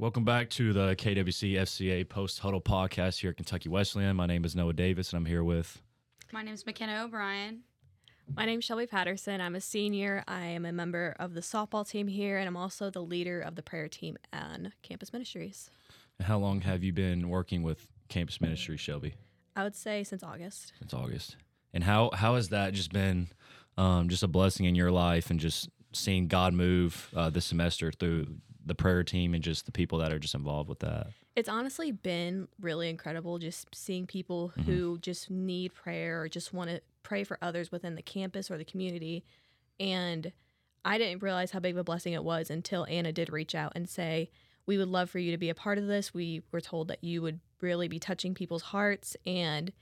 Welcome 0.00 0.24
back 0.24 0.48
to 0.52 0.72
the 0.72 0.96
KWC 0.96 1.56
FCA 1.56 2.08
Post 2.08 2.38
Huddle 2.38 2.62
podcast 2.62 3.20
here 3.20 3.28
at 3.28 3.36
Kentucky 3.36 3.68
Wesleyan. 3.68 4.16
My 4.16 4.24
name 4.24 4.46
is 4.46 4.56
Noah 4.56 4.72
Davis, 4.72 5.12
and 5.12 5.18
I'm 5.18 5.26
here 5.26 5.44
with. 5.44 5.82
My 6.32 6.42
name 6.42 6.54
is 6.54 6.64
McKenna 6.64 7.04
O'Brien. 7.04 7.64
My 8.34 8.46
name 8.46 8.60
is 8.60 8.64
Shelby 8.64 8.86
Patterson. 8.86 9.42
I'm 9.42 9.54
a 9.54 9.60
senior. 9.60 10.24
I 10.26 10.46
am 10.46 10.64
a 10.64 10.72
member 10.72 11.14
of 11.20 11.34
the 11.34 11.42
softball 11.42 11.86
team 11.86 12.08
here, 12.08 12.38
and 12.38 12.48
I'm 12.48 12.56
also 12.56 12.88
the 12.88 13.02
leader 13.02 13.42
of 13.42 13.56
the 13.56 13.62
prayer 13.62 13.88
team 13.88 14.16
and 14.32 14.72
Campus 14.80 15.12
Ministries. 15.12 15.68
How 16.18 16.38
long 16.38 16.62
have 16.62 16.82
you 16.82 16.94
been 16.94 17.28
working 17.28 17.62
with 17.62 17.86
Campus 18.08 18.40
ministry, 18.40 18.78
Shelby? 18.78 19.16
I 19.54 19.64
would 19.64 19.76
say 19.76 20.02
since 20.02 20.22
August. 20.22 20.72
Since 20.78 20.94
August. 20.94 21.36
And 21.74 21.84
how 21.84 22.08
how 22.14 22.36
has 22.36 22.48
that 22.48 22.72
just 22.72 22.90
been, 22.90 23.28
um, 23.76 24.08
just 24.08 24.22
a 24.22 24.28
blessing 24.28 24.64
in 24.64 24.74
your 24.74 24.90
life, 24.90 25.28
and 25.28 25.38
just 25.38 25.68
seeing 25.92 26.26
God 26.26 26.54
move 26.54 27.10
uh, 27.14 27.28
this 27.28 27.44
semester 27.44 27.92
through 27.92 28.28
the 28.70 28.74
prayer 28.74 29.02
team 29.04 29.34
and 29.34 29.42
just 29.44 29.66
the 29.66 29.72
people 29.72 29.98
that 29.98 30.12
are 30.12 30.18
just 30.18 30.34
involved 30.34 30.68
with 30.68 30.78
that? 30.78 31.08
It's 31.36 31.48
honestly 31.48 31.92
been 31.92 32.48
really 32.60 32.88
incredible 32.88 33.38
just 33.38 33.66
seeing 33.74 34.06
people 34.06 34.52
Mhm. 34.56 34.64
who 34.64 34.98
just 34.98 35.30
need 35.30 35.74
prayer 35.74 36.22
or 36.22 36.28
just 36.28 36.52
want 36.54 36.70
to 36.70 36.80
pray 37.02 37.24
for 37.24 37.36
others 37.42 37.70
within 37.70 37.94
the 37.94 38.02
campus 38.02 38.50
or 38.50 38.58
the 38.58 38.64
community. 38.64 39.24
And 39.78 40.32
I 40.84 40.98
didn't 40.98 41.22
realize 41.22 41.50
how 41.50 41.60
big 41.60 41.74
of 41.74 41.78
a 41.78 41.84
blessing 41.84 42.12
it 42.14 42.24
was 42.24 42.50
until 42.50 42.86
Anna 42.86 43.12
did 43.12 43.30
reach 43.30 43.54
out 43.54 43.72
and 43.74 43.88
say, 43.88 44.30
We 44.66 44.78
would 44.78 44.88
love 44.88 45.10
for 45.10 45.18
you 45.18 45.30
to 45.32 45.38
be 45.38 45.48
a 45.48 45.54
part 45.54 45.78
of 45.78 45.86
this. 45.86 46.14
We 46.14 46.42
were 46.52 46.60
told 46.60 46.88
that 46.88 47.02
you 47.02 47.22
would 47.22 47.40
really 47.60 47.88
be 47.88 47.98
touching 47.98 48.34
people's 48.34 48.62
hearts. 48.62 49.16
And 49.26 49.72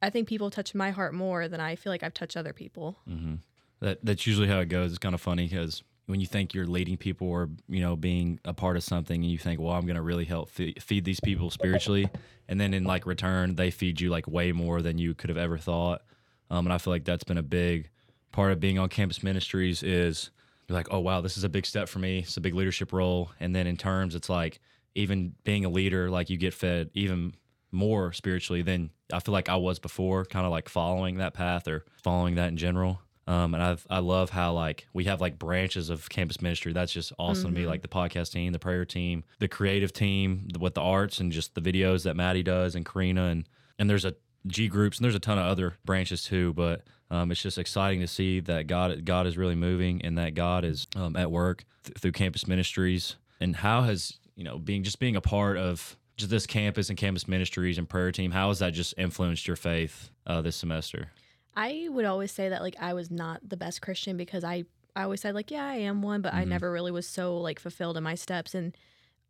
I 0.00 0.08
think 0.10 0.28
people 0.28 0.50
touch 0.50 0.74
my 0.74 0.90
heart 0.92 1.12
more 1.14 1.46
than 1.46 1.60
I 1.60 1.76
feel 1.76 1.92
like 1.92 2.02
I've 2.02 2.14
touched 2.14 2.36
other 2.36 2.52
people. 2.54 2.98
hmm 3.06 3.34
That 3.80 4.04
that's 4.04 4.26
usually 4.26 4.48
how 4.48 4.60
it 4.60 4.68
goes. 4.68 4.90
It's 4.92 4.98
kind 4.98 5.14
of 5.14 5.20
funny 5.20 5.46
because 5.46 5.82
when 6.10 6.20
you 6.20 6.26
think 6.26 6.52
you're 6.52 6.66
leading 6.66 6.96
people 6.96 7.28
or 7.28 7.48
you 7.68 7.80
know 7.80 7.96
being 7.96 8.40
a 8.44 8.52
part 8.52 8.76
of 8.76 8.82
something, 8.82 9.22
and 9.22 9.30
you 9.30 9.38
think, 9.38 9.60
well, 9.60 9.72
I'm 9.72 9.86
going 9.86 9.96
to 9.96 10.02
really 10.02 10.24
help 10.24 10.50
fe- 10.50 10.74
feed 10.80 11.04
these 11.04 11.20
people 11.20 11.50
spiritually, 11.50 12.08
and 12.48 12.60
then 12.60 12.74
in 12.74 12.84
like 12.84 13.06
return, 13.06 13.54
they 13.54 13.70
feed 13.70 14.00
you 14.00 14.10
like 14.10 14.26
way 14.26 14.52
more 14.52 14.82
than 14.82 14.98
you 14.98 15.14
could 15.14 15.30
have 15.30 15.38
ever 15.38 15.58
thought. 15.58 16.02
Um, 16.50 16.66
and 16.66 16.72
I 16.72 16.78
feel 16.78 16.92
like 16.92 17.04
that's 17.04 17.24
been 17.24 17.38
a 17.38 17.42
big 17.42 17.90
part 18.32 18.52
of 18.52 18.60
being 18.60 18.78
on 18.78 18.88
campus 18.88 19.22
ministries 19.22 19.82
is 19.82 20.30
you're 20.68 20.76
like, 20.76 20.88
oh 20.90 21.00
wow, 21.00 21.20
this 21.20 21.36
is 21.36 21.44
a 21.44 21.48
big 21.48 21.66
step 21.66 21.88
for 21.88 21.98
me. 21.98 22.20
It's 22.20 22.36
a 22.36 22.40
big 22.40 22.54
leadership 22.54 22.92
role, 22.92 23.30
and 23.40 23.54
then 23.54 23.66
in 23.66 23.76
terms, 23.76 24.14
it's 24.14 24.28
like 24.28 24.60
even 24.94 25.34
being 25.44 25.64
a 25.64 25.68
leader, 25.68 26.10
like 26.10 26.30
you 26.30 26.36
get 26.36 26.52
fed 26.54 26.90
even 26.94 27.34
more 27.72 28.12
spiritually 28.12 28.62
than 28.62 28.90
I 29.12 29.20
feel 29.20 29.32
like 29.32 29.48
I 29.48 29.56
was 29.56 29.78
before, 29.78 30.24
kind 30.24 30.44
of 30.44 30.50
like 30.50 30.68
following 30.68 31.18
that 31.18 31.34
path 31.34 31.68
or 31.68 31.84
following 32.02 32.34
that 32.34 32.48
in 32.48 32.56
general. 32.56 33.00
Um, 33.30 33.54
and 33.54 33.62
I 33.62 33.76
I 33.88 34.00
love 34.00 34.30
how 34.30 34.52
like 34.52 34.88
we 34.92 35.04
have 35.04 35.20
like 35.20 35.38
branches 35.38 35.88
of 35.88 36.08
campus 36.08 36.40
ministry. 36.42 36.72
That's 36.72 36.92
just 36.92 37.12
awesome 37.18 37.52
to 37.54 37.60
me. 37.60 37.64
Mhm. 37.64 37.68
Like 37.68 37.82
the 37.82 37.88
podcast 37.88 38.32
team, 38.32 38.52
the 38.52 38.58
prayer 38.58 38.84
team, 38.84 39.22
the 39.38 39.48
creative 39.48 39.92
team 39.92 40.48
the, 40.52 40.58
with 40.58 40.74
the 40.74 40.80
arts 40.80 41.20
and 41.20 41.30
just 41.30 41.54
the 41.54 41.60
videos 41.60 42.02
that 42.04 42.16
Maddie 42.16 42.42
does 42.42 42.74
and 42.74 42.84
Karina 42.84 43.26
and 43.26 43.48
and 43.78 43.88
there's 43.88 44.04
a 44.04 44.14
G 44.46 44.68
groups 44.68 44.98
and 44.98 45.04
there's 45.04 45.14
a 45.14 45.20
ton 45.20 45.38
of 45.38 45.46
other 45.46 45.76
branches 45.84 46.24
too. 46.24 46.52
But 46.54 46.82
um, 47.10 47.30
it's 47.30 47.42
just 47.42 47.58
exciting 47.58 48.00
to 48.00 48.06
see 48.08 48.40
that 48.40 48.66
God 48.66 49.04
God 49.04 49.26
is 49.26 49.36
really 49.38 49.54
moving 49.54 50.02
and 50.02 50.18
that 50.18 50.34
God 50.34 50.64
is 50.64 50.86
um, 50.96 51.14
at 51.16 51.30
work 51.30 51.64
th- 51.84 51.98
through 51.98 52.12
campus 52.12 52.48
ministries. 52.48 53.16
And 53.40 53.54
how 53.56 53.82
has 53.82 54.18
you 54.34 54.44
know 54.44 54.58
being 54.58 54.82
just 54.82 54.98
being 54.98 55.14
a 55.16 55.20
part 55.20 55.56
of 55.56 55.96
just 56.16 56.30
this 56.30 56.46
campus 56.46 56.88
and 56.88 56.98
campus 56.98 57.28
ministries 57.28 57.78
and 57.78 57.88
prayer 57.88 58.12
team, 58.12 58.30
how 58.32 58.48
has 58.48 58.58
that 58.58 58.72
just 58.72 58.94
influenced 58.98 59.46
your 59.46 59.56
faith 59.56 60.10
uh, 60.26 60.40
this 60.42 60.56
semester? 60.56 61.12
I 61.56 61.88
would 61.90 62.04
always 62.04 62.32
say 62.32 62.48
that 62.48 62.62
like 62.62 62.76
I 62.80 62.94
was 62.94 63.10
not 63.10 63.40
the 63.48 63.56
best 63.56 63.82
Christian 63.82 64.16
because 64.16 64.44
I 64.44 64.64
I 64.96 65.04
always 65.04 65.20
said 65.20 65.34
like 65.34 65.50
yeah 65.50 65.64
I 65.66 65.76
am 65.76 66.02
one 66.02 66.20
but 66.22 66.34
I 66.34 66.44
Mhm. 66.44 66.48
never 66.48 66.72
really 66.72 66.90
was 66.92 67.06
so 67.06 67.36
like 67.38 67.58
fulfilled 67.60 67.96
in 67.96 68.02
my 68.02 68.14
steps 68.14 68.54
and 68.54 68.76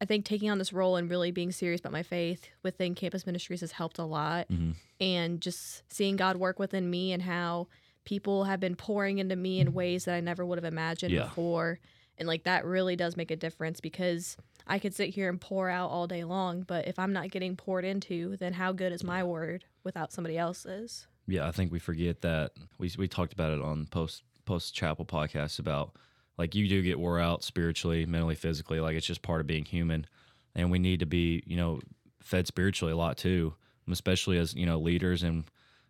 I 0.00 0.06
think 0.06 0.24
taking 0.24 0.50
on 0.50 0.56
this 0.58 0.72
role 0.72 0.96
and 0.96 1.10
really 1.10 1.30
being 1.30 1.52
serious 1.52 1.80
about 1.80 1.92
my 1.92 2.02
faith 2.02 2.48
within 2.62 2.94
campus 2.94 3.26
ministries 3.26 3.60
has 3.60 3.72
helped 3.72 3.98
a 3.98 4.04
lot 4.04 4.48
Mhm. 4.48 4.74
and 5.00 5.40
just 5.40 5.82
seeing 5.92 6.16
God 6.16 6.36
work 6.36 6.58
within 6.58 6.88
me 6.90 7.12
and 7.12 7.22
how 7.22 7.68
people 8.04 8.44
have 8.44 8.60
been 8.60 8.76
pouring 8.76 9.18
into 9.18 9.36
me 9.36 9.60
in 9.60 9.74
ways 9.74 10.06
that 10.06 10.14
I 10.14 10.20
never 10.20 10.44
would 10.44 10.56
have 10.58 10.64
imagined 10.64 11.12
Yeah. 11.12 11.24
before 11.24 11.78
and 12.16 12.26
like 12.26 12.44
that 12.44 12.64
really 12.64 12.96
does 12.96 13.16
make 13.16 13.30
a 13.30 13.36
difference 13.36 13.80
because 13.80 14.36
I 14.66 14.78
could 14.78 14.94
sit 14.94 15.10
here 15.10 15.28
and 15.28 15.40
pour 15.40 15.68
out 15.68 15.90
all 15.90 16.06
day 16.06 16.24
long 16.24 16.62
but 16.62 16.88
if 16.88 16.98
I'm 16.98 17.12
not 17.12 17.30
getting 17.30 17.56
poured 17.56 17.84
into 17.84 18.36
then 18.38 18.54
how 18.54 18.72
good 18.72 18.92
is 18.92 19.04
my 19.04 19.22
word 19.22 19.64
without 19.84 20.12
somebody 20.12 20.38
else's 20.38 21.06
Yeah, 21.26 21.46
I 21.46 21.52
think 21.52 21.70
we 21.70 21.78
forget 21.78 22.22
that 22.22 22.52
we 22.78 22.90
we 22.98 23.08
talked 23.08 23.32
about 23.32 23.52
it 23.52 23.60
on 23.60 23.86
post 23.86 24.22
post 24.44 24.74
chapel 24.74 25.04
podcast 25.04 25.58
about 25.58 25.92
like 26.38 26.54
you 26.54 26.68
do 26.68 26.82
get 26.82 26.98
wore 26.98 27.20
out 27.20 27.44
spiritually, 27.44 28.06
mentally, 28.06 28.34
physically. 28.34 28.80
Like 28.80 28.96
it's 28.96 29.06
just 29.06 29.22
part 29.22 29.40
of 29.40 29.46
being 29.46 29.64
human, 29.64 30.06
and 30.54 30.70
we 30.70 30.78
need 30.78 31.00
to 31.00 31.06
be 31.06 31.42
you 31.46 31.56
know 31.56 31.80
fed 32.20 32.46
spiritually 32.46 32.92
a 32.92 32.96
lot 32.96 33.16
too, 33.16 33.54
especially 33.90 34.38
as 34.38 34.54
you 34.54 34.66
know 34.66 34.78
leaders, 34.78 35.22
and 35.22 35.44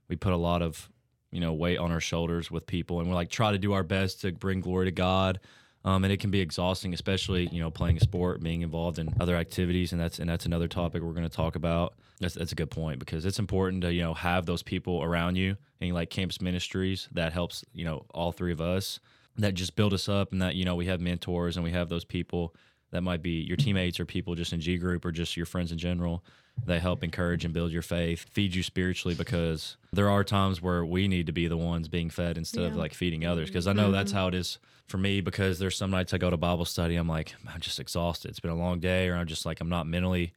we 0.09 0.17
put 0.17 0.33
a 0.33 0.37
lot 0.37 0.61
of 0.63 0.89
you 1.31 1.41
know 1.41 1.53
weight 1.53 1.79
on 1.79 1.93
our 1.93 2.01
shoulders 2.01 2.51
with 2.51 2.67
people, 2.67 3.01
and 3.01 3.09
we're 3.09 3.15
like 3.15 3.31
try 3.31 3.53
to 3.53 3.59
do 3.59 3.73
our 3.73 3.85
best 3.85 4.21
to 4.23 4.33
bring 4.33 4.61
glory 4.61 4.87
to 4.87 4.93
God. 4.93 5.41
Um, 5.85 6.05
and 6.05 6.13
it 6.13 6.21
can 6.21 6.31
be 6.31 6.41
exhausting, 6.41 6.93
especially 6.93 7.49
you 7.49 7.61
know 7.61 7.71
playing 7.71 7.97
a 7.97 8.01
sport, 8.01 8.43
being 8.43 8.63
involved 8.63 8.99
in 8.99 9.15
other 9.19 9.37
activities, 9.37 9.93
and 9.93 10.01
that's 10.01 10.19
and 10.19 10.29
that's 10.29 10.47
another 10.47 10.69
topic 10.69 11.03
we're 11.03 11.13
going 11.13 11.29
to 11.29 11.35
talk 11.35 11.57
about. 11.57 11.95
That's 12.19 12.35
that's 12.35 12.53
a 12.53 12.55
good 12.55 12.71
point 12.71 12.99
because 12.99 13.25
it's 13.25 13.39
important 13.39 13.83
to 13.83 13.93
you 13.93 14.03
know 14.03 14.15
have 14.15 14.45
those 14.45 14.63
people 14.63 15.03
around 15.03 15.37
you 15.37 15.57
and 15.81 15.95
like 15.95 16.11
campus 16.11 16.41
ministries 16.41 17.09
that 17.13 17.33
helps 17.33 17.65
you 17.73 17.85
know 17.85 18.05
all 18.13 18.33
three 18.33 18.53
of 18.53 18.61
us 18.61 19.01
that 19.39 19.55
just 19.55 19.77
build 19.77 19.95
us 19.95 20.09
up 20.09 20.33
and 20.33 20.43
that 20.43 20.55
you 20.55 20.65
know 20.65 20.75
we 20.75 20.87
have 20.87 21.01
mentors 21.01 21.57
and 21.57 21.65
we 21.65 21.71
have 21.71 21.89
those 21.89 22.05
people 22.05 22.55
that 22.91 23.03
might 23.03 23.23
be 23.23 23.41
your 23.43 23.57
teammates 23.57 24.01
or 24.01 24.05
people 24.05 24.35
just 24.35 24.53
in 24.53 24.61
G 24.61 24.77
group 24.79 25.05
or 25.05 25.13
just 25.13 25.37
your 25.37 25.47
friends 25.47 25.73
in 25.73 25.79
general 25.79 26.25
they 26.67 26.79
help 26.79 27.03
encourage 27.03 27.47
and 27.47 27.55
build 27.55 27.73
your 27.73 27.81
faith, 27.81 28.27
feed 28.33 28.55
you 28.55 28.63
spiritually 28.63 29.15
because 29.15 29.79
there 29.95 30.11
are 30.11 30.23
times 30.23 30.61
where 30.61 30.85
we 30.85 31.09
need 31.09 31.25
to 31.25 31.33
be 31.33 31.47
the 31.49 31.57
ones 31.57 31.89
being 31.89 32.11
fed 32.11 32.37
instead 32.37 32.65
of 32.65 32.77
like 32.77 32.93
feeding 32.93 33.25
others. 33.25 33.49
Because 33.49 33.67
I 33.67 33.73
know 33.73 33.91
that's 33.91 34.13
Mhm. 34.13 34.17
how 34.17 34.29
it 34.29 34.35
is 34.35 34.59
for 34.87 34.99
me 34.99 35.23
because 35.23 35.59
there's 35.59 35.75
some 35.77 35.91
nights 35.91 36.13
I 36.13 36.19
go 36.19 36.29
to 36.29 36.37
Bible 36.37 36.67
study, 36.67 36.97
I'm 36.97 37.09
like, 37.09 37.35
I'm 37.47 37.61
just 37.61 37.81
exhausted. 37.81 38.29
It's 38.29 38.41
been 38.41 38.51
a 38.51 38.57
long 38.57 38.79
day, 38.79 39.09
or 39.09 39.15
I'm 39.17 39.27
just 39.27 39.47
like, 39.47 39.63
I'm 39.63 39.71
not 39.71 39.87
mentally 39.87 40.35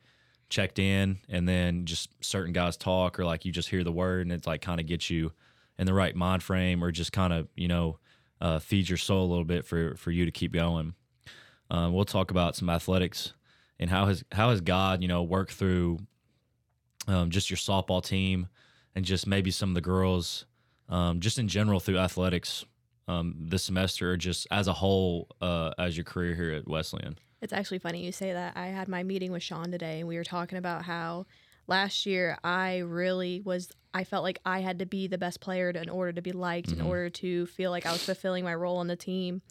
checked 0.49 0.79
in. 0.79 1.17
And 1.27 1.45
then 1.49 1.83
just 1.85 2.07
certain 2.23 2.53
guys 2.53 2.77
talk, 2.77 3.19
or 3.19 3.25
like 3.25 3.43
you 3.43 3.51
just 3.51 3.67
hear 3.69 3.83
the 3.83 3.91
word 3.91 4.21
and 4.25 4.31
it's 4.31 4.47
like 4.47 4.61
kind 4.61 4.79
of 4.79 4.85
gets 4.87 5.09
you 5.09 5.33
in 5.77 5.87
the 5.87 5.93
right 5.93 6.15
mind 6.15 6.41
frame, 6.41 6.81
or 6.81 6.91
just 6.93 7.11
kind 7.11 7.33
of, 7.33 7.49
you 7.55 7.67
know, 7.67 7.99
uh, 8.39 8.59
feeds 8.59 8.89
your 8.89 8.97
soul 8.97 9.25
a 9.25 9.29
little 9.29 9.43
bit 9.43 9.65
for, 9.65 9.95
for 9.97 10.11
you 10.11 10.23
to 10.23 10.31
keep 10.31 10.53
going. 10.53 10.93
Um, 11.71 11.93
we'll 11.93 12.05
talk 12.05 12.31
about 12.31 12.55
some 12.55 12.69
athletics 12.69 13.33
and 13.79 13.89
how 13.89 14.05
has 14.05 14.23
how 14.31 14.49
has 14.51 14.61
God, 14.61 15.01
you 15.01 15.07
know, 15.07 15.23
worked 15.23 15.53
through 15.53 15.99
um, 17.07 17.29
just 17.29 17.49
your 17.49 17.57
softball 17.57 18.03
team 18.03 18.47
and 18.95 19.03
just 19.05 19.27
maybe 19.27 19.51
some 19.51 19.69
of 19.69 19.75
the 19.75 19.81
girls, 19.81 20.45
um, 20.89 21.19
just 21.19 21.39
in 21.39 21.47
general 21.47 21.79
through 21.79 21.97
athletics 21.97 22.65
um, 23.07 23.35
this 23.39 23.63
semester, 23.63 24.11
or 24.11 24.17
just 24.17 24.47
as 24.51 24.67
a 24.67 24.73
whole 24.73 25.27
uh, 25.41 25.71
as 25.77 25.97
your 25.97 26.03
career 26.05 26.35
here 26.35 26.51
at 26.51 26.67
Wesleyan. 26.67 27.17
It's 27.41 27.51
actually 27.53 27.79
funny 27.79 28.05
you 28.05 28.11
say 28.13 28.31
that. 28.31 28.55
I 28.55 28.67
had 28.67 28.87
my 28.87 29.03
meeting 29.03 29.31
with 29.33 29.43
Sean 29.43 29.69
today 29.71 29.99
and 29.99 30.07
we 30.07 30.15
were 30.15 30.23
talking 30.23 30.57
about 30.57 30.83
how 30.83 31.25
last 31.67 32.05
year 32.05 32.37
I 32.43 32.77
really 32.79 33.41
was 33.41 33.69
I 33.93 34.05
felt 34.05 34.23
like 34.23 34.39
I 34.45 34.61
had 34.61 34.79
to 34.79 34.85
be 34.85 35.07
the 35.07 35.17
best 35.17 35.39
player 35.41 35.71
to, 35.73 35.81
in 35.81 35.89
order 35.89 36.13
to 36.13 36.21
be 36.21 36.31
liked, 36.31 36.69
Mhm. 36.69 36.79
in 36.79 36.81
order 36.81 37.09
to 37.09 37.45
feel 37.47 37.69
like 37.69 37.85
I 37.85 37.91
was 37.91 38.03
fulfilling 38.03 38.43
my 38.43 38.55
role 38.55 38.77
on 38.77 38.87
the 38.87 38.95
team. 38.95 39.41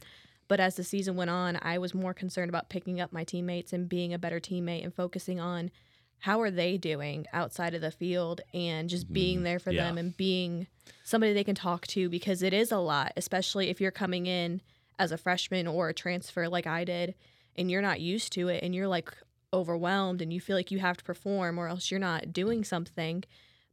But 0.53 0.61
as 0.61 0.75
the 0.77 0.85
season 0.85 1.17
went 1.17 1.31
on, 1.31 1.59
I 1.63 1.79
was 1.79 1.95
more 1.95 2.13
concerned 2.13 2.51
about 2.51 2.69
picking 2.69 3.01
up 3.01 3.11
my 3.11 3.25
teammates 3.25 3.73
and 3.73 3.89
being 3.89 4.13
a 4.13 4.19
better 4.19 4.39
teammate 4.39 4.85
and 4.85 4.93
focusing 4.95 5.41
on 5.41 5.71
how 6.19 6.43
are 6.43 6.51
they 6.51 6.77
doing 6.77 7.25
outside 7.33 7.73
of 7.73 7.81
the 7.81 7.91
field 7.91 8.43
and 8.53 8.91
just 8.91 9.11
being 9.11 9.39
Mhm. 9.41 9.45
there 9.45 9.59
for 9.59 9.73
Yeah. 9.73 9.85
them 9.85 9.97
and 9.97 10.15
being 10.15 10.67
somebody 11.05 11.33
they 11.33 11.43
can 11.43 11.55
talk 11.55 11.87
to 11.87 12.11
because 12.11 12.43
it 12.43 12.53
is 12.53 12.71
a 12.71 12.77
lot, 12.77 13.15
especially 13.17 13.71
if 13.71 13.81
you're 13.81 13.91
coming 13.91 14.27
in 14.27 14.61
as 14.99 15.11
a 15.11 15.17
freshman 15.17 15.67
or 15.67 15.89
a 15.89 15.95
transfer 15.95 16.47
like 16.51 16.67
I 16.67 16.85
did 16.85 17.15
and 17.57 17.71
you're 17.71 17.81
not 17.81 18.03
used 18.03 18.31
to 18.35 18.49
it 18.49 18.63
and 18.63 18.75
you're 18.75 18.89
like 18.89 19.11
overwhelmed 19.55 20.21
and 20.21 20.35
you 20.35 20.41
feel 20.43 20.55
like 20.55 20.71
you 20.71 20.81
have 20.81 20.99
to 20.99 21.05
perform 21.05 21.59
or 21.59 21.67
else 21.69 21.91
you're 21.91 21.99
not 21.99 22.31
doing 22.31 22.63
something. 22.63 23.25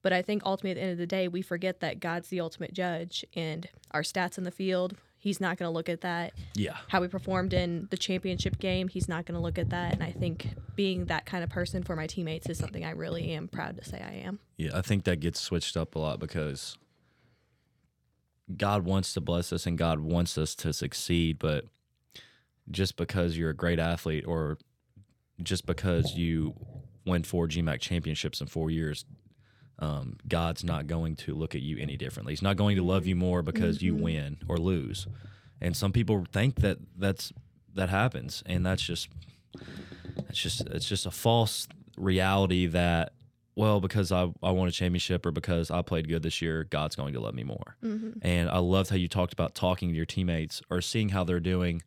But 0.01 0.13
I 0.13 0.21
think 0.21 0.43
ultimately 0.45 0.71
at 0.71 0.75
the 0.75 0.81
end 0.83 0.91
of 0.93 0.97
the 0.97 1.07
day, 1.07 1.27
we 1.27 1.41
forget 1.41 1.81
that 1.81 1.99
God's 1.99 2.29
the 2.29 2.39
ultimate 2.39 2.71
judge 2.71 3.25
and 3.33 3.67
our 3.91 4.01
stats 4.01 4.37
in 4.37 4.45
the 4.45 4.49
field, 4.49 4.95
He's 5.19 5.41
not 5.41 5.57
going 5.57 5.67
to 5.67 5.73
look 5.73 5.89
at 5.89 6.01
that. 6.01 6.33
Yeah, 6.55 6.77
How 6.87 7.01
we 7.01 7.09
performed 7.09 7.53
in 7.53 7.87
the 7.91 7.97
championship 7.97 8.57
game, 8.57 8.87
He's 8.87 9.09
not 9.09 9.25
going 9.25 9.35
to 9.35 9.41
look 9.41 9.57
at 9.59 9.69
that. 9.69 9.93
And 9.93 10.01
I 10.01 10.11
think 10.11 10.47
being 10.75 11.05
that 11.05 11.25
kind 11.25 11.43
of 11.43 11.49
person 11.49 11.83
for 11.83 11.95
my 11.95 12.07
teammates 12.07 12.47
is 12.49 12.57
something 12.57 12.85
I 12.85 12.91
really 12.91 13.31
am 13.31 13.49
proud 13.49 13.77
to 13.77 13.83
say 13.83 14.01
I 14.01 14.13
am. 14.25 14.39
yeah. 14.57 14.71
I 14.73 14.81
think 14.81 15.03
that 15.03 15.19
gets 15.19 15.39
switched 15.39 15.75
up 15.75 15.95
a 15.95 15.99
lot 15.99 16.19
because 16.19 16.77
God 18.55 18.83
wants 18.85 19.13
to 19.13 19.21
bless 19.21 19.53
us 19.53 19.65
and 19.65 19.77
God 19.77 19.99
wants 19.99 20.37
us 20.37 20.55
to 20.55 20.73
succeed, 20.73 21.37
but 21.37 21.65
just 22.71 22.95
because 22.95 23.37
you're 23.37 23.49
a 23.49 23.55
great 23.55 23.79
athlete 23.79 24.25
or 24.25 24.57
just 25.43 25.65
because 25.65 26.15
you 26.15 26.55
win 27.05 27.23
four 27.23 27.47
GMAC 27.47 27.79
championships 27.79 28.41
in 28.41 28.47
four 28.47 28.69
years, 28.71 29.05
um, 29.79 30.17
God's 30.27 30.63
not 30.63 30.87
going 30.87 31.15
to 31.17 31.33
look 31.33 31.55
at 31.55 31.61
you 31.61 31.77
any 31.77 31.95
differently. 31.97 32.33
He's 32.33 32.41
not 32.41 32.57
going 32.57 32.75
to 32.75 32.83
love 32.83 33.07
you 33.07 33.15
more 33.15 33.41
because 33.41 33.81
you 33.81 33.95
Mhm. 33.95 33.99
win 34.01 34.37
or 34.47 34.57
lose. 34.57 35.07
And 35.61 35.75
some 35.75 35.91
people 35.91 36.25
think 36.31 36.55
that 36.61 36.77
that's 36.97 37.31
that 37.75 37.89
happens, 37.89 38.43
and 38.45 38.65
that's 38.65 38.81
just 38.81 39.07
it's 40.27 40.39
just 40.39 40.61
it's 40.67 40.87
just 40.87 41.05
a 41.05 41.11
false 41.11 41.67
reality 41.97 42.65
that 42.67 43.13
well 43.55 43.79
because 43.79 44.11
I 44.11 44.31
I 44.41 44.51
won 44.51 44.67
a 44.67 44.71
championship 44.71 45.25
or 45.25 45.31
because 45.31 45.69
I 45.71 45.81
played 45.81 46.07
good 46.07 46.23
this 46.23 46.41
year, 46.41 46.63
God's 46.65 46.95
going 46.95 47.13
to 47.13 47.19
love 47.19 47.35
me 47.35 47.43
more. 47.43 47.75
Mm-hmm. 47.83 48.19
And 48.21 48.49
I 48.49 48.57
loved 48.59 48.89
how 48.89 48.95
you 48.95 49.07
talked 49.07 49.33
about 49.33 49.55
talking 49.55 49.89
to 49.89 49.95
your 49.95 50.05
teammates 50.05 50.61
or 50.69 50.81
seeing 50.81 51.09
how 51.09 51.23
they're 51.23 51.39
doing 51.39 51.81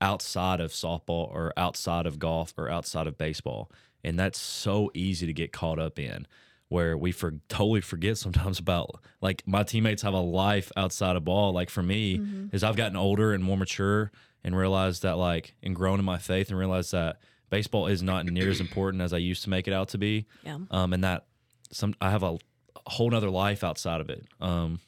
outside 0.00 0.60
of 0.60 0.70
softball 0.70 1.28
or 1.32 1.52
outside 1.56 2.06
of 2.06 2.18
golf 2.18 2.54
or 2.56 2.68
outside 2.70 3.06
of 3.06 3.18
baseball. 3.18 3.70
And 4.04 4.18
that's 4.18 4.38
so 4.38 4.90
easy 4.94 5.26
to 5.26 5.32
get 5.32 5.52
caught 5.52 5.78
up 5.78 5.98
in 5.98 6.26
where 6.68 6.96
we 6.98 7.12
for 7.12 7.34
totally 7.48 7.80
forget 7.80 8.18
sometimes 8.18 8.58
about 8.58 9.00
like 9.22 9.42
my 9.46 9.62
teammates 9.62 10.02
have 10.02 10.12
a 10.14 10.20
life 10.20 10.70
outside 10.76 11.16
of 11.16 11.24
ball. 11.24 11.52
Like 11.52 11.70
for 11.70 11.82
me, 11.82 12.18
Mhm. 12.18 12.52
as 12.52 12.62
I've 12.62 12.76
gotten 12.76 12.96
older 12.96 13.32
and 13.32 13.42
more 13.42 13.56
mature 13.56 14.12
and 14.44 14.56
realized 14.56 15.02
that 15.02 15.16
like 15.16 15.54
and 15.62 15.74
grown 15.74 15.98
in 15.98 16.04
my 16.04 16.18
faith 16.18 16.50
and 16.50 16.58
realized 16.58 16.92
that 16.92 17.20
baseball 17.50 17.86
is 17.86 18.02
not 18.02 18.26
near 18.26 18.50
as 18.50 18.60
important 18.60 19.02
as 19.02 19.12
I 19.14 19.18
used 19.18 19.42
to 19.44 19.50
make 19.50 19.66
it 19.66 19.72
out 19.72 19.88
to 19.90 19.98
be 19.98 20.26
Yeah. 20.44 20.58
um, 20.70 20.92
and 20.92 21.02
that 21.04 21.26
some 21.72 21.94
I 22.00 22.10
have 22.10 22.22
a, 22.22 22.34
a 22.34 22.90
whole 22.90 23.10
nother 23.10 23.30
life 23.30 23.64
outside 23.64 24.00
of 24.02 24.10
it. 24.10 24.26
Um, 24.40 24.80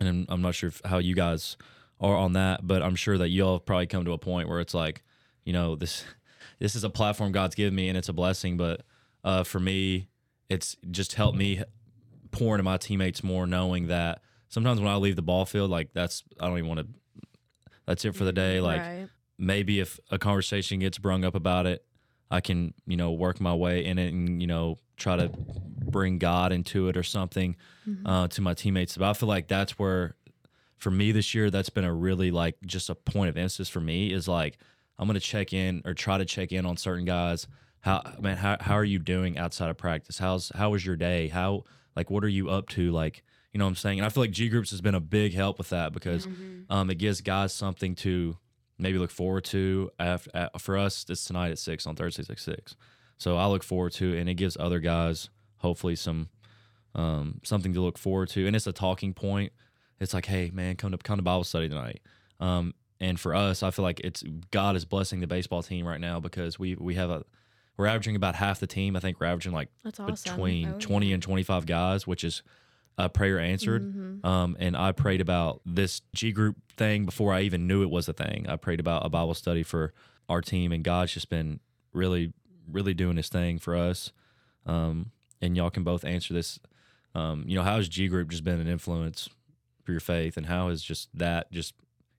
and 0.00 0.08
I'm, 0.08 0.26
I'm 0.28 0.42
not 0.42 0.56
sure 0.56 0.68
if, 0.68 0.80
how 0.84 0.98
you 0.98 1.14
guys 1.14 1.56
are 2.00 2.16
on 2.16 2.32
that, 2.32 2.66
but 2.66 2.82
I'm 2.82 2.96
sure 2.96 3.16
that 3.18 3.28
y'all 3.28 3.58
have 3.58 3.64
probably 3.66 3.86
come 3.86 4.04
to 4.04 4.12
a 4.12 4.18
point 4.18 4.48
where 4.48 4.58
it's 4.58 4.74
like, 4.74 5.04
you 5.44 5.52
know, 5.52 5.76
this 5.76 6.04
this 6.58 6.74
is 6.74 6.82
a 6.82 6.90
platform 6.90 7.30
God's 7.30 7.54
given 7.54 7.74
me 7.76 7.88
and 7.88 7.96
it's 7.96 8.08
a 8.08 8.12
blessing, 8.12 8.56
but 8.56 8.82
uh, 9.22 9.44
for 9.44 9.60
me, 9.60 10.08
it's 10.48 10.76
just 10.90 11.14
helped 11.14 11.38
me 11.38 11.62
pour 12.30 12.54
into 12.54 12.64
my 12.64 12.76
teammates 12.76 13.22
more, 13.22 13.46
knowing 13.46 13.86
that 13.88 14.20
sometimes 14.48 14.80
when 14.80 14.88
I 14.90 14.96
leave 14.96 15.16
the 15.16 15.22
ball 15.22 15.44
field, 15.46 15.70
like 15.70 15.92
that's 15.92 16.22
I 16.40 16.46
don't 16.48 16.58
even 16.58 16.68
want 16.68 16.80
to. 16.80 16.86
That's 17.86 18.04
it 18.04 18.14
for 18.14 18.24
the 18.24 18.32
day. 18.32 18.60
Like 18.60 18.80
right. 18.80 19.08
maybe 19.38 19.80
if 19.80 20.00
a 20.10 20.18
conversation 20.18 20.78
gets 20.80 20.98
brung 20.98 21.24
up 21.24 21.34
about 21.34 21.66
it, 21.66 21.84
I 22.30 22.40
can, 22.40 22.72
you 22.86 22.96
know, 22.96 23.12
work 23.12 23.40
my 23.40 23.54
way 23.54 23.84
in 23.84 23.98
it 23.98 24.12
and, 24.12 24.40
you 24.40 24.46
know, 24.46 24.78
try 24.96 25.16
to 25.16 25.30
bring 25.36 26.18
God 26.18 26.50
into 26.52 26.88
it 26.88 26.96
or 26.96 27.02
something 27.02 27.56
Mhm. 27.86 28.02
uh, 28.06 28.28
to 28.28 28.40
my 28.40 28.54
teammates. 28.54 28.96
But 28.96 29.10
I 29.10 29.12
feel 29.12 29.28
like 29.28 29.48
that's 29.48 29.78
where, 29.78 30.16
for 30.78 30.90
me 30.90 31.12
this 31.12 31.34
year, 31.34 31.50
that's 31.50 31.68
been 31.68 31.84
a 31.84 31.92
really 31.92 32.30
like 32.30 32.56
just 32.64 32.88
a 32.88 32.94
point 32.94 33.28
of 33.28 33.36
emphasis 33.36 33.68
for 33.68 33.80
me 33.80 34.10
is 34.12 34.26
like, 34.26 34.58
I'm 34.98 35.06
going 35.06 35.14
to 35.14 35.20
check 35.20 35.52
in 35.52 35.82
or 35.84 35.92
try 35.92 36.16
to 36.18 36.24
check 36.24 36.52
in 36.52 36.64
on 36.64 36.76
certain 36.78 37.04
guys. 37.04 37.46
How, 37.84 38.02
man, 38.18 38.38
how, 38.38 38.56
how 38.60 38.74
are 38.74 38.84
you 38.84 38.98
doing 38.98 39.36
outside 39.36 39.68
of 39.68 39.76
practice? 39.76 40.16
How's, 40.18 40.50
how 40.54 40.70
was 40.70 40.86
your 40.86 40.96
day? 40.96 41.28
How, 41.28 41.64
like, 41.94 42.10
what 42.10 42.24
are 42.24 42.28
you 42.28 42.48
up 42.48 42.70
to? 42.70 42.90
Like, 42.90 43.22
you 43.52 43.58
know 43.58 43.66
what 43.66 43.70
I'm 43.70 43.76
saying? 43.76 43.98
And 43.98 44.06
I 44.06 44.08
feel 44.08 44.22
like 44.22 44.30
G 44.30 44.48
Groups 44.48 44.70
has 44.70 44.80
been 44.80 44.94
a 44.94 45.00
big 45.00 45.34
help 45.34 45.58
with 45.58 45.68
that 45.68 45.92
because 45.92 46.26
Mhm. 46.26 46.64
um, 46.70 46.90
it 46.90 46.94
gives 46.94 47.20
guys 47.20 47.52
something 47.52 47.94
to 47.96 48.38
maybe 48.78 48.96
look 48.98 49.10
forward 49.10 49.44
to. 49.44 49.90
After, 49.98 50.48
for 50.58 50.78
us, 50.78 51.04
it's 51.10 51.26
tonight 51.26 51.50
at 51.50 51.58
six 51.58 51.86
on 51.86 51.94
Thursdays 51.94 52.30
at 52.30 52.40
six. 52.40 52.74
So 53.18 53.36
I 53.36 53.46
look 53.46 53.62
forward 53.62 53.92
to, 53.92 54.16
and 54.16 54.30
it 54.30 54.34
gives 54.34 54.56
other 54.58 54.80
guys 54.80 55.28
hopefully 55.58 55.94
some 55.94 56.30
um, 56.94 57.40
something 57.42 57.74
to 57.74 57.80
look 57.80 57.98
forward 57.98 58.28
to, 58.30 58.46
and 58.46 58.54
it's 58.56 58.66
a 58.68 58.72
talking 58.72 59.14
point. 59.14 59.52
It's 60.00 60.14
like, 60.14 60.26
hey 60.26 60.50
man, 60.54 60.76
come 60.76 60.92
to 60.92 60.98
come 60.98 61.18
to 61.18 61.22
Bible 61.22 61.44
study 61.44 61.68
tonight. 61.68 62.00
Um, 62.40 62.72
and 63.00 63.18
for 63.20 63.34
us, 63.34 63.62
I 63.62 63.70
feel 63.72 63.82
like 63.82 64.00
it's 64.00 64.22
God 64.50 64.74
is 64.74 64.84
blessing 64.84 65.20
the 65.20 65.26
baseball 65.26 65.62
team 65.62 65.86
right 65.86 66.00
now 66.00 66.18
because 66.20 66.58
we 66.58 66.76
we 66.76 66.94
have 66.94 67.10
a 67.10 67.24
we're 67.76 67.86
averaging 67.86 68.16
about 68.16 68.36
half 68.36 68.60
the 68.60 68.66
team. 68.66 68.96
I 68.96 69.00
think 69.00 69.20
we're 69.20 69.26
averaging 69.26 69.52
like 69.52 69.68
That's 69.82 69.98
awesome. 70.00 70.14
between 70.36 70.68
Oh, 70.68 70.78
20 70.78 71.12
and 71.12 71.22
25 71.22 71.66
guys, 71.66 72.06
which 72.06 72.22
is 72.24 72.42
a 72.96 73.08
prayer 73.08 73.40
answered. 73.40 73.82
Mhm. 73.82 74.24
Um, 74.24 74.56
and 74.60 74.76
I 74.76 74.92
prayed 74.92 75.20
about 75.20 75.60
this 75.66 76.02
G 76.14 76.30
group 76.30 76.56
thing 76.76 77.04
before 77.04 77.32
I 77.32 77.40
even 77.40 77.66
knew 77.66 77.82
it 77.82 77.90
was 77.90 78.08
a 78.08 78.12
thing. 78.12 78.46
I 78.48 78.56
prayed 78.56 78.78
about 78.80 79.04
a 79.04 79.08
Bible 79.08 79.34
study 79.34 79.62
for 79.64 79.92
our 80.28 80.40
team, 80.40 80.70
and 80.72 80.84
God's 80.84 81.12
just 81.14 81.28
been 81.28 81.58
really, 81.92 82.32
really 82.70 82.94
doing 82.94 83.16
His 83.16 83.28
thing 83.28 83.58
for 83.58 83.74
us. 83.76 84.12
Um, 84.66 85.10
and 85.42 85.56
y'all 85.56 85.70
can 85.70 85.82
both 85.82 86.04
answer 86.04 86.32
this. 86.32 86.58
Um, 87.16 87.44
you 87.48 87.56
know, 87.56 87.62
how 87.64 87.76
has 87.76 87.88
G 87.88 88.06
group 88.08 88.30
just 88.30 88.44
been 88.44 88.60
an 88.60 88.68
influence 88.68 89.28
for 89.82 89.90
your 89.90 90.00
faith, 90.00 90.36
and 90.36 90.46
how 90.46 90.68
has 90.68 90.80
just 90.82 91.08
that 91.18 91.50
just 91.50 91.74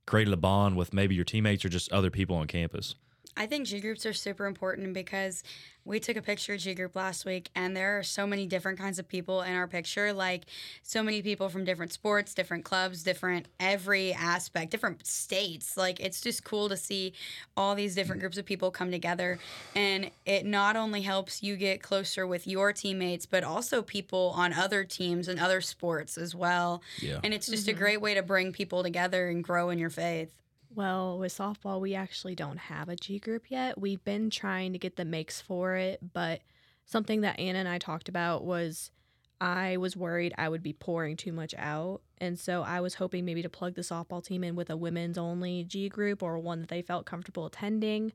created 0.06 0.34
a 0.34 0.38
bond 0.38 0.76
with 0.76 0.94
maybe 0.94 1.16
your 1.16 1.24
teammates 1.26 1.64
or 1.66 1.70
just 1.70 1.92
other 1.94 2.12
people 2.12 2.36
on 2.36 2.48
campus? 2.48 2.96
I 3.38 3.46
think 3.48 3.68
G 3.68 3.80
groups 3.82 4.06
are 4.06 4.14
super 4.14 4.46
important 4.46 4.94
because 4.94 5.44
we 5.84 6.00
took 6.00 6.16
a 6.18 6.22
picture 6.22 6.54
of 6.54 6.60
G 6.62 6.74
group 6.74 6.96
last 6.96 7.26
week, 7.26 7.50
and 7.54 7.76
there 7.76 8.00
are 8.00 8.04
so 8.04 8.26
many 8.26 8.48
different 8.48 8.80
kinds 8.80 8.98
of 8.98 9.08
people 9.08 9.42
in 9.42 9.54
our 9.54 9.68
picture. 9.68 10.14
Like 10.14 10.46
so 10.82 11.04
many 11.04 11.22
people 11.22 11.50
from 11.50 11.64
different 11.66 11.92
sports, 11.92 12.34
different 12.34 12.64
clubs, 12.64 13.04
different 13.04 13.48
every 13.60 14.14
aspect, 14.14 14.72
different 14.72 15.06
states. 15.06 15.76
Like 15.78 16.00
it's 16.00 16.22
just 16.22 16.44
cool 16.44 16.70
to 16.70 16.78
see 16.78 17.14
all 17.58 17.76
these 17.76 17.94
different 17.94 18.22
groups 18.22 18.38
of 18.38 18.46
people 18.46 18.72
come 18.72 18.90
together, 18.90 19.38
and 19.76 20.10
it 20.26 20.46
not 20.46 20.76
only 20.76 21.02
helps 21.02 21.44
you 21.44 21.56
get 21.56 21.82
closer 21.84 22.26
with 22.26 22.48
your 22.48 22.72
teammates, 22.74 23.26
but 23.26 23.44
also 23.44 23.82
people 23.82 24.32
on 24.36 24.54
other 24.54 24.84
teams 24.86 25.28
and 25.28 25.40
other 25.40 25.62
sports 25.62 26.18
as 26.18 26.34
well. 26.34 26.82
Yeah. 27.02 27.20
And 27.24 27.34
it's 27.34 27.48
just 27.48 27.68
a 27.68 27.74
Mhm. 27.74 27.78
great 27.78 28.02
way 28.02 28.14
to 28.14 28.24
bring 28.24 28.54
people 28.54 28.82
together 28.82 29.28
and 29.30 29.44
grow 29.44 29.70
in 29.70 29.78
your 29.78 29.90
faith. 29.90 30.34
Well, 30.76 31.18
with 31.18 31.36
softball, 31.36 31.80
we 31.80 31.96
actually 31.96 32.36
don't 32.36 32.58
have 32.58 32.90
a 32.90 32.96
G 32.96 33.18
group 33.18 33.50
yet. 33.50 33.80
We've 33.80 34.04
been 34.04 34.30
trying 34.30 34.74
to 34.74 34.80
get 34.80 34.98
the 34.98 35.06
makes 35.06 35.40
for 35.42 35.76
it, 35.76 36.00
but 36.14 36.42
something 36.86 37.22
that 37.22 37.40
Anna 37.40 37.60
and 37.60 37.68
I 37.68 37.78
talked 37.78 38.10
about 38.10 38.44
was 38.44 38.92
I 39.40 39.78
was 39.78 39.96
worried 39.96 40.34
I 40.38 40.50
would 40.50 40.64
be 40.64 40.74
pouring 40.74 41.18
too 41.18 41.32
much 41.32 41.54
out. 41.58 42.02
And 42.20 42.40
so 42.40 42.62
I 42.64 42.82
was 42.82 42.96
hoping 42.96 43.26
maybe 43.26 43.42
to 43.42 43.50
plug 43.50 43.76
the 43.76 43.82
softball 43.82 44.24
team 44.24 44.44
in 44.44 44.56
with 44.56 44.70
a 44.70 44.78
women's 44.78 45.18
only 45.18 45.64
G 45.64 45.90
group 45.90 46.22
or 46.22 46.38
one 46.40 46.60
that 46.60 46.70
they 46.70 46.82
felt 46.82 47.06
comfortable 47.06 47.46
attending 47.46 48.12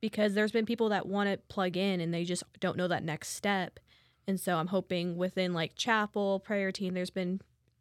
because 0.00 0.34
there's 0.34 0.52
been 0.52 0.66
people 0.66 0.88
that 0.88 1.06
want 1.06 1.30
to 1.30 1.36
plug 1.48 1.76
in 1.76 2.00
and 2.00 2.12
they 2.12 2.24
just 2.24 2.42
don't 2.58 2.76
know 2.76 2.88
that 2.88 3.04
next 3.04 3.30
step. 3.30 3.78
And 4.26 4.40
so 4.40 4.56
I'm 4.56 4.68
hoping 4.68 5.16
within 5.16 5.52
like 5.52 5.74
chapel, 5.76 6.40
prayer 6.40 6.72
team, 6.72 6.94
there's 6.94 7.10
been 7.10 7.40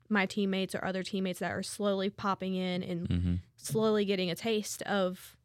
my 0.10 0.26
teammates 0.26 0.74
or 0.74 0.84
other 0.84 1.04
teammates 1.04 1.40
that 1.40 1.52
are 1.52 1.64
slowly 1.64 2.10
popping 2.10 2.56
in 2.56 2.84
and 2.84 3.08
Mm-hmm. 3.08 3.36
Slowly 3.62 4.06
getting 4.06 4.30
a 4.30 4.36
taste 4.36 4.82
of 4.84 5.36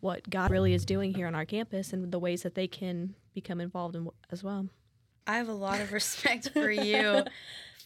what 0.00 0.28
God 0.30 0.50
really 0.50 0.74
is 0.74 0.84
doing 0.84 1.12
here 1.14 1.26
on 1.26 1.34
our 1.34 1.44
campus 1.44 1.92
and 1.92 2.10
the 2.10 2.18
ways 2.18 2.42
that 2.42 2.54
they 2.54 2.66
can 2.66 3.14
become 3.34 3.60
involved 3.60 3.96
in 3.96 4.08
as 4.30 4.42
well. 4.42 4.68
I 5.26 5.36
have 5.36 5.48
a 5.48 5.54
lot 5.54 5.80
of 5.80 5.92
respect 5.92 6.50
for 6.50 6.70
you 6.70 7.24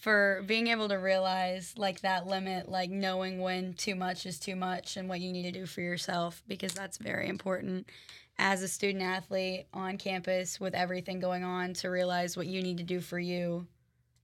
for 0.01 0.43
being 0.47 0.69
able 0.69 0.89
to 0.89 0.97
realize 0.97 1.75
like 1.77 2.01
that 2.01 2.27
limit, 2.27 2.69
like 2.69 2.91
knowing 2.91 3.41
when 3.41 3.75
too 3.75 3.95
much 3.95 4.27
is 4.27 4.39
too 4.39 4.57
much 4.57 4.97
and 4.97 5.09
what 5.09 5.21
you 5.21 5.33
need 5.33 5.45
to 5.45 5.53
do 5.53 5.67
for 5.67 5.81
yourself 5.81 6.43
because 6.47 6.75
that's 6.75 6.99
very 6.99 7.29
important 7.29 7.89
as 8.39 8.63
a 8.63 8.69
student 8.69 9.03
athlete 9.03 9.67
on 9.73 9.99
campus 9.99 10.59
with 10.59 10.75
everything 10.75 11.21
going 11.21 11.45
on 11.45 11.75
to 11.75 11.89
realize 11.89 12.37
what 12.37 12.47
you 12.47 12.63
need 12.63 12.79
to 12.79 12.85
do 12.85 13.01
for 13.01 13.19
you. 13.19 13.67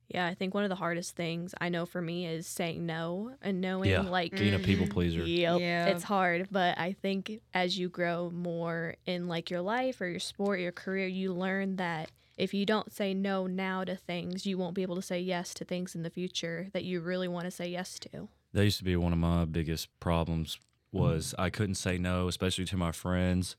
Yeah, 0.09 0.27
I 0.27 0.35
think 0.35 0.55
one 0.55 0.65
of 0.65 0.71
the 0.71 0.77
hardest 0.77 1.17
things 1.17 1.55
I 1.61 1.69
know 1.69 1.85
for 1.85 2.01
me 2.01 2.27
is 2.27 2.47
saying 2.47 2.85
no 2.87 3.35
and 3.43 3.61
knowing 3.61 3.91
Yeah. 3.91 4.01
like 4.01 4.33
Being 4.37 4.55
a 4.55 4.59
people 4.59 4.87
Mhm. 4.87 4.91
pleaser. 4.91 5.23
Yep, 5.25 5.61
Yeah. 5.61 5.87
it's 5.89 6.05
hard, 6.05 6.49
but 6.51 6.79
I 6.79 6.93
think 6.93 7.41
as 7.53 7.79
you 7.79 7.89
grow 7.91 8.31
more 8.31 8.97
in 9.05 9.29
like 9.29 9.51
your 9.51 9.61
life 9.61 10.01
or 10.01 10.07
your 10.09 10.21
sport, 10.21 10.61
your 10.61 10.73
career, 10.73 11.07
you 11.07 11.35
learn 11.35 11.77
that 11.77 12.11
if 12.39 12.55
you 12.55 12.65
don't 12.65 12.91
say 12.91 13.13
no 13.13 13.47
now 13.47 13.85
to 13.85 13.97
things, 13.97 14.47
you 14.47 14.57
won't 14.57 14.75
be 14.75 14.83
able 14.83 14.97
to 14.97 15.03
say 15.03 15.21
yes 15.21 15.53
to 15.55 15.65
things 15.65 15.95
in 15.95 16.05
the 16.05 16.11
future 16.11 16.69
that 16.73 16.85
you 16.85 17.01
really 17.01 17.29
want 17.29 17.45
to 17.45 17.51
say 17.51 17.69
yes 17.69 17.99
to. 17.99 18.29
That 18.53 18.65
used 18.65 18.79
to 18.79 18.85
be 18.85 18.97
one 18.97 19.13
of 19.13 19.19
my 19.19 19.45
biggest 19.45 19.89
problems 20.01 20.59
was 20.91 21.35
I 21.39 21.51
couldn't 21.51 21.75
say 21.75 21.99
no, 21.99 22.29
especially 22.29 22.65
to 22.67 22.77
my 22.79 22.93
friends. 22.93 23.57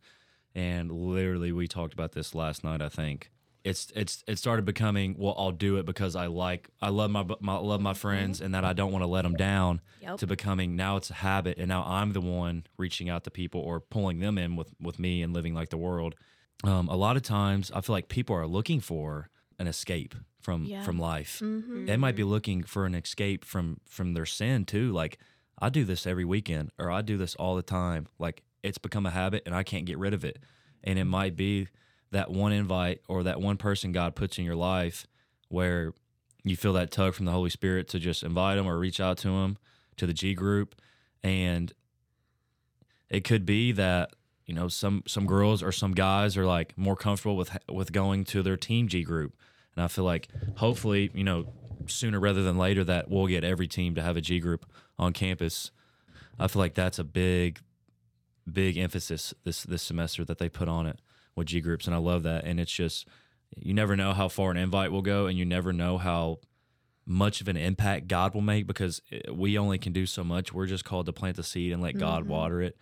And 0.56 0.92
literally, 0.92 1.52
we 1.52 1.68
talked 1.68 1.94
about 1.94 2.14
this 2.14 2.34
last 2.34 2.64
night. 2.64 2.82
I 2.82 2.90
think 2.90 3.30
it's 3.64 3.92
it's 3.96 4.24
it 4.28 4.38
started 4.38 4.64
becoming 4.66 5.16
well, 5.18 5.36
I'll 5.38 5.52
do 5.52 5.78
it 5.78 5.86
because 5.86 6.16
I 6.16 6.28
like 6.28 6.70
I 6.82 6.90
love 6.90 7.12
my, 7.12 7.26
my 7.42 7.58
love 7.58 7.82
my 7.82 7.94
friends 7.94 8.40
and 8.42 8.54
that 8.56 8.64
I 8.64 8.74
don't 8.74 8.92
want 8.92 9.04
to 9.04 9.08
let 9.08 9.24
them 9.24 9.34
down. 9.36 9.82
Yep. 10.02 10.18
To 10.20 10.28
becoming 10.28 10.76
now 10.76 10.96
it's 10.98 11.10
a 11.10 11.16
habit, 11.16 11.58
and 11.58 11.68
now 11.68 11.84
I'm 11.86 12.14
the 12.14 12.22
one 12.22 12.66
reaching 12.78 13.10
out 13.10 13.24
to 13.26 13.32
people 13.32 13.62
or 13.62 13.80
pulling 13.82 14.20
them 14.20 14.38
in 14.38 14.56
with 14.56 14.74
with 14.82 14.98
me 15.00 15.22
and 15.22 15.34
living 15.34 15.54
like 15.54 15.70
the 15.70 15.78
world. 15.78 16.16
Um, 16.64 16.88
a 16.90 16.96
lot 16.96 17.16
of 17.16 17.22
times, 17.24 17.72
I 17.74 17.82
feel 17.82 17.94
like 17.96 18.10
people 18.10 18.36
are 18.36 18.48
looking 18.48 18.80
for 18.82 19.30
an 19.60 19.68
escape 19.68 20.16
from 20.40 20.64
Yeah. 20.64 20.84
from 20.84 20.98
life 20.98 21.42
Mm-hmm. 21.44 21.86
they 21.86 21.98
might 21.98 22.16
be 22.16 22.24
looking 22.24 22.64
for 22.64 22.86
an 22.86 22.96
escape 22.96 23.44
from 23.44 23.82
from 23.90 24.14
their 24.14 24.26
sin 24.26 24.64
too 24.64 24.94
like 24.94 25.18
i 25.62 25.68
do 25.68 25.84
this 25.84 26.08
every 26.08 26.24
weekend 26.24 26.72
or 26.80 26.90
i 26.90 27.02
do 27.02 27.18
this 27.18 27.36
all 27.36 27.58
the 27.58 27.62
time 27.62 28.08
like 28.20 28.42
it's 28.64 28.78
become 28.78 29.06
a 29.06 29.10
habit 29.10 29.44
and 29.46 29.54
i 29.54 29.64
can't 29.64 29.86
get 29.86 29.98
rid 29.98 30.14
of 30.14 30.24
it 30.24 30.40
and 30.82 30.98
it 30.98 31.04
might 31.04 31.36
be 31.36 31.68
that 32.12 32.32
one 32.32 32.52
invite 32.52 33.02
or 33.08 33.24
that 33.24 33.42
one 33.42 33.58
person 33.58 33.92
god 33.92 34.16
puts 34.16 34.38
in 34.38 34.46
your 34.46 34.56
life 34.56 35.06
where 35.50 35.94
you 36.44 36.56
feel 36.56 36.74
that 36.74 36.92
tug 36.92 37.14
from 37.14 37.26
the 37.26 37.32
holy 37.32 37.50
spirit 37.50 37.88
to 37.90 38.00
just 38.00 38.24
invite 38.24 38.58
them 38.58 38.68
or 38.68 38.78
reach 38.78 39.00
out 39.00 39.18
to 39.20 39.28
them 39.28 39.58
to 39.98 40.08
the 40.08 40.14
g 40.14 40.34
group. 40.34 40.76
And 41.24 41.74
it 43.10 43.24
could 43.24 43.46
be 43.46 43.72
that 43.74 44.12
you 44.46 44.54
know 44.54 44.68
some 44.68 45.04
some 45.06 45.26
girls 45.26 45.62
or 45.62 45.72
some 45.72 45.94
guys 45.94 46.38
are 46.38 46.46
like 46.46 46.78
more 46.78 46.96
comfortable 46.96 47.36
with 47.36 47.58
with 47.70 47.92
going 47.92 48.24
to 48.26 48.42
their 48.42 48.58
team 48.58 48.88
g 48.88 49.04
group. 49.04 49.36
And 49.76 49.84
I 49.84 49.88
feel 49.88 50.06
like 50.06 50.28
hopefully, 50.56 51.12
you 51.14 51.24
know, 51.24 51.48
sooner 51.88 52.20
rather 52.20 52.44
than 52.44 52.58
later 52.58 52.84
that 52.86 53.10
we'll 53.10 53.28
get 53.28 53.44
every 53.44 53.68
team 53.68 53.96
to 53.96 54.02
have 54.02 54.18
a 54.18 54.22
G 54.22 54.40
group 54.40 54.66
on 54.98 55.14
campus. 55.14 55.72
I 56.40 56.48
feel 56.48 56.62
like 56.62 56.74
that's 56.74 57.00
a 57.00 57.04
big, 57.04 57.60
big 58.52 58.78
emphasis 58.78 59.34
this 59.44 59.64
this 59.64 59.84
semester 59.84 60.26
that 60.26 60.38
they 60.38 60.50
put 60.50 60.68
on 60.68 60.88
it 60.88 61.00
with 61.40 61.48
G 61.48 61.62
groups, 61.62 61.88
and 61.88 61.96
I 61.96 62.00
love 62.00 62.24
that. 62.24 62.46
And 62.46 62.60
it's 62.60 62.72
just 62.72 63.08
you 63.58 63.74
never 63.74 63.96
know 63.96 64.14
how 64.14 64.28
far 64.28 64.52
an 64.52 64.58
invite 64.58 64.92
will 64.92 65.02
go, 65.02 65.26
and 65.26 65.38
you 65.38 65.46
never 65.46 65.74
know 65.74 65.98
how 65.98 66.40
much 67.10 67.42
of 67.42 67.48
an 67.48 67.58
impact 67.58 68.08
God 68.08 68.36
will 68.36 68.42
make 68.42 68.68
because 68.68 69.02
eh, 69.12 69.32
we 69.32 69.58
only 69.58 69.80
can 69.80 69.92
do 69.92 70.06
so 70.06 70.24
much. 70.24 70.54
We're 70.54 70.68
just 70.68 70.86
called 70.86 71.08
to 71.08 71.14
plant 71.14 71.38
the 71.38 71.44
seed 71.44 71.74
and 71.74 71.82
let 71.82 71.98
God 71.98 72.28
water 72.28 72.62
it. 72.62 72.78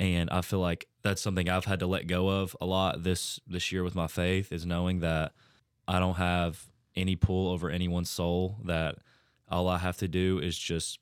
And 0.00 0.28
I 0.30 0.40
feel 0.40 0.58
like 0.58 0.88
that's 1.02 1.22
something 1.22 1.48
I've 1.48 1.64
had 1.64 1.80
to 1.80 1.86
let 1.86 2.08
go 2.08 2.28
of 2.28 2.56
a 2.60 2.66
lot 2.66 3.04
this 3.04 3.40
this 3.46 3.70
year 3.70 3.84
with 3.84 3.94
my 3.94 4.08
faith 4.08 4.52
is 4.52 4.66
knowing 4.66 5.00
that 5.00 5.32
I 5.86 6.00
don't 6.00 6.16
have 6.16 6.66
any 6.96 7.16
pull 7.16 7.48
over 7.48 7.70
anyone's 7.70 8.10
soul. 8.10 8.56
That 8.64 8.96
all 9.48 9.68
I 9.68 9.78
have 9.78 9.96
to 9.98 10.08
do 10.08 10.38
is 10.38 10.58
just 10.58 10.98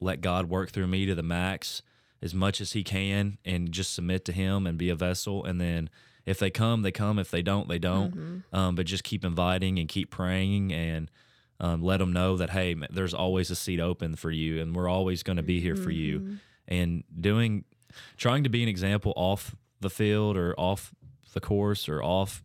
let 0.00 0.20
God 0.20 0.48
work 0.48 0.70
through 0.70 0.86
me 0.86 1.06
to 1.06 1.14
the 1.14 1.22
max 1.22 1.82
as 2.20 2.34
much 2.34 2.60
as 2.60 2.72
He 2.72 2.82
can, 2.82 3.38
and 3.44 3.70
just 3.70 3.94
submit 3.94 4.24
to 4.26 4.32
Him 4.32 4.66
and 4.66 4.76
be 4.76 4.90
a 4.90 4.94
vessel. 4.94 5.44
And 5.44 5.60
then 5.60 5.88
if 6.28 6.38
they 6.38 6.50
come, 6.50 6.82
they 6.82 6.92
come. 6.92 7.18
If 7.18 7.30
they 7.30 7.42
don't, 7.42 7.68
they 7.68 7.78
don't. 7.78 8.44
Um, 8.52 8.74
but 8.74 8.86
just 8.86 9.02
keep 9.02 9.24
inviting 9.24 9.78
and 9.78 9.88
keep 9.88 10.10
praying 10.10 10.72
and 10.72 11.10
um, 11.58 11.82
let 11.82 11.96
them 11.98 12.12
know 12.12 12.36
that 12.36 12.50
hey, 12.50 12.76
there's 12.90 13.14
always 13.14 13.50
a 13.50 13.56
seat 13.56 13.80
open 13.80 14.14
for 14.14 14.30
you, 14.30 14.60
and 14.60 14.76
we're 14.76 14.88
always 14.88 15.22
going 15.22 15.38
to 15.38 15.42
be 15.42 15.60
here 15.60 15.74
for 15.76 15.90
you. 15.90 16.38
And 16.68 17.02
doing, 17.18 17.64
trying 18.16 18.44
to 18.44 18.50
be 18.50 18.62
an 18.62 18.68
example 18.68 19.12
off 19.16 19.56
the 19.80 19.90
field 19.90 20.36
or 20.36 20.54
off 20.58 20.94
the 21.32 21.40
course 21.40 21.88
or 21.88 22.02
off 22.02 22.44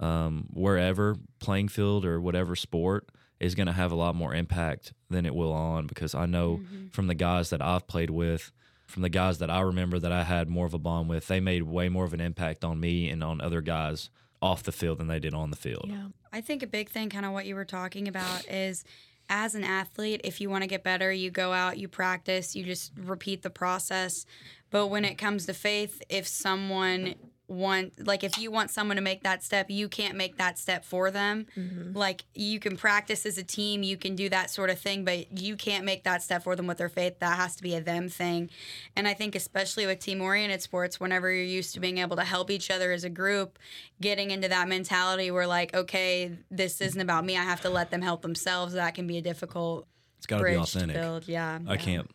um, 0.00 0.46
wherever 0.52 1.16
playing 1.40 1.68
field 1.68 2.04
or 2.04 2.20
whatever 2.20 2.54
sport 2.56 3.08
is 3.40 3.54
going 3.54 3.66
to 3.66 3.72
have 3.72 3.90
a 3.92 3.96
lot 3.96 4.14
more 4.14 4.34
impact 4.34 4.92
than 5.10 5.26
it 5.26 5.34
will 5.34 5.52
on 5.52 5.86
because 5.86 6.14
I 6.14 6.26
know 6.26 6.60
from 6.92 7.08
the 7.08 7.14
guys 7.14 7.50
that 7.50 7.60
I've 7.60 7.86
played 7.86 8.10
with, 8.10 8.52
from 8.86 9.02
the 9.02 9.08
guys 9.08 9.38
that 9.38 9.50
I 9.50 9.60
remember 9.60 9.98
that 9.98 10.12
I 10.12 10.24
had 10.24 10.48
more 10.48 10.66
of 10.66 10.74
a 10.74 10.78
bond 10.78 11.08
with, 11.08 11.26
they 11.26 11.40
made 11.40 11.62
way 11.62 11.88
more 11.88 12.04
of 12.04 12.14
an 12.14 12.20
impact 12.20 12.64
on 12.64 12.80
me 12.80 13.08
and 13.08 13.24
on 13.24 13.40
other 13.40 13.60
guys 13.60 14.10
off 14.42 14.62
the 14.62 14.72
field 14.72 14.98
than 14.98 15.06
they 15.06 15.18
did 15.18 15.34
on 15.34 15.50
the 15.50 15.56
field. 15.56 15.86
Yeah. 15.88 16.08
I 16.32 16.40
think 16.40 16.62
a 16.62 16.66
big 16.66 16.90
thing, 16.90 17.08
kind 17.08 17.24
of 17.24 17.32
what 17.32 17.46
you 17.46 17.54
were 17.54 17.64
talking 17.64 18.08
about, 18.08 18.46
is 18.48 18.84
as 19.28 19.54
an 19.54 19.64
athlete, 19.64 20.20
if 20.22 20.40
you 20.40 20.50
want 20.50 20.62
to 20.62 20.68
get 20.68 20.84
better, 20.84 21.10
you 21.10 21.30
go 21.30 21.52
out, 21.52 21.78
you 21.78 21.88
practice, 21.88 22.54
you 22.54 22.62
just 22.64 22.92
repeat 22.98 23.42
the 23.42 23.50
process. 23.50 24.26
But 24.70 24.88
when 24.88 25.04
it 25.04 25.16
comes 25.16 25.46
to 25.46 25.54
faith, 25.54 26.02
if 26.08 26.26
someone 26.26 27.14
want 27.46 28.06
like 28.06 28.24
if 28.24 28.38
you 28.38 28.50
want 28.50 28.70
someone 28.70 28.96
to 28.96 29.02
make 29.02 29.22
that 29.22 29.42
step 29.42 29.66
you 29.68 29.86
can't 29.86 30.16
make 30.16 30.38
that 30.38 30.58
step 30.58 30.82
for 30.84 31.10
them. 31.10 31.46
Mm-hmm. 31.56 31.92
Like 31.96 32.24
you 32.34 32.58
can 32.58 32.76
practice 32.76 33.26
as 33.26 33.36
a 33.36 33.42
team 33.42 33.82
you 33.82 33.98
can 33.98 34.16
do 34.16 34.30
that 34.30 34.50
sort 34.50 34.70
of 34.70 34.78
thing 34.78 35.04
but 35.04 35.38
you 35.40 35.54
can't 35.54 35.84
make 35.84 36.04
that 36.04 36.22
step 36.22 36.42
for 36.44 36.56
them 36.56 36.66
with 36.66 36.78
their 36.78 36.88
faith. 36.88 37.18
That 37.18 37.36
has 37.36 37.54
to 37.56 37.62
be 37.62 37.74
a 37.74 37.80
them 37.82 38.08
thing. 38.08 38.48
And 38.96 39.06
i 39.06 39.12
think 39.12 39.34
especially 39.34 39.84
with 39.86 39.98
team 39.98 40.22
oriented 40.22 40.62
sports 40.62 40.98
whenever 40.98 41.30
you're 41.30 41.44
used 41.44 41.74
to 41.74 41.80
being 41.80 41.98
able 41.98 42.16
to 42.16 42.24
help 42.24 42.50
each 42.50 42.70
other 42.70 42.92
as 42.92 43.04
a 43.04 43.10
group 43.10 43.58
getting 44.00 44.30
into 44.30 44.48
that 44.48 44.66
mentality 44.68 45.30
where 45.30 45.46
like 45.46 45.74
okay 45.74 46.32
this 46.50 46.80
isn't 46.80 47.00
about 47.00 47.24
me 47.24 47.36
i 47.36 47.42
have 47.42 47.60
to 47.60 47.68
let 47.68 47.90
them 47.90 48.00
help 48.02 48.22
themselves 48.22 48.72
that 48.74 48.94
can 48.94 49.06
be 49.06 49.18
a 49.18 49.22
difficult 49.22 49.86
It's 50.16 50.26
got 50.26 50.38
to 50.38 50.44
be 50.44 50.52
to 50.52 50.60
authentic. 50.60 50.96
build. 50.96 51.28
Yeah 51.28 51.58
I 51.68 51.76
can't. 51.76 52.10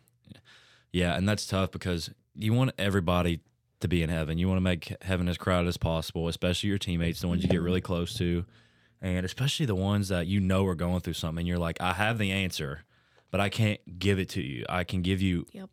Yeah, 0.92 1.16
and 1.16 1.28
that's 1.28 1.46
tough 1.46 1.70
because 1.70 2.10
you 2.34 2.52
want 2.52 2.72
everybody 2.78 3.40
to 3.80 3.88
be 3.88 4.02
in 4.02 4.10
heaven. 4.10 4.38
You 4.38 4.48
want 4.48 4.58
to 4.58 4.62
make 4.62 4.94
heaven 5.02 5.28
as 5.28 5.38
crowded 5.38 5.68
as 5.68 5.76
possible, 5.76 6.28
especially 6.28 6.68
your 6.68 6.78
teammates, 6.78 7.20
the 7.20 7.28
ones 7.28 7.42
you 7.42 7.48
get 7.48 7.62
really 7.62 7.80
close 7.80 8.14
to, 8.18 8.44
and 9.00 9.24
especially 9.24 9.66
the 9.66 9.74
ones 9.74 10.08
that 10.08 10.26
you 10.26 10.40
know 10.40 10.66
are 10.66 10.74
going 10.74 11.00
through 11.00 11.14
something. 11.14 11.46
You're 11.46 11.58
like, 11.58 11.80
I 11.80 11.94
have 11.94 12.18
the 12.18 12.30
answer, 12.30 12.84
but 13.30 13.40
I 13.40 13.48
can't 13.48 13.80
give 13.98 14.18
it 14.18 14.28
to 14.30 14.42
you. 14.42 14.64
I 14.68 14.84
can 14.84 15.02
give 15.02 15.20
you. 15.22 15.46
Yep. 15.52 15.70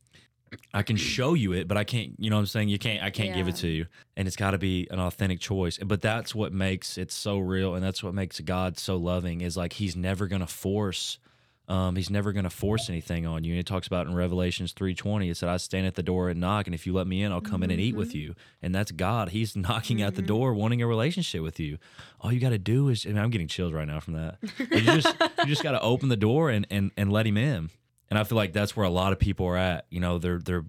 I 0.74 0.82
can 0.82 0.96
show 0.96 1.34
you 1.34 1.52
it, 1.52 1.68
but 1.68 1.76
I 1.76 1.84
can't. 1.84 2.14
You 2.18 2.30
know 2.30 2.38
what 2.38 2.42
I'm 2.42 2.48
saying? 2.48 2.70
You 2.70 2.80
can't. 2.80 3.04
I 3.04 3.10
can't 3.10 3.36
give 3.36 3.50
it 3.50 3.58
to 3.58 3.68
you, 3.68 3.88
and 4.16 4.30
it's 4.30 4.38
got 4.38 4.52
to 4.52 4.58
be 4.58 4.88
an 4.90 5.00
authentic 5.00 5.42
choice. 5.42 5.78
But 5.78 6.02
that's 6.02 6.34
what 6.34 6.54
makes 6.54 6.98
it 6.98 7.12
so 7.12 7.38
real, 7.38 7.76
and 7.76 7.84
that's 7.84 8.02
what 8.02 8.14
makes 8.14 8.40
God 8.40 8.78
so 8.78 8.96
loving. 8.96 9.42
Is 9.42 9.58
like 9.58 9.74
He's 9.74 9.98
never 9.98 10.26
gonna 10.26 10.48
force. 10.48 11.20
Um, 11.68 11.98
he's 11.98 12.10
never 12.10 12.32
going 12.32 12.46
to 12.46 12.50
force 12.50 12.90
anything 12.90 13.26
on 13.26 13.44
you. 13.44 13.52
And 13.52 13.60
it 13.60 13.66
talks 13.66 13.88
about 13.88 14.08
in 14.08 14.16
Revelations 14.16 14.74
3.20, 14.74 15.30
it 15.30 15.36
said, 15.36 15.50
I 15.50 15.58
stand 15.58 15.86
at 15.86 15.96
the 15.96 16.04
door 16.04 16.30
and 16.30 16.40
knock, 16.40 16.66
and 16.66 16.74
if 16.74 16.88
you 16.88 16.94
let 16.94 17.08
me 17.08 17.22
in, 17.22 17.32
I'll 17.34 17.42
come 17.42 17.62
in 17.62 17.72
and 17.72 17.80
eat 17.80 17.96
with 17.96 18.16
you. 18.16 18.36
And 18.62 18.74
that's 18.74 18.92
God. 18.92 19.30
He's 19.30 19.56
knocking 19.56 20.02
at 20.02 20.16
the 20.16 20.22
door, 20.22 20.54
wanting 20.54 20.82
a 20.82 20.88
relationship 20.88 21.42
with 21.42 21.60
you. 21.60 21.78
All 22.22 22.32
you 22.32 22.40
got 22.40 22.50
to 22.50 22.58
do 22.58 22.88
is, 22.88 23.06
I 23.06 23.10
mean, 23.10 23.18
I'm 23.18 23.30
getting 23.32 23.50
chills 23.50 23.74
right 23.74 23.88
now 23.88 24.00
from 24.00 24.14
that. 24.14 24.38
you 24.60 24.82
just, 24.82 25.14
you 25.40 25.46
just 25.48 25.64
got 25.64 25.72
to 25.72 25.82
open 25.82 26.08
the 26.08 26.16
door 26.16 26.50
and, 26.50 26.66
and, 26.72 26.92
and 26.96 27.12
let 27.12 27.28
him 27.28 27.38
in. 27.38 27.70
And 28.10 28.18
I 28.18 28.24
feel 28.24 28.38
like 28.38 28.54
that's 28.54 28.78
where 28.78 28.86
a 28.86 28.90
lot 28.90 29.12
of 29.12 29.20
people 29.20 29.46
are 29.48 29.58
at. 29.58 29.88
You 29.90 30.00
know, 30.00 30.20
they're, 30.20 30.40
they're, 30.40 30.64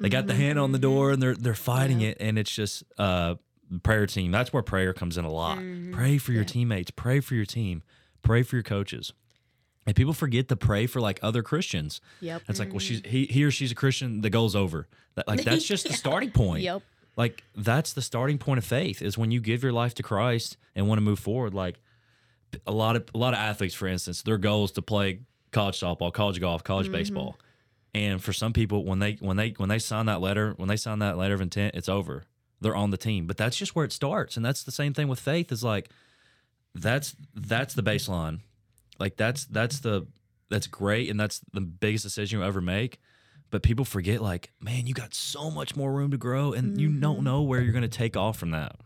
they 0.00 0.08
got 0.08 0.26
the 0.26 0.34
hand 0.34 0.58
on 0.58 0.72
the 0.72 0.78
door 0.78 1.10
and 1.10 1.22
they're, 1.22 1.34
they're 1.34 1.54
fighting 1.54 2.00
it. 2.00 2.16
And 2.18 2.38
it's 2.38 2.50
just, 2.50 2.82
uh, 2.96 3.34
prayer 3.82 4.06
team. 4.06 4.30
That's 4.32 4.52
where 4.52 4.62
prayer 4.62 4.92
comes 4.92 5.18
in 5.18 5.24
a 5.24 5.30
lot. 5.30 5.58
Pray 5.92 6.18
for 6.18 6.32
your 6.32 6.44
teammates, 6.44 6.90
pray 6.90 7.20
for 7.20 7.34
your 7.34 7.44
team, 7.44 7.82
pray 8.22 8.42
for 8.42 8.56
your 8.56 8.62
coaches. 8.62 9.12
And 9.86 9.96
people 9.96 10.12
forget 10.12 10.48
to 10.48 10.56
pray 10.56 10.86
for 10.86 11.00
like 11.00 11.18
other 11.22 11.42
Christians. 11.42 12.00
Yep. 12.20 12.42
It's 12.48 12.58
like, 12.58 12.70
well, 12.70 12.78
she's 12.78 13.00
mm-hmm. 13.00 13.10
he, 13.10 13.26
he 13.26 13.44
or 13.44 13.50
she's 13.50 13.72
a 13.72 13.74
Christian. 13.74 14.20
The 14.20 14.30
goal's 14.30 14.54
over. 14.54 14.86
That, 15.16 15.26
like 15.26 15.42
that's 15.42 15.64
just 15.64 15.88
the 15.88 15.92
starting 15.94 16.30
point. 16.30 16.62
Yep. 16.62 16.82
Like 17.16 17.42
that's 17.56 17.92
the 17.92 18.02
starting 18.02 18.38
point 18.38 18.58
of 18.58 18.64
faith 18.64 19.02
is 19.02 19.18
when 19.18 19.30
you 19.30 19.40
give 19.40 19.62
your 19.62 19.72
life 19.72 19.94
to 19.94 20.02
Christ 20.02 20.56
and 20.74 20.88
want 20.88 20.98
to 20.98 21.02
move 21.02 21.18
forward. 21.18 21.52
Like 21.52 21.80
a 22.66 22.72
lot 22.72 22.96
of 22.96 23.08
a 23.14 23.18
lot 23.18 23.34
of 23.34 23.40
athletes, 23.40 23.74
for 23.74 23.86
instance, 23.86 24.22
their 24.22 24.38
goal 24.38 24.64
is 24.64 24.70
to 24.72 24.82
play 24.82 25.20
college 25.50 25.78
softball, 25.78 26.12
college 26.12 26.40
golf, 26.40 26.64
college 26.64 26.86
mm-hmm. 26.86 26.94
baseball. 26.94 27.36
And 27.94 28.22
for 28.22 28.32
some 28.32 28.52
people, 28.52 28.84
when 28.84 29.00
they 29.00 29.14
when 29.14 29.36
they 29.36 29.50
when 29.50 29.68
they 29.68 29.78
sign 29.78 30.06
that 30.06 30.20
letter, 30.20 30.54
when 30.56 30.68
they 30.68 30.76
sign 30.76 31.00
that 31.00 31.18
letter 31.18 31.34
of 31.34 31.40
intent, 31.40 31.74
it's 31.74 31.88
over. 31.88 32.24
They're 32.60 32.76
on 32.76 32.90
the 32.90 32.96
team. 32.96 33.26
But 33.26 33.36
that's 33.36 33.56
just 33.56 33.74
where 33.74 33.84
it 33.84 33.92
starts. 33.92 34.36
And 34.36 34.46
that's 34.46 34.62
the 34.62 34.70
same 34.70 34.94
thing 34.94 35.08
with 35.08 35.20
faith. 35.20 35.52
Is 35.52 35.62
like 35.62 35.90
that's 36.74 37.14
that's 37.34 37.74
the 37.74 37.82
baseline. 37.82 38.40
Like 39.02 39.16
that's 39.16 39.46
that's 39.46 39.80
the 39.80 40.06
that's 40.48 40.68
great 40.68 41.10
and 41.10 41.18
that's 41.18 41.40
the 41.52 41.60
biggest 41.60 42.04
decision 42.04 42.38
you'll 42.38 42.46
ever 42.46 42.60
make. 42.60 43.00
But 43.50 43.64
people 43.64 43.84
forget, 43.84 44.22
like, 44.22 44.52
man, 44.60 44.86
you 44.86 44.94
got 44.94 45.12
so 45.12 45.50
much 45.50 45.74
more 45.74 45.92
room 45.92 46.12
to 46.12 46.16
grow, 46.16 46.52
and 46.52 46.80
you 46.80 46.88
don't 46.88 47.16
mm-hmm. 47.16 47.24
know 47.24 47.42
where 47.42 47.60
you're 47.60 47.72
going 47.72 47.82
to 47.82 47.88
take 47.88 48.16
off 48.16 48.38
from 48.38 48.52
that. 48.52 48.76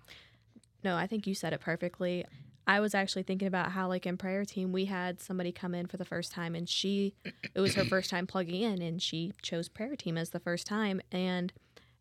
No, 0.83 0.97
I 0.97 1.07
think 1.07 1.25
you 1.27 1.35
said 1.35 1.53
it 1.53 1.61
perfectly. 1.61 2.25
I 2.67 2.81
was 2.81 2.93
actually 2.93 3.23
thinking 3.23 3.47
about 3.47 3.71
how, 3.73 3.87
like, 3.87 4.07
in 4.07 4.17
prayer 4.17 4.45
team, 4.45 4.73
we 4.73 4.87
had 4.87 5.21
somebody 5.21 5.53
come 5.53 5.73
in 5.73 5.87
for 5.87 5.99
the 5.99 6.05
first 6.05 6.33
time, 6.33 6.57
and 6.57 6.69
she, 6.69 7.15
it 7.55 7.61
was 7.61 7.75
her 7.75 7.85
first 7.89 8.11
time 8.11 8.27
plugging 8.27 8.63
in, 8.63 8.83
and 8.83 9.01
she 9.01 9.35
chose 9.41 9.69
prayer 9.69 9.95
team 9.95 10.19
as 10.19 10.31
the 10.31 10.41
first 10.41 10.67
time. 10.67 11.01
And 11.13 11.53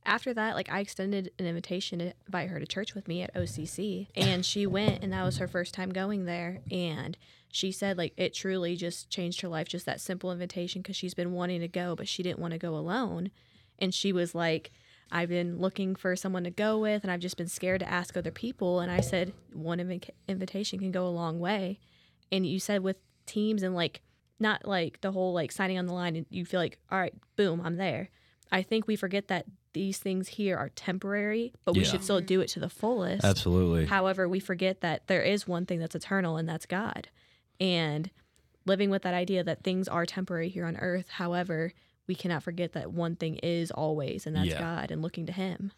after 0.04 0.34
that, 0.34 0.56
like, 0.56 0.72
I 0.72 0.80
extended 0.80 1.32
an 1.38 1.46
invitation 1.46 2.00
to 2.00 2.14
invite 2.26 2.50
her 2.50 2.60
to 2.60 2.66
church 2.66 2.96
with 2.96 3.08
me 3.08 3.22
at 3.22 3.34
OCC, 3.36 4.08
and 4.16 4.44
she 4.44 4.66
went, 4.66 5.04
and 5.04 5.14
that 5.14 5.24
was 5.24 5.38
her 5.38 5.48
first 5.48 5.76
time 5.76 5.92
going 5.92 6.26
there. 6.26 6.62
And 6.72 7.16
she 7.56 7.72
said, 7.72 7.98
like, 7.98 8.14
it 8.18 8.34
truly 8.34 8.76
just 8.76 9.10
changed 9.10 9.42
her 9.42 9.48
life, 9.48 9.68
just 9.68 9.86
that 9.86 10.02
simple 10.02 10.32
invitation, 10.32 10.82
because 10.82 10.96
she's 10.96 11.14
been 11.14 11.32
wanting 11.32 11.62
to 11.62 11.68
go, 11.68 11.96
but 11.96 12.08
she 12.08 12.22
didn't 12.22 12.40
want 12.40 12.52
to 12.52 12.58
go 12.58 12.76
alone. 12.76 13.32
And 13.80 13.94
she 13.94 14.12
was 14.12 14.36
like, 14.36 14.72
I've 15.12 15.30
been 15.30 15.60
looking 15.60 15.96
for 15.96 16.16
someone 16.16 16.44
to 16.44 16.50
go 16.52 16.78
with, 16.80 17.04
and 17.04 17.12
I've 17.12 17.20
just 17.20 17.38
been 17.38 17.48
scared 17.48 17.80
to 17.80 17.90
ask 17.90 18.18
other 18.18 18.32
people. 18.32 18.80
And 18.80 18.92
I 18.92 19.00
said, 19.02 19.34
one 19.54 19.78
invi- 19.80 20.10
invitation 20.28 20.80
can 20.80 20.92
go 20.92 21.06
a 21.06 21.10
long 21.10 21.40
way. 21.40 21.80
And 22.32 22.46
you 22.46 22.60
said 22.60 22.82
with 22.84 22.98
teams 23.26 23.64
and 23.64 23.74
like, 23.76 24.02
not 24.40 24.68
like 24.68 25.00
the 25.02 25.12
whole 25.14 25.34
like 25.34 25.52
signing 25.52 25.78
on 25.80 25.86
the 25.86 25.94
line, 25.94 26.16
and 26.18 26.26
you 26.30 26.46
feel 26.46 26.60
like, 26.60 26.78
all 26.92 27.00
right, 27.00 27.14
boom, 27.38 27.62
I'm 27.64 27.78
there. 27.78 28.10
I 28.52 28.64
think 28.64 28.86
we 28.88 28.96
forget 28.96 29.28
that 29.30 29.46
these 29.74 29.98
things 29.98 30.28
here 30.30 30.58
are 30.58 30.70
temporary, 30.70 31.54
but 31.64 31.74
we 31.76 31.82
Yeah. 31.82 31.88
should 31.92 32.04
still 32.04 32.20
do 32.22 32.42
it 32.42 32.48
to 32.50 32.60
the 32.60 32.70
fullest. 32.70 33.24
Absolutely. 33.24 33.86
However, 33.86 34.28
we 34.28 34.40
forget 34.40 34.82
that 34.82 35.08
there 35.08 35.22
is 35.22 35.48
one 35.48 35.66
thing 35.66 35.80
that's 35.80 35.96
eternal, 35.96 36.36
and 36.38 36.48
that's 36.50 36.66
God. 36.66 37.08
And 37.60 38.10
living 38.66 38.90
with 38.90 39.04
that 39.04 39.14
idea 39.14 39.44
that 39.44 39.64
things 39.64 39.88
are 39.88 40.06
temporary 40.06 40.50
here 40.50 40.66
on 40.66 40.76
earth. 40.78 41.10
However, 41.10 41.74
we 42.08 42.16
cannot 42.16 42.44
forget 42.44 42.74
that 42.74 42.92
one 42.92 43.16
thing 43.16 43.36
is 43.38 43.72
always, 43.72 44.28
and 44.28 44.36
that's 44.36 44.48
Yeah. 44.48 44.60
God 44.60 44.92
and 44.92 45.02
looking 45.02 45.26
to 45.26 45.32
Him. 45.32 45.72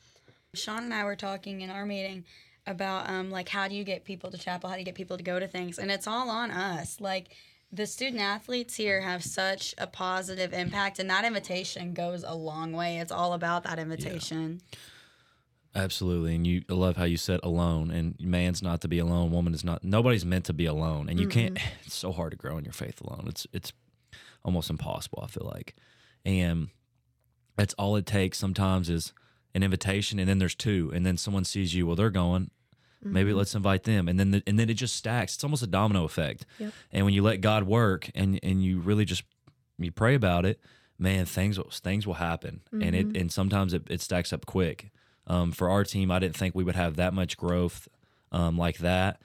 Sean 0.53 0.83
and 0.83 0.93
I 0.93 1.03
were 1.03 1.15
talking 1.15 1.61
in 1.61 1.69
our 1.69 1.85
meeting 1.85 2.25
about 2.65 3.09
um 3.09 3.29
like 3.31 3.47
how 3.49 3.67
do 3.67 3.75
you 3.75 3.83
get 3.83 4.03
people 4.03 4.29
to 4.31 4.37
chapel? 4.37 4.69
How 4.69 4.75
do 4.75 4.81
you 4.81 4.85
get 4.85 4.95
people 4.95 5.17
to 5.17 5.23
go 5.23 5.39
to 5.39 5.47
things? 5.47 5.77
And 5.79 5.89
it's 5.91 6.07
all 6.07 6.29
on 6.29 6.51
us. 6.51 6.99
Like 6.99 7.29
the 7.71 7.85
student 7.85 8.21
athletes 8.21 8.75
here 8.75 9.01
have 9.01 9.23
such 9.23 9.75
a 9.77 9.87
positive 9.87 10.53
impact 10.53 10.99
and 10.99 11.09
that 11.09 11.25
invitation 11.25 11.93
goes 11.93 12.23
a 12.23 12.33
long 12.33 12.71
way. 12.73 12.97
It's 12.97 13.11
all 13.11 13.33
about 13.33 13.63
that 13.63 13.79
invitation. 13.79 14.61
Absolutely. 15.75 16.35
And 16.35 16.45
you 16.45 16.63
I 16.69 16.73
love 16.73 16.97
how 16.97 17.03
you 17.03 17.17
said 17.17 17.39
alone 17.43 17.91
and 17.91 18.15
man's 18.19 18.61
not 18.61 18.81
to 18.81 18.87
be 18.87 18.99
alone, 18.99 19.31
woman 19.31 19.53
is 19.53 19.63
not 19.63 19.83
nobody's 19.83 20.25
meant 20.25 20.45
to 20.45 20.53
be 20.53 20.65
alone. 20.65 21.09
And 21.09 21.19
you 21.19 21.27
can't 21.27 21.57
it's 21.85 21.95
so 21.95 22.11
hard 22.11 22.31
to 22.31 22.37
grow 22.37 22.57
in 22.57 22.63
your 22.63 22.73
faith 22.73 23.01
alone. 23.01 23.25
It's 23.27 23.47
it's 23.53 23.73
almost 24.43 24.69
impossible, 24.69 25.19
I 25.23 25.27
feel 25.27 25.49
like. 25.53 25.75
And 26.25 26.69
that's 27.55 27.73
all 27.75 27.95
it 27.95 28.05
takes 28.05 28.37
sometimes 28.37 28.89
is 28.89 29.13
an 29.55 29.63
invitation 29.63 30.19
and 30.19 30.27
then 30.27 30.39
there's 30.39 30.55
two 30.55 30.91
and 30.93 31.05
then 31.05 31.17
someone 31.17 31.43
sees 31.43 31.73
you, 31.73 31.85
well 31.85 31.95
they're 31.95 32.09
going, 32.09 32.49
maybe 33.03 33.29
mm-hmm. 33.29 33.37
let's 33.37 33.55
invite 33.55 33.83
them 33.83 34.07
and 34.07 34.19
then 34.19 34.31
the, 34.31 34.43
and 34.47 34.59
then 34.59 34.69
it 34.69 34.75
just 34.75 34.95
stacks. 34.95 35.35
It's 35.35 35.43
almost 35.43 35.63
a 35.63 35.67
domino 35.67 36.03
effect. 36.03 36.45
Yep. 36.59 36.73
And 36.91 37.05
when 37.05 37.13
you 37.13 37.21
let 37.21 37.41
God 37.41 37.63
work 37.63 38.09
and 38.15 38.39
and 38.41 38.63
you 38.63 38.79
really 38.79 39.05
just 39.05 39.23
you 39.77 39.91
pray 39.91 40.15
about 40.15 40.45
it, 40.45 40.59
man, 40.97 41.25
things 41.25 41.57
will 41.57 41.69
things 41.69 42.07
will 42.07 42.15
happen, 42.15 42.61
and 42.71 42.95
it 42.95 43.07
mm-hmm. 43.07 43.21
and 43.21 43.31
sometimes 43.31 43.73
it, 43.73 43.83
it 43.89 44.01
stacks 44.01 44.33
up 44.33 44.45
quick. 44.45 44.91
Um, 45.27 45.51
for 45.51 45.69
our 45.69 45.83
team, 45.83 46.09
I 46.09 46.19
didn't 46.19 46.35
think 46.37 46.55
we 46.55 46.63
would 46.63 46.75
have 46.75 46.95
that 46.95 47.13
much 47.13 47.35
growth 47.37 47.87
um, 48.31 48.57
like 48.57 48.77
that, 48.79 49.21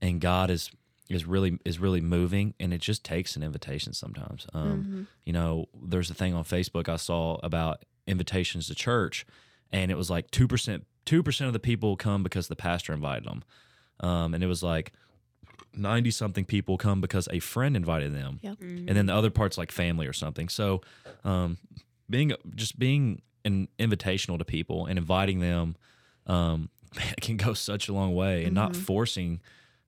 and 0.00 0.20
God 0.20 0.50
is 0.50 0.70
is 1.10 1.26
really 1.26 1.58
is 1.64 1.78
really 1.78 2.00
moving, 2.00 2.54
and 2.58 2.72
it 2.72 2.80
just 2.80 3.04
takes 3.04 3.36
an 3.36 3.42
invitation 3.42 3.92
sometimes. 3.92 4.46
Um, 4.54 5.06
You 5.24 5.32
know, 5.34 5.66
there's 5.82 6.10
a 6.10 6.14
thing 6.14 6.32
on 6.34 6.44
Facebook 6.44 6.88
I 6.88 6.96
saw 6.96 7.38
about 7.42 7.84
invitations 8.06 8.66
to 8.68 8.74
church, 8.74 9.26
and 9.70 9.90
it 9.90 9.96
was 9.96 10.08
like 10.10 10.30
two 10.30 10.48
percent 10.48 10.86
two 11.04 11.22
percent 11.22 11.46
of 11.48 11.52
the 11.52 11.60
people 11.60 11.96
come 11.96 12.22
because 12.22 12.48
the 12.48 12.56
pastor 12.56 12.92
invited 12.94 13.24
them, 13.24 13.42
um, 14.00 14.32
and 14.34 14.42
it 14.42 14.46
was 14.46 14.62
like 14.62 14.92
ninety 15.74 16.10
something 16.10 16.44
people 16.44 16.76
come 16.78 17.00
because 17.00 17.28
a 17.30 17.38
friend 17.40 17.76
invited 17.76 18.14
them, 18.14 18.38
Yep. 18.42 18.56
and 18.60 18.88
then 18.88 19.06
the 19.06 19.14
other 19.14 19.30
parts 19.30 19.58
like 19.58 19.72
family 19.72 20.06
or 20.06 20.12
something. 20.12 20.48
So, 20.48 20.80
um, 21.24 21.58
being 22.08 22.32
just 22.54 22.78
being 22.78 23.22
an 23.44 23.68
invitational 23.78 24.38
to 24.38 24.44
people 24.44 24.86
and 24.86 24.98
inviting 24.98 25.40
them, 25.40 25.76
um, 26.26 26.70
man, 26.96 27.14
can 27.20 27.36
go 27.36 27.54
such 27.54 27.88
a 27.88 27.92
long 27.92 28.14
way, 28.14 28.44
and 28.44 28.54
not 28.54 28.76
forcing 28.76 29.40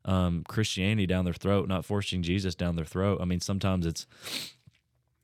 um, 0.05 0.45
Christianity 0.47 1.07
down 1.07 1.25
their 1.25 1.35
throat, 1.35 1.69
not 1.69 1.85
forcing 1.85 2.23
Jesus 2.23 2.55
down 2.55 2.77
their 2.77 2.85
throat. 2.85 3.19
I 3.21 3.25
mean, 3.25 3.41
sometimes 3.41 3.87
it's 3.87 4.07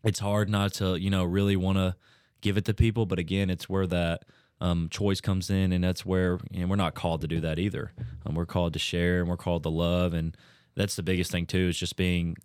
it's 0.02 0.20
hard 0.20 0.48
not 0.48 0.72
to 0.74 0.96
you 0.96 1.10
know 1.10 1.24
really 1.24 1.56
want 1.56 1.78
to 1.78 1.96
give 2.40 2.56
it 2.56 2.64
to 2.66 2.74
people, 2.74 3.06
but 3.06 3.18
again, 3.18 3.50
it's 3.50 3.68
where 3.68 3.86
that 3.86 4.24
um, 4.60 4.88
choice 4.90 5.20
comes 5.20 5.50
in, 5.50 5.72
and 5.72 5.82
that's 5.82 6.04
where 6.04 6.38
you 6.50 6.60
know, 6.60 6.66
we're 6.66 6.76
not 6.76 6.94
called 6.94 7.20
to 7.22 7.28
do 7.28 7.40
that 7.40 7.58
either. 7.58 7.92
Um, 8.24 8.34
we're 8.34 8.46
called 8.46 8.72
to 8.74 8.78
share, 8.78 9.20
and 9.20 9.28
we're 9.28 9.36
called 9.36 9.62
to 9.64 9.68
love, 9.68 10.14
and 10.14 10.36
that's 10.74 10.96
the 10.96 11.02
biggest 11.02 11.30
thing 11.30 11.46
too. 11.46 11.68
Is 11.68 11.78
just 11.78 11.96
being 11.96 12.36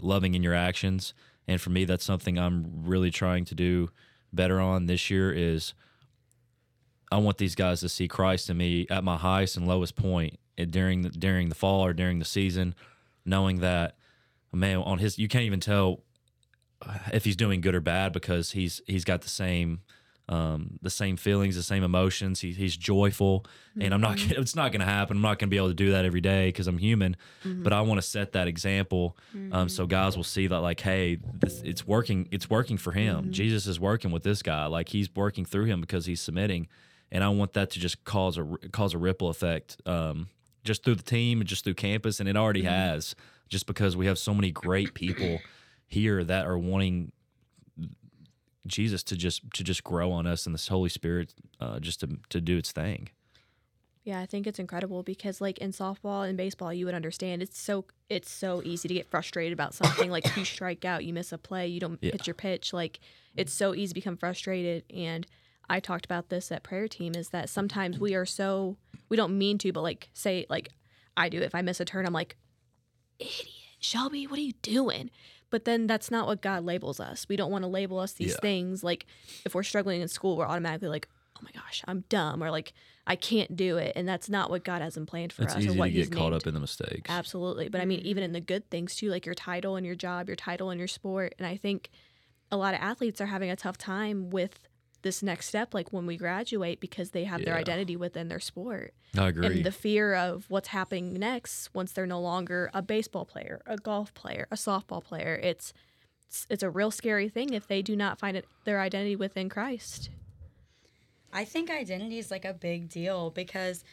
loving 0.00 0.34
in 0.34 0.42
your 0.42 0.54
actions, 0.54 1.14
and 1.46 1.60
for 1.60 1.70
me, 1.70 1.84
that's 1.84 2.04
something 2.04 2.38
I'm 2.38 2.84
really 2.84 3.10
trying 3.10 3.44
to 3.46 3.54
do 3.54 3.90
better 4.32 4.60
on 4.60 4.86
this 4.86 5.10
year. 5.10 5.32
Is 5.32 5.74
I 7.10 7.18
want 7.18 7.38
these 7.38 7.54
guys 7.54 7.80
to 7.80 7.88
see 7.88 8.08
Christ 8.08 8.50
in 8.50 8.56
me 8.56 8.86
at 8.90 9.04
my 9.04 9.16
highest 9.16 9.56
and 9.56 9.66
lowest 9.66 9.96
point 9.96 10.38
during 10.70 11.02
the, 11.02 11.10
during 11.10 11.48
the 11.48 11.54
fall 11.54 11.84
or 11.84 11.92
during 11.92 12.18
the 12.18 12.24
season, 12.24 12.74
knowing 13.24 13.60
that 13.60 13.96
man 14.52 14.78
on 14.78 14.98
his 14.98 15.18
you 15.18 15.28
can't 15.28 15.44
even 15.44 15.60
tell 15.60 16.02
if 17.12 17.24
he's 17.24 17.36
doing 17.36 17.60
good 17.60 17.74
or 17.74 17.80
bad 17.80 18.12
because 18.12 18.52
he's 18.52 18.80
he's 18.86 19.04
got 19.04 19.22
the 19.22 19.28
same 19.28 19.80
um, 20.32 20.78
the 20.80 20.88
same 20.88 21.18
feelings, 21.18 21.56
the 21.56 21.62
same 21.62 21.84
emotions. 21.84 22.40
He, 22.40 22.52
he's 22.52 22.74
joyful, 22.74 23.44
and 23.78 23.92
I'm 23.92 24.00
not. 24.00 24.18
It's 24.42 24.56
not 24.56 24.72
going 24.72 24.80
to 24.80 24.86
happen. 24.86 25.18
I'm 25.18 25.22
not 25.22 25.38
going 25.38 25.48
to 25.48 25.50
be 25.50 25.58
able 25.58 25.68
to 25.68 25.74
do 25.74 25.90
that 25.90 26.06
every 26.06 26.22
day 26.22 26.48
because 26.48 26.66
I'm 26.66 26.78
human. 26.78 27.16
But 27.44 27.74
I 27.74 27.82
want 27.82 27.98
to 27.98 28.06
set 28.06 28.32
that 28.32 28.48
example, 28.48 29.16
um, 29.52 29.68
so 29.68 29.86
guys 29.86 30.16
will 30.16 30.24
see 30.24 30.46
that 30.46 30.60
like, 30.60 30.80
hey, 30.80 31.18
this, 31.34 31.60
it's 31.62 31.86
working. 31.86 32.28
It's 32.30 32.48
working 32.48 32.78
for 32.78 32.92
him. 32.92 33.30
Jesus 33.30 33.66
is 33.66 33.78
working 33.78 34.10
with 34.10 34.22
this 34.22 34.42
guy. 34.42 34.66
Like 34.66 34.88
he's 34.88 35.14
working 35.14 35.44
through 35.44 35.66
him 35.66 35.82
because 35.82 36.06
he's 36.06 36.22
submitting, 36.22 36.66
and 37.10 37.22
I 37.22 37.28
want 37.28 37.52
that 37.52 37.70
to 37.72 37.78
just 37.78 38.02
cause 38.04 38.38
a 38.38 38.44
cause 38.70 38.94
a 38.94 38.98
ripple 38.98 39.28
effect, 39.28 39.76
um, 39.84 40.28
just 40.64 40.82
through 40.82 40.94
the 40.94 41.02
team 41.02 41.40
and 41.40 41.48
just 41.48 41.64
through 41.64 41.74
campus, 41.74 42.20
and 42.20 42.28
it 42.28 42.36
already 42.36 42.62
has. 42.62 43.14
Just 43.48 43.66
because 43.66 43.98
we 43.98 44.06
have 44.06 44.18
so 44.18 44.32
many 44.32 44.50
great 44.50 44.94
people 44.94 45.38
here 45.86 46.24
that 46.24 46.46
are 46.46 46.56
wanting 46.56 47.12
Jesus 48.66 49.02
to 49.04 49.16
just 49.16 49.42
to 49.54 49.64
just 49.64 49.82
grow 49.84 50.12
on 50.12 50.26
us 50.26 50.46
and 50.46 50.54
this 50.54 50.68
Holy 50.68 50.88
Spirit 50.88 51.34
uh, 51.60 51.80
just 51.80 52.00
to 52.00 52.18
to 52.28 52.40
do 52.40 52.56
its 52.56 52.72
thing. 52.72 53.08
Yeah, 54.04 54.18
I 54.18 54.26
think 54.26 54.48
it's 54.48 54.58
incredible 54.58 55.04
because 55.04 55.40
like 55.40 55.58
in 55.58 55.70
softball 55.70 56.28
and 56.28 56.36
baseball, 56.36 56.74
you 56.74 56.86
would 56.86 56.94
understand 56.94 57.40
it's 57.42 57.60
so 57.60 57.84
it's 58.08 58.30
so 58.30 58.60
easy 58.64 58.88
to 58.88 58.94
get 58.94 59.06
frustrated 59.06 59.52
about 59.52 59.74
something. 59.74 60.10
like 60.10 60.36
you 60.36 60.44
strike 60.56 60.84
out, 60.84 61.04
you 61.04 61.12
miss 61.12 61.32
a 61.32 61.38
play, 61.38 61.68
you 61.68 61.78
don't 61.80 61.98
Yeah. 62.02 62.10
pitch 62.12 62.26
your 62.26 62.34
pitch. 62.34 62.72
Like 62.72 62.98
it's 63.36 63.52
so 63.52 63.74
easy 63.74 63.88
to 63.88 63.94
become 63.94 64.16
frustrated. 64.16 64.84
And 64.92 65.26
I 65.70 65.78
talked 65.80 66.04
about 66.04 66.28
this 66.28 66.50
at 66.50 66.62
prayer 66.64 66.88
team 66.88 67.14
is 67.14 67.28
that 67.30 67.48
sometimes 67.48 67.98
we 67.98 68.14
are 68.14 68.26
so 68.26 68.76
we 69.08 69.16
don't 69.16 69.38
mean 69.38 69.58
to, 69.58 69.72
but 69.72 69.82
like 69.82 70.10
say 70.14 70.46
like 70.50 70.70
I 71.16 71.28
do. 71.28 71.40
If 71.40 71.54
I 71.54 71.62
miss 71.62 71.78
a 71.78 71.84
turn, 71.84 72.04
I'm 72.06 72.12
like, 72.12 72.36
idiot, 73.18 73.46
Shelby, 73.78 74.26
what 74.26 74.38
are 74.38 74.42
you 74.42 74.54
doing? 74.62 75.10
But 75.52 75.64
then 75.66 75.86
that's 75.86 76.10
not 76.10 76.26
what 76.26 76.42
God 76.42 76.64
labels 76.64 76.98
us. 76.98 77.26
We 77.28 77.36
don't 77.36 77.52
want 77.52 77.62
to 77.62 77.68
label 77.68 78.00
us 78.00 78.12
these 78.14 78.30
Yeah. 78.32 78.40
things. 78.40 78.82
Like 78.82 79.06
if 79.44 79.54
we're 79.54 79.62
struggling 79.62 80.00
in 80.02 80.08
school, 80.08 80.36
we're 80.36 80.46
automatically 80.48 80.88
like, 80.88 81.08
oh 81.36 81.40
my 81.44 81.50
gosh, 81.54 81.82
I'm 81.86 82.02
dumb, 82.08 82.42
or 82.42 82.50
like 82.50 82.72
I 83.06 83.14
can't 83.16 83.54
do 83.56 83.76
it, 83.78 83.92
and 83.96 84.08
that's 84.08 84.28
not 84.28 84.48
what 84.50 84.64
God 84.64 84.80
has 84.80 84.96
in 84.96 85.06
planned 85.06 85.32
for 85.32 85.42
It's 85.42 85.54
us. 85.54 85.60
easy 85.60 85.70
or 85.70 85.74
what 85.74 85.86
to 85.86 85.90
get 85.92 86.10
caught 86.12 86.30
named. 86.30 86.34
up 86.42 86.46
in 86.46 86.54
the 86.54 86.60
mistakes. 86.60 87.08
Absolutely. 87.10 87.68
But 87.68 87.80
I 87.80 87.84
mean, 87.84 88.00
even 88.00 88.22
in 88.24 88.32
the 88.32 88.40
good 88.40 88.68
things 88.70 88.94
too, 88.96 89.10
like 89.10 89.26
your 89.26 89.34
title 89.34 89.76
and 89.76 89.84
your 89.86 89.94
job, 89.96 90.28
your 90.28 90.36
title 90.36 90.70
and 90.70 90.78
your 90.78 90.88
sport. 90.88 91.34
And 91.38 91.46
I 91.46 91.56
think 91.56 91.90
a 92.50 92.56
lot 92.56 92.74
of 92.74 92.80
athletes 92.80 93.20
are 93.20 93.26
having 93.26 93.50
a 93.50 93.56
tough 93.56 93.76
time 93.76 94.30
with 94.30 94.68
this 95.02 95.22
next 95.22 95.48
step, 95.48 95.74
like 95.74 95.92
when 95.92 96.06
we 96.06 96.16
graduate, 96.16 96.80
because 96.80 97.10
they 97.10 97.24
have 97.24 97.44
their 97.44 97.56
identity 97.56 97.96
within 97.96 98.28
their 98.28 98.40
sport. 98.40 98.94
I 99.16 99.28
agree. 99.28 99.46
And 99.46 99.64
the 99.64 99.72
fear 99.72 100.14
of 100.14 100.46
what's 100.48 100.68
happening 100.68 101.12
next 101.14 101.70
once 101.74 101.92
they're 101.92 102.06
no 102.06 102.20
longer 102.20 102.70
a 102.72 102.82
baseball 102.82 103.24
player, 103.24 103.60
a 103.66 103.76
golf 103.76 104.14
player, 104.14 104.46
a 104.50 104.56
softball 104.56 105.02
player. 105.02 105.38
It's 105.42 105.72
it's, 106.26 106.46
it's 106.48 106.62
a 106.62 106.70
real 106.70 106.90
scary 106.90 107.28
thing 107.28 107.52
if 107.52 107.66
they 107.66 107.82
do 107.82 107.94
not 107.94 108.18
find 108.18 108.38
it, 108.38 108.46
their 108.64 108.80
identity 108.80 109.16
within 109.16 109.50
Christ. 109.50 110.08
I 111.30 111.44
think 111.44 111.70
identity 111.70 112.18
is 112.18 112.30
like 112.30 112.46
a 112.46 112.54
big 112.54 112.88
deal 112.88 113.30
because, 113.30 113.84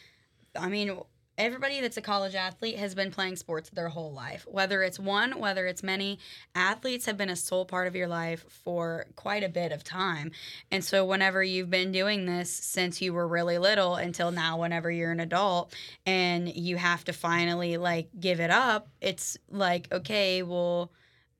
I 0.56 0.68
mean, 0.68 0.98
everybody 1.40 1.80
that's 1.80 1.96
a 1.96 2.02
college 2.02 2.34
athlete 2.34 2.76
has 2.76 2.94
been 2.94 3.10
playing 3.10 3.34
sports 3.34 3.70
their 3.70 3.88
whole 3.88 4.12
life. 4.12 4.46
Whether 4.46 4.82
it's 4.82 4.98
one, 4.98 5.38
whether 5.38 5.66
it's 5.66 5.82
many, 5.82 6.18
athletes 6.54 7.06
have 7.06 7.16
been 7.16 7.30
a 7.30 7.36
sole 7.36 7.64
part 7.64 7.88
of 7.88 7.96
your 7.96 8.08
life 8.08 8.44
for 8.48 9.06
quite 9.16 9.42
a 9.42 9.48
bit 9.48 9.72
of 9.72 9.82
time. 9.82 10.32
And 10.70 10.84
so, 10.84 11.04
whenever 11.04 11.42
you've 11.42 11.70
been 11.70 11.92
doing 11.92 12.26
this 12.26 12.50
since 12.50 13.00
you 13.00 13.14
were 13.14 13.26
really 13.26 13.56
little 13.56 13.94
until 13.94 14.30
now, 14.30 14.58
whenever 14.58 14.90
you're 14.90 15.12
an 15.12 15.20
adult 15.20 15.74
and 16.04 16.54
you 16.54 16.76
have 16.76 17.04
to 17.04 17.12
finally 17.14 17.78
like 17.78 18.10
give 18.20 18.38
it 18.38 18.50
up, 18.50 18.88
it's 19.00 19.38
like, 19.50 19.90
okay, 19.90 20.42
well, 20.42 20.92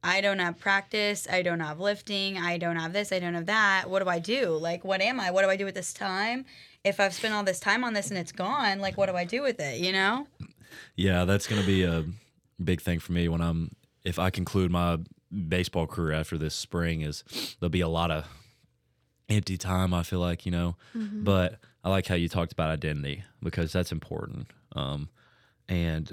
I 0.02 0.22
don't 0.22 0.38
have 0.38 0.58
practice. 0.58 1.28
I 1.30 1.42
don't 1.42 1.60
have 1.60 1.78
lifting. 1.78 2.38
I 2.38 2.56
don't 2.56 2.76
have 2.76 2.94
this. 2.94 3.12
I 3.12 3.18
don't 3.18 3.34
have 3.34 3.46
that. 3.46 3.84
What 3.88 4.02
do 4.02 4.08
I 4.08 4.18
do? 4.18 4.56
Like, 4.56 4.82
what 4.82 5.02
am 5.02 5.20
I? 5.20 5.30
What 5.30 5.42
do 5.42 5.50
I 5.50 5.56
do 5.56 5.66
with 5.66 5.74
this 5.74 5.92
time? 5.92 6.46
If 6.84 6.98
I've 7.00 7.12
spent 7.14 7.34
all 7.34 7.44
this 7.44 7.60
time 7.60 7.84
on 7.84 7.92
this 7.92 8.08
and 8.08 8.18
it's 8.18 8.32
gone, 8.32 8.78
like, 8.80 8.96
what 8.96 9.08
do 9.08 9.16
I 9.16 9.24
do 9.24 9.42
with 9.42 9.60
it? 9.60 9.80
You 9.80 9.92
know? 9.92 10.26
yeah, 10.96 11.24
that's 11.24 11.46
going 11.46 11.60
to 11.60 11.66
be 11.66 11.82
a 11.82 12.04
big 12.62 12.80
thing 12.80 12.98
for 12.98 13.12
me 13.12 13.28
when 13.28 13.40
I'm 13.40 13.74
if 14.04 14.18
I 14.18 14.30
conclude 14.30 14.70
my 14.70 14.98
baseball 15.48 15.86
career 15.86 16.12
after 16.12 16.36
this 16.38 16.54
spring 16.54 17.02
is 17.02 17.22
there'll 17.60 17.70
be 17.70 17.80
a 17.80 17.88
lot 17.88 18.10
of 18.10 18.26
empty 19.28 19.56
time 19.56 19.94
I 19.94 20.02
feel 20.02 20.20
like, 20.20 20.44
you 20.44 20.52
know. 20.52 20.76
But 21.24 21.58
I 21.84 21.90
like 21.90 22.06
how 22.06 22.14
you 22.14 22.28
talked 22.28 22.52
about 22.52 22.70
identity 22.70 23.24
because 23.42 23.72
that's 23.72 23.92
important. 23.92 24.48
Um 24.74 25.08
and 25.68 26.10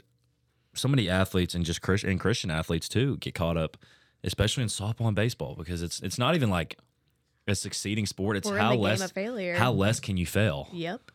so 0.73 0.87
many 0.87 1.09
athletes 1.09 1.55
and 1.55 1.65
just 1.65 1.81
Christian 1.81 2.11
and 2.11 2.19
Christian 2.19 2.51
athletes 2.51 2.87
too 2.87 3.17
get 3.17 3.33
caught 3.33 3.57
up, 3.57 3.77
especially 4.23 4.63
in 4.63 4.69
softball 4.69 5.07
and 5.07 5.15
baseball, 5.15 5.55
because 5.55 5.81
it's 5.81 5.99
it's 6.01 6.17
not 6.17 6.35
even 6.35 6.49
like 6.49 6.77
a 7.49 7.55
succeeding 7.55 8.05
sport. 8.05 8.37
It's 8.37 8.49
We're 8.49 8.57
how 8.57 8.75
less 8.75 8.99
game 8.99 9.05
of 9.05 9.11
failure. 9.11 9.55
how 9.55 9.71
less 9.71 9.99
can 9.99 10.17
you 10.17 10.25
fail? 10.25 10.69
Yep. 10.73 11.11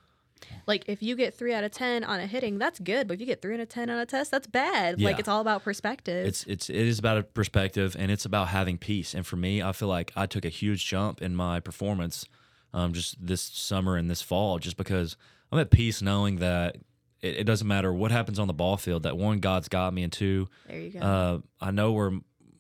Like 0.67 0.85
if 0.89 1.03
you 1.03 1.17
get 1.17 1.35
three 1.35 1.55
out 1.55 1.65
of 1.65 1.73
ten 1.73 2.05
on 2.05 2.21
a 2.21 2.27
hitting, 2.27 2.59
that's 2.59 2.79
good. 2.79 3.09
But 3.09 3.15
if 3.15 3.21
you 3.21 3.27
get 3.27 3.43
three 3.43 3.55
out 3.55 3.61
of 3.61 3.69
ten 3.69 3.91
on 3.91 3.99
a 3.99 4.07
test, 4.07 4.31
that's 4.31 4.47
bad. 4.47 5.01
Like 5.01 5.19
it's 5.19 5.29
all 5.29 5.41
about 5.41 5.63
perspective. 5.65 6.27
It's 6.27 6.45
it's 6.45 6.69
it 6.69 6.77
is 6.77 6.99
about 6.99 7.19
a 7.19 7.23
perspective 7.23 7.97
and 7.99 8.11
it's 8.11 8.25
about 8.25 8.49
having 8.49 8.79
peace. 8.79 9.15
And 9.15 9.27
for 9.27 9.37
me, 9.37 9.63
I 9.63 9.73
feel 9.73 9.89
like 9.89 10.13
I 10.17 10.27
took 10.27 10.45
a 10.45 10.49
huge 10.49 10.87
jump 10.87 11.23
in 11.23 11.35
my 11.35 11.61
performance 11.61 12.27
um, 12.75 12.93
just 12.93 13.25
this 13.25 13.43
summer 13.43 13.97
and 13.97 14.11
this 14.11 14.23
fall, 14.23 14.59
just 14.59 14.77
because 14.77 15.17
I'm 15.51 15.59
at 15.59 15.71
peace 15.71 16.01
knowing 16.03 16.37
that 16.37 16.77
it, 17.21 17.39
it 17.39 17.45
doesn't 17.45 17.69
matter 17.69 17.93
what 17.93 18.11
happens 18.11 18.39
on 18.39 18.47
the 18.47 18.55
ball 18.55 18.77
field. 18.77 19.03
That 19.05 19.17
one, 19.17 19.41
God's 19.41 19.69
got 19.69 19.93
me, 19.93 20.03
and 20.03 20.13
two, 20.13 20.49
there 20.69 20.81
you 20.81 20.91
go. 20.91 20.99
uh, 21.01 21.39
I 21.61 21.71
know 21.71 21.93
where 21.93 22.13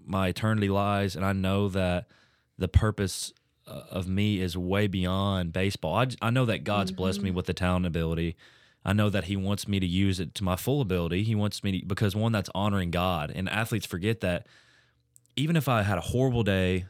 my 0.04 0.28
eternity 0.28 0.68
lies, 0.68 1.16
and 1.16 1.24
I 1.24 1.32
know 1.32 1.68
that 1.70 2.06
the 2.58 2.68
purpose 2.68 3.32
Uh, 3.64 3.82
of 3.90 4.08
me 4.08 4.40
is 4.40 4.56
way 4.56 4.88
beyond 4.88 5.52
baseball. 5.52 5.94
I, 5.94 6.08
I 6.20 6.30
know 6.30 6.44
that 6.46 6.64
God's 6.64 6.90
blessed 6.90 7.22
me 7.22 7.28
mm-hmm. 7.28 7.36
with 7.36 7.46
the 7.46 7.54
talent 7.54 7.86
ability. 7.86 8.36
I 8.84 8.92
know 8.92 9.08
that 9.08 9.24
He 9.24 9.36
wants 9.36 9.68
me 9.68 9.78
to 9.78 9.86
use 9.86 10.18
it 10.18 10.34
to 10.36 10.44
my 10.44 10.56
full 10.56 10.80
ability. 10.80 11.22
He 11.22 11.36
wants 11.36 11.62
me 11.62 11.80
to, 11.80 11.86
because 11.86 12.16
one, 12.16 12.32
that's 12.32 12.50
honoring 12.56 12.90
God. 12.90 13.30
And 13.32 13.48
athletes 13.48 13.86
forget 13.86 14.20
that 14.22 14.48
even 15.36 15.54
if 15.54 15.68
I 15.68 15.82
had 15.82 15.96
a 15.96 16.00
horrible 16.00 16.42
day, 16.42 16.86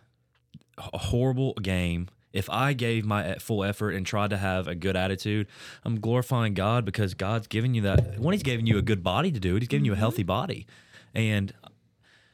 a 0.79 0.97
horrible 0.97 1.53
game, 1.55 2.09
if 2.33 2.49
I 2.49 2.73
gave 2.73 3.05
my 3.05 3.35
full 3.35 3.63
effort 3.63 3.91
and 3.91 4.07
tried 4.07 4.31
to 4.31 4.39
have 4.39 4.67
a 4.67 4.75
good 4.75 4.97
attitude, 4.97 5.49
I'm 5.85 6.01
glorifying 6.01 6.55
God 6.55 6.87
because 6.87 7.13
God's 7.13 7.47
giving 7.49 7.75
you 7.75 7.83
that. 7.83 8.19
When 8.19 8.33
He's 8.33 8.43
giving 8.43 8.67
you 8.67 8.79
a 8.79 8.83
good 8.83 9.03
body 9.03 9.31
to 9.31 9.39
do 9.39 9.57
it. 9.57 9.61
He's 9.61 9.69
given 9.69 9.85
you 9.85 9.93
a 9.93 9.95
mm-hmm. 9.95 10.01
healthy 10.01 10.23
body, 10.23 10.67
and 11.15 11.53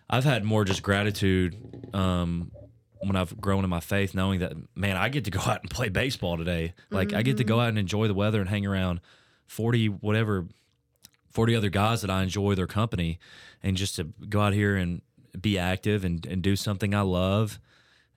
I've 0.09 0.25
had 0.25 0.45
more 0.45 0.65
just 0.65 0.85
gratitude 0.85 1.57
um, 1.93 2.53
when 3.01 3.17
I've 3.17 3.41
grown 3.41 3.65
in 3.65 3.71
my 3.71 3.81
faith, 3.81 4.15
knowing 4.15 4.41
that 4.41 4.55
man, 4.75 4.97
I 4.97 5.09
get 5.09 5.25
to 5.25 5.31
go 5.31 5.41
out 5.47 5.63
and 5.63 5.71
play 5.71 5.89
baseball 5.89 6.37
today. 6.37 6.75
Like 6.91 7.13
I 7.13 7.23
get 7.23 7.37
to 7.39 7.45
go 7.45 7.55
mm-hmm. 7.55 7.61
out 7.63 7.69
and 7.71 7.79
enjoy 7.79 8.09
the 8.09 8.15
weather 8.15 8.41
and 8.41 8.49
hang 8.49 8.67
around 8.67 9.01
forty 9.47 9.89
whatever, 9.89 10.47
forty 11.31 11.55
other 11.55 11.71
guys 11.71 12.03
that 12.03 12.11
I 12.11 12.23
enjoy 12.23 12.55
their 12.55 12.67
company, 12.67 13.19
and 13.63 13.77
just 13.77 13.97
to 13.97 14.05
go 14.29 14.41
out 14.41 14.53
here 14.53 14.77
and 14.77 15.03
be 15.39 15.59
active 15.59 16.05
and, 16.05 16.25
and 16.27 16.43
do 16.43 16.57
something 16.57 16.95
I 16.95 17.03
love, 17.03 17.59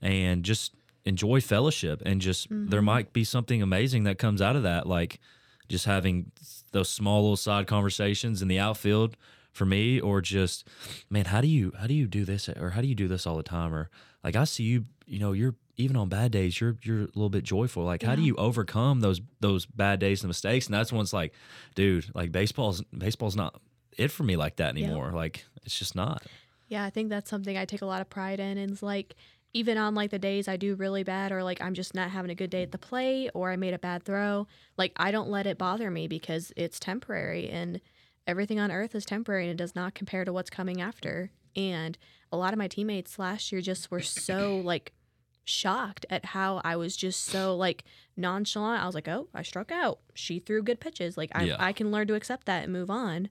and 0.01 0.43
just 0.43 0.73
enjoy 1.03 1.41
fellowship 1.41 2.01
and 2.05 2.21
just 2.21 2.47
there 2.49 2.57
mm-hmm. 2.57 2.85
might 2.85 3.11
be 3.11 3.23
something 3.23 3.61
amazing 3.61 4.03
that 4.03 4.19
comes 4.19 4.41
out 4.41 4.55
of 4.55 4.63
that. 4.63 4.87
Like 4.87 5.19
just 5.67 5.85
having 5.85 6.31
those 6.71 6.89
small 6.89 7.21
little 7.21 7.37
side 7.37 7.67
conversations 7.67 8.41
in 8.41 8.47
the 8.47 8.59
outfield 8.59 9.15
for 9.51 9.65
me 9.65 9.99
or 9.99 10.21
just 10.21 10.67
man 11.09 11.25
how 11.25 11.41
do 11.41 11.47
you 11.47 11.73
how 11.79 11.87
do 11.87 11.93
you 11.93 12.07
do 12.07 12.23
this 12.25 12.47
or 12.49 12.71
how 12.71 12.81
do 12.81 12.87
you 12.87 12.95
do 12.95 13.07
this 13.07 13.25
all 13.25 13.37
the 13.37 13.43
time? 13.43 13.73
or 13.73 13.89
like 14.23 14.35
I 14.35 14.43
see 14.43 14.63
you 14.63 14.85
you 15.05 15.19
know 15.19 15.31
you're 15.31 15.55
even 15.77 15.95
on 15.95 16.09
bad 16.09 16.31
days 16.31 16.59
you're 16.59 16.77
you're 16.83 17.01
a 17.01 17.13
little 17.15 17.29
bit 17.29 17.43
joyful. 17.43 17.83
Like 17.83 18.03
how 18.03 18.15
do 18.15 18.21
you 18.21 18.35
overcome 18.35 19.01
those 19.01 19.21
those 19.39 19.65
bad 19.65 19.99
days 19.99 20.21
and 20.21 20.29
mistakes? 20.29 20.67
And 20.67 20.75
that's 20.75 20.91
when 20.91 21.01
it's 21.01 21.13
like 21.13 21.33
dude 21.75 22.05
like 22.13 22.31
baseball's 22.31 22.81
baseball's 22.97 23.35
not 23.35 23.59
it 23.97 24.09
for 24.11 24.23
me 24.23 24.35
like 24.35 24.57
that 24.57 24.69
anymore. 24.69 25.11
Like 25.11 25.45
it's 25.65 25.77
just 25.77 25.95
not. 25.95 26.23
Yeah, 26.67 26.85
I 26.85 26.89
think 26.89 27.09
that's 27.09 27.29
something 27.29 27.57
I 27.57 27.65
take 27.65 27.81
a 27.81 27.85
lot 27.85 27.99
of 27.99 28.09
pride 28.09 28.39
in. 28.39 28.57
And 28.57 28.71
it's 28.71 28.81
like, 28.81 29.15
even 29.53 29.77
on 29.77 29.93
like 29.93 30.09
the 30.09 30.17
days 30.17 30.47
I 30.47 30.55
do 30.55 30.75
really 30.75 31.03
bad, 31.03 31.33
or 31.33 31.43
like 31.43 31.61
I'm 31.61 31.73
just 31.73 31.93
not 31.93 32.11
having 32.11 32.31
a 32.31 32.35
good 32.35 32.49
day 32.49 32.63
at 32.63 32.71
the 32.71 32.77
plate, 32.77 33.29
or 33.33 33.51
I 33.51 33.57
made 33.57 33.73
a 33.73 33.79
bad 33.79 34.03
throw, 34.03 34.47
like 34.77 34.93
I 34.95 35.11
don't 35.11 35.29
let 35.29 35.45
it 35.45 35.57
bother 35.57 35.91
me 35.91 36.07
because 36.07 36.53
it's 36.55 36.79
temporary 36.79 37.49
and 37.49 37.81
everything 38.27 38.59
on 38.59 38.71
earth 38.71 38.95
is 38.95 39.05
temporary 39.05 39.43
and 39.43 39.51
it 39.51 39.57
does 39.63 39.75
not 39.75 39.93
compare 39.95 40.25
to 40.25 40.33
what's 40.33 40.49
coming 40.49 40.81
after. 40.81 41.31
And 41.55 41.97
a 42.31 42.37
lot 42.37 42.53
of 42.53 42.57
my 42.59 42.67
teammates 42.67 43.19
last 43.19 43.51
year 43.51 43.61
just 43.61 43.91
were 43.91 44.01
so 44.01 44.57
like 44.63 44.93
shocked 45.43 46.05
at 46.09 46.25
how 46.25 46.61
I 46.63 46.75
was 46.75 46.95
just 46.95 47.23
so 47.25 47.55
like 47.55 47.83
nonchalant. 48.15 48.81
I 48.81 48.85
was 48.85 48.95
like, 48.95 49.07
oh, 49.07 49.27
I 49.33 49.41
struck 49.43 49.71
out. 49.71 49.99
She 50.13 50.39
threw 50.39 50.61
good 50.63 50.79
pitches. 50.79 51.17
Like 51.17 51.31
I, 51.33 51.43
Yeah. 51.43 51.55
I 51.59 51.73
can 51.73 51.91
learn 51.91 52.07
to 52.07 52.15
accept 52.15 52.45
that 52.45 52.63
and 52.63 52.73
move 52.73 52.89
on. 52.89 53.29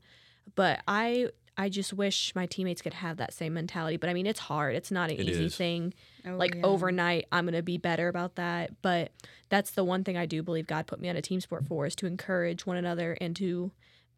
But 0.54 0.80
I 0.88 1.28
I 1.56 1.68
just 1.68 1.92
wish 1.92 2.34
my 2.34 2.46
teammates 2.46 2.80
could 2.80 2.94
have 2.94 3.18
that 3.18 3.34
same 3.34 3.52
mentality. 3.54 3.96
But 3.98 4.08
I 4.08 4.14
mean, 4.14 4.26
it's 4.26 4.40
hard. 4.40 4.74
It's 4.74 4.90
not 4.90 5.10
an 5.10 5.16
It 5.20 5.28
easy 5.28 5.44
is. 5.46 5.56
thing. 5.56 5.92
Oh, 6.26 6.36
like 6.36 6.54
yeah. 6.54 6.62
overnight, 6.64 7.26
I'm 7.32 7.44
gonna 7.44 7.62
be 7.62 7.76
better 7.78 8.08
about 8.08 8.36
that. 8.36 8.80
But 8.82 9.12
that's 9.50 9.70
the 9.72 9.84
one 9.84 10.02
thing 10.02 10.16
I 10.16 10.26
do 10.26 10.42
believe 10.42 10.66
God 10.66 10.86
put 10.86 11.00
me 11.00 11.08
on 11.08 11.16
a 11.16 11.22
team 11.22 11.40
sport 11.40 11.66
for 11.66 11.86
is 11.86 11.94
to 11.96 12.06
encourage 12.06 12.66
one 12.66 12.76
another 12.76 13.16
and 13.20 13.36
to 13.36 13.72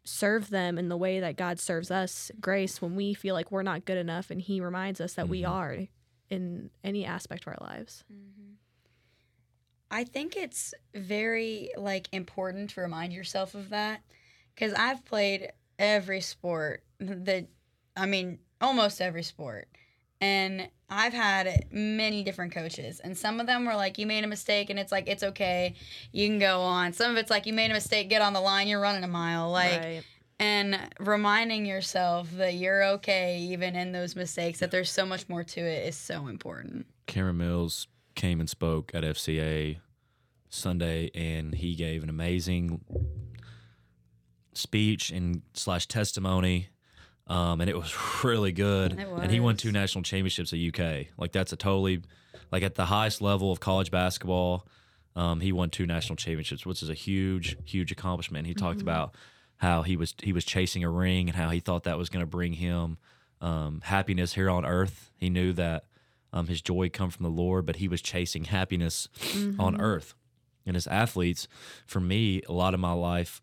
serve 0.05 0.49
them 0.49 0.77
in 0.77 0.89
the 0.89 0.97
way 0.97 1.19
that 1.19 1.35
God 1.37 1.59
serves 1.59 1.89
us 1.89 2.29
grace 2.41 2.81
when 2.81 2.95
we 2.95 3.13
feel 3.13 3.33
like 3.35 3.51
we're 3.51 3.63
not 3.63 3.85
good 3.85 3.97
enough 3.97 4.29
and 4.29 4.41
he 4.41 4.59
reminds 4.59 4.99
us 4.99 5.13
that 5.13 5.29
we 5.29 5.41
Mhm. 5.43 5.49
are 5.49 5.87
in 6.29 6.69
any 6.83 7.05
aspect 7.05 7.43
of 7.43 7.49
our 7.49 7.57
lives. 7.61 8.03
I 9.91 10.03
think 10.03 10.35
it's 10.35 10.73
very 10.93 11.69
like 11.77 12.07
important 12.11 12.71
to 12.71 12.81
remind 12.81 13.13
yourself 13.13 13.53
of 13.53 13.69
that 13.69 14.01
because 14.53 14.73
I've 14.73 15.05
played 15.05 15.51
every 15.77 16.21
sport 16.21 16.83
that 16.99 17.47
I 17.95 18.05
mean 18.07 18.39
almost 18.59 19.01
every 19.01 19.23
sport 19.23 19.67
and 20.23 20.69
I've 20.89 21.11
had 21.11 21.65
many 21.69 22.23
different 22.23 22.53
coaches 22.53 23.01
and 23.03 23.17
some 23.17 23.41
of 23.41 23.47
them 23.47 23.65
were 23.65 23.75
like 23.75 23.97
you 23.97 24.07
made 24.07 24.23
a 24.23 24.27
mistake 24.27 24.69
and 24.69 24.79
it's 24.79 24.91
like 24.91 25.07
it's 25.07 25.23
okay. 25.23 25.75
You 26.13 26.27
can 26.27 26.39
go 26.39 26.61
on. 26.61 26.93
Some 26.93 27.11
of 27.11 27.17
it's 27.17 27.29
like 27.29 27.45
you 27.45 27.51
made 27.51 27.71
a 27.71 27.73
mistake. 27.73 28.09
Get 28.09 28.21
on 28.21 28.31
the 28.31 28.39
line. 28.39 28.69
You're 28.69 28.79
running 28.79 29.03
a 29.03 29.07
mile. 29.07 29.51
Like 29.51 29.81
right. 29.81 30.03
and 30.39 30.79
reminding 30.99 31.65
yourself 31.65 32.31
that 32.37 32.53
you're 32.53 32.83
okay 32.95 33.39
even 33.39 33.75
in 33.75 33.91
those 33.91 34.15
mistakes 34.15 34.59
that 34.59 34.71
there's 34.71 34.89
so 34.89 35.05
much 35.05 35.27
more 35.27 35.43
to 35.43 35.59
it 35.59 35.87
is 35.87 35.97
so 35.97 36.27
important. 36.27 36.85
Cameron 37.05 37.37
Mills 37.37 37.87
came 38.15 38.39
and 38.39 38.49
spoke 38.49 38.91
at 38.93 39.03
FCA 39.03 39.79
Sunday, 40.49 41.09
and 41.15 41.55
he 41.55 41.75
gave 41.75 42.03
an 42.03 42.09
amazing 42.09 42.81
speech 44.53 45.09
and 45.09 45.41
slash 45.53 45.87
testimony, 45.87 46.69
um, 47.27 47.61
and 47.61 47.69
it 47.69 47.77
was 47.77 47.95
really 48.23 48.51
good. 48.51 48.99
It 48.99 49.07
And 49.07 49.31
he 49.31 49.39
won 49.39 49.57
two 49.57 49.71
national 49.71 50.03
championships 50.03 50.53
at 50.53 50.59
UK. 50.59 51.07
Like 51.17 51.31
that's 51.31 51.53
a 51.53 51.55
totally 51.55 52.01
like 52.51 52.63
at 52.63 52.75
the 52.75 52.85
highest 52.85 53.21
level 53.21 53.51
of 53.51 53.59
college 53.59 53.91
basketball. 53.91 54.67
Um, 55.15 55.41
he 55.41 55.51
won 55.51 55.69
two 55.69 55.85
national 55.85 56.15
championships, 56.15 56.65
which 56.65 56.81
is 56.81 56.89
a 56.89 56.95
huge, 56.95 57.57
huge 57.65 57.91
accomplishment. 57.91 58.47
He 58.47 58.53
talked 58.53 58.81
about 58.81 59.15
how 59.57 59.83
he 59.83 59.95
was 59.95 60.15
he 60.21 60.33
was 60.33 60.43
chasing 60.43 60.83
a 60.83 60.89
ring 60.89 61.29
and 61.29 61.35
how 61.35 61.49
he 61.49 61.59
thought 61.59 61.83
that 61.83 61.97
was 61.97 62.09
going 62.09 62.23
to 62.23 62.29
bring 62.29 62.53
him 62.53 62.97
um, 63.41 63.81
happiness 63.83 64.33
here 64.33 64.49
on 64.49 64.65
earth. 64.65 65.11
He 65.17 65.29
knew 65.29 65.53
that 65.53 65.85
um, 66.31 66.47
his 66.47 66.61
joy 66.61 66.89
come 66.89 67.11
from 67.11 67.23
the 67.23 67.29
Lord, 67.29 67.65
but 67.65 67.75
he 67.77 67.87
was 67.87 68.01
chasing 68.01 68.45
happiness 68.45 69.07
on 69.59 69.79
earth. 69.79 70.15
And 70.65 70.75
as 70.75 70.87
athletes, 70.87 71.47
for 71.85 71.99
me, 71.99 72.41
a 72.47 72.53
lot 72.53 72.73
of 72.73 72.79
my 72.79 72.93
life, 72.93 73.41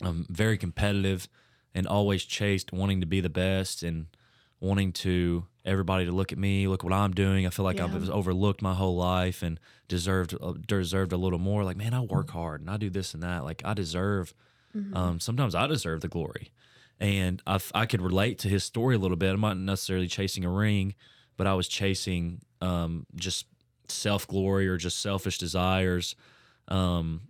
I'm 0.00 0.26
very 0.30 0.56
competitive 0.56 1.28
and 1.74 1.86
always 1.86 2.24
chased 2.24 2.72
wanting 2.72 3.00
to 3.00 3.06
be 3.06 3.20
the 3.20 3.28
best 3.30 3.82
and 3.82 4.06
wanting 4.60 4.92
to 4.92 5.46
everybody 5.64 6.04
to 6.06 6.12
look 6.12 6.32
at 6.32 6.38
me, 6.38 6.66
look 6.66 6.82
what 6.84 6.92
I'm 6.92 7.12
doing. 7.12 7.46
I 7.46 7.50
feel 7.50 7.64
like 7.64 7.76
Yeah. 7.78 7.86
was 7.94 8.10
overlooked 8.10 8.60
my 8.62 8.74
whole 8.74 8.96
life 8.96 9.42
and 9.42 9.58
deserved 9.88 10.34
uh, 10.40 10.54
deserved 10.66 11.12
a 11.12 11.16
little 11.16 11.38
more. 11.38 11.64
Like, 11.64 11.76
man, 11.76 11.94
I 11.94 12.00
work 12.00 12.30
hard 12.30 12.60
and 12.60 12.70
I 12.70 12.76
do 12.76 12.90
this 12.90 13.14
and 13.14 13.22
that. 13.22 13.44
Like, 13.44 13.62
I 13.64 13.74
deserve. 13.74 14.34
Um, 14.92 15.18
sometimes 15.18 15.54
I 15.56 15.66
deserve 15.66 16.00
the 16.00 16.08
glory, 16.08 16.52
and 17.00 17.42
I 17.46 17.58
I 17.74 17.86
could 17.86 18.00
relate 18.00 18.38
to 18.40 18.48
his 18.48 18.62
story 18.62 18.94
a 18.94 18.98
little 18.98 19.16
bit. 19.16 19.34
I'm 19.34 19.40
not 19.40 19.56
necessarily 19.58 20.06
chasing 20.06 20.44
a 20.44 20.50
ring, 20.50 20.94
but 21.36 21.46
I 21.48 21.54
was 21.54 21.66
chasing 21.66 22.40
um, 22.60 23.04
just 23.16 23.46
self 23.88 24.28
glory 24.28 24.68
or 24.68 24.76
just 24.76 25.00
selfish 25.00 25.38
desires. 25.38 26.14
Um, 26.68 27.22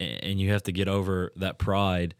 a- 0.00 0.24
and 0.24 0.40
you 0.40 0.50
have 0.52 0.62
to 0.62 0.72
get 0.72 0.88
over 0.88 1.30
that 1.36 1.58
pride 1.58 2.14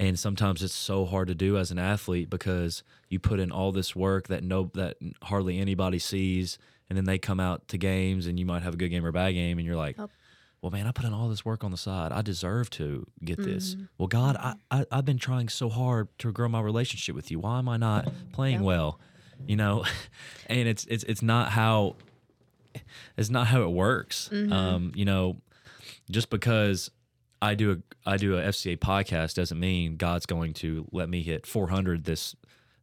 and 0.00 0.18
sometimes 0.18 0.62
it's 0.62 0.74
so 0.74 1.04
hard 1.04 1.28
to 1.28 1.34
do 1.34 1.56
as 1.56 1.70
an 1.70 1.78
athlete 1.78 2.28
because 2.30 2.82
you 3.08 3.18
put 3.20 3.38
in 3.40 3.50
all 3.52 3.72
this 3.72 3.94
work 3.94 4.28
that 4.28 4.42
no 4.42 4.70
that 4.74 4.96
hardly 5.22 5.58
anybody 5.58 5.98
sees 5.98 6.58
and 6.90 6.96
then 6.96 7.04
they 7.04 7.18
come 7.18 7.40
out 7.40 7.66
to 7.68 7.78
games 7.78 8.26
and 8.26 8.38
you 8.38 8.44
might 8.46 8.62
have 8.62 8.74
a 8.74 8.76
good 8.76 8.88
game 8.90 9.04
or 9.04 9.08
a 9.08 9.12
bad 9.12 9.32
game 9.32 9.58
and 9.58 9.66
you're 9.66 9.76
like 9.76 9.96
Yep. 9.96 10.10
well 10.62 10.70
man 10.72 10.86
i 10.86 10.92
put 10.92 11.04
in 11.04 11.12
all 11.14 11.28
this 11.28 11.44
work 11.44 11.62
on 11.64 11.70
the 11.70 11.76
side 11.76 12.10
i 12.12 12.22
deserve 12.22 12.70
to 12.70 13.06
get 13.24 13.38
this 13.42 13.74
Mm-hmm. 13.74 13.84
well 13.98 14.08
god 14.08 14.36
I, 14.36 14.54
I 14.70 14.84
i've 14.90 15.04
been 15.04 15.18
trying 15.18 15.48
so 15.48 15.68
hard 15.68 16.08
to 16.18 16.32
grow 16.32 16.48
my 16.48 16.60
relationship 16.60 17.14
with 17.14 17.30
you 17.30 17.38
why 17.38 17.58
am 17.58 17.68
i 17.68 17.76
not 17.76 18.08
playing 18.32 18.56
Yep. 18.56 18.64
well 18.64 19.00
you 19.46 19.56
know 19.56 19.84
and 20.48 20.68
it's 20.68 20.84
it's 20.86 21.04
it's 21.04 21.22
not 21.22 21.50
how 21.50 21.96
it's 23.16 23.30
not 23.30 23.46
how 23.46 23.62
it 23.62 23.70
works 23.70 24.28
Mm-hmm. 24.32 24.52
um 24.52 24.92
you 24.94 25.04
know 25.04 25.36
just 26.10 26.28
because 26.30 26.90
I 27.44 27.54
do 27.54 27.72
a 27.72 27.76
I 28.10 28.16
do 28.16 28.36
a 28.38 28.42
FCA 28.42 28.76
podcast 28.78 29.34
doesn't 29.34 29.58
mean 29.60 29.96
God's 29.96 30.26
going 30.26 30.52
to 30.54 30.86
let 30.92 31.08
me 31.08 31.22
hit 31.22 31.46
400 31.46 32.04
this 32.04 32.34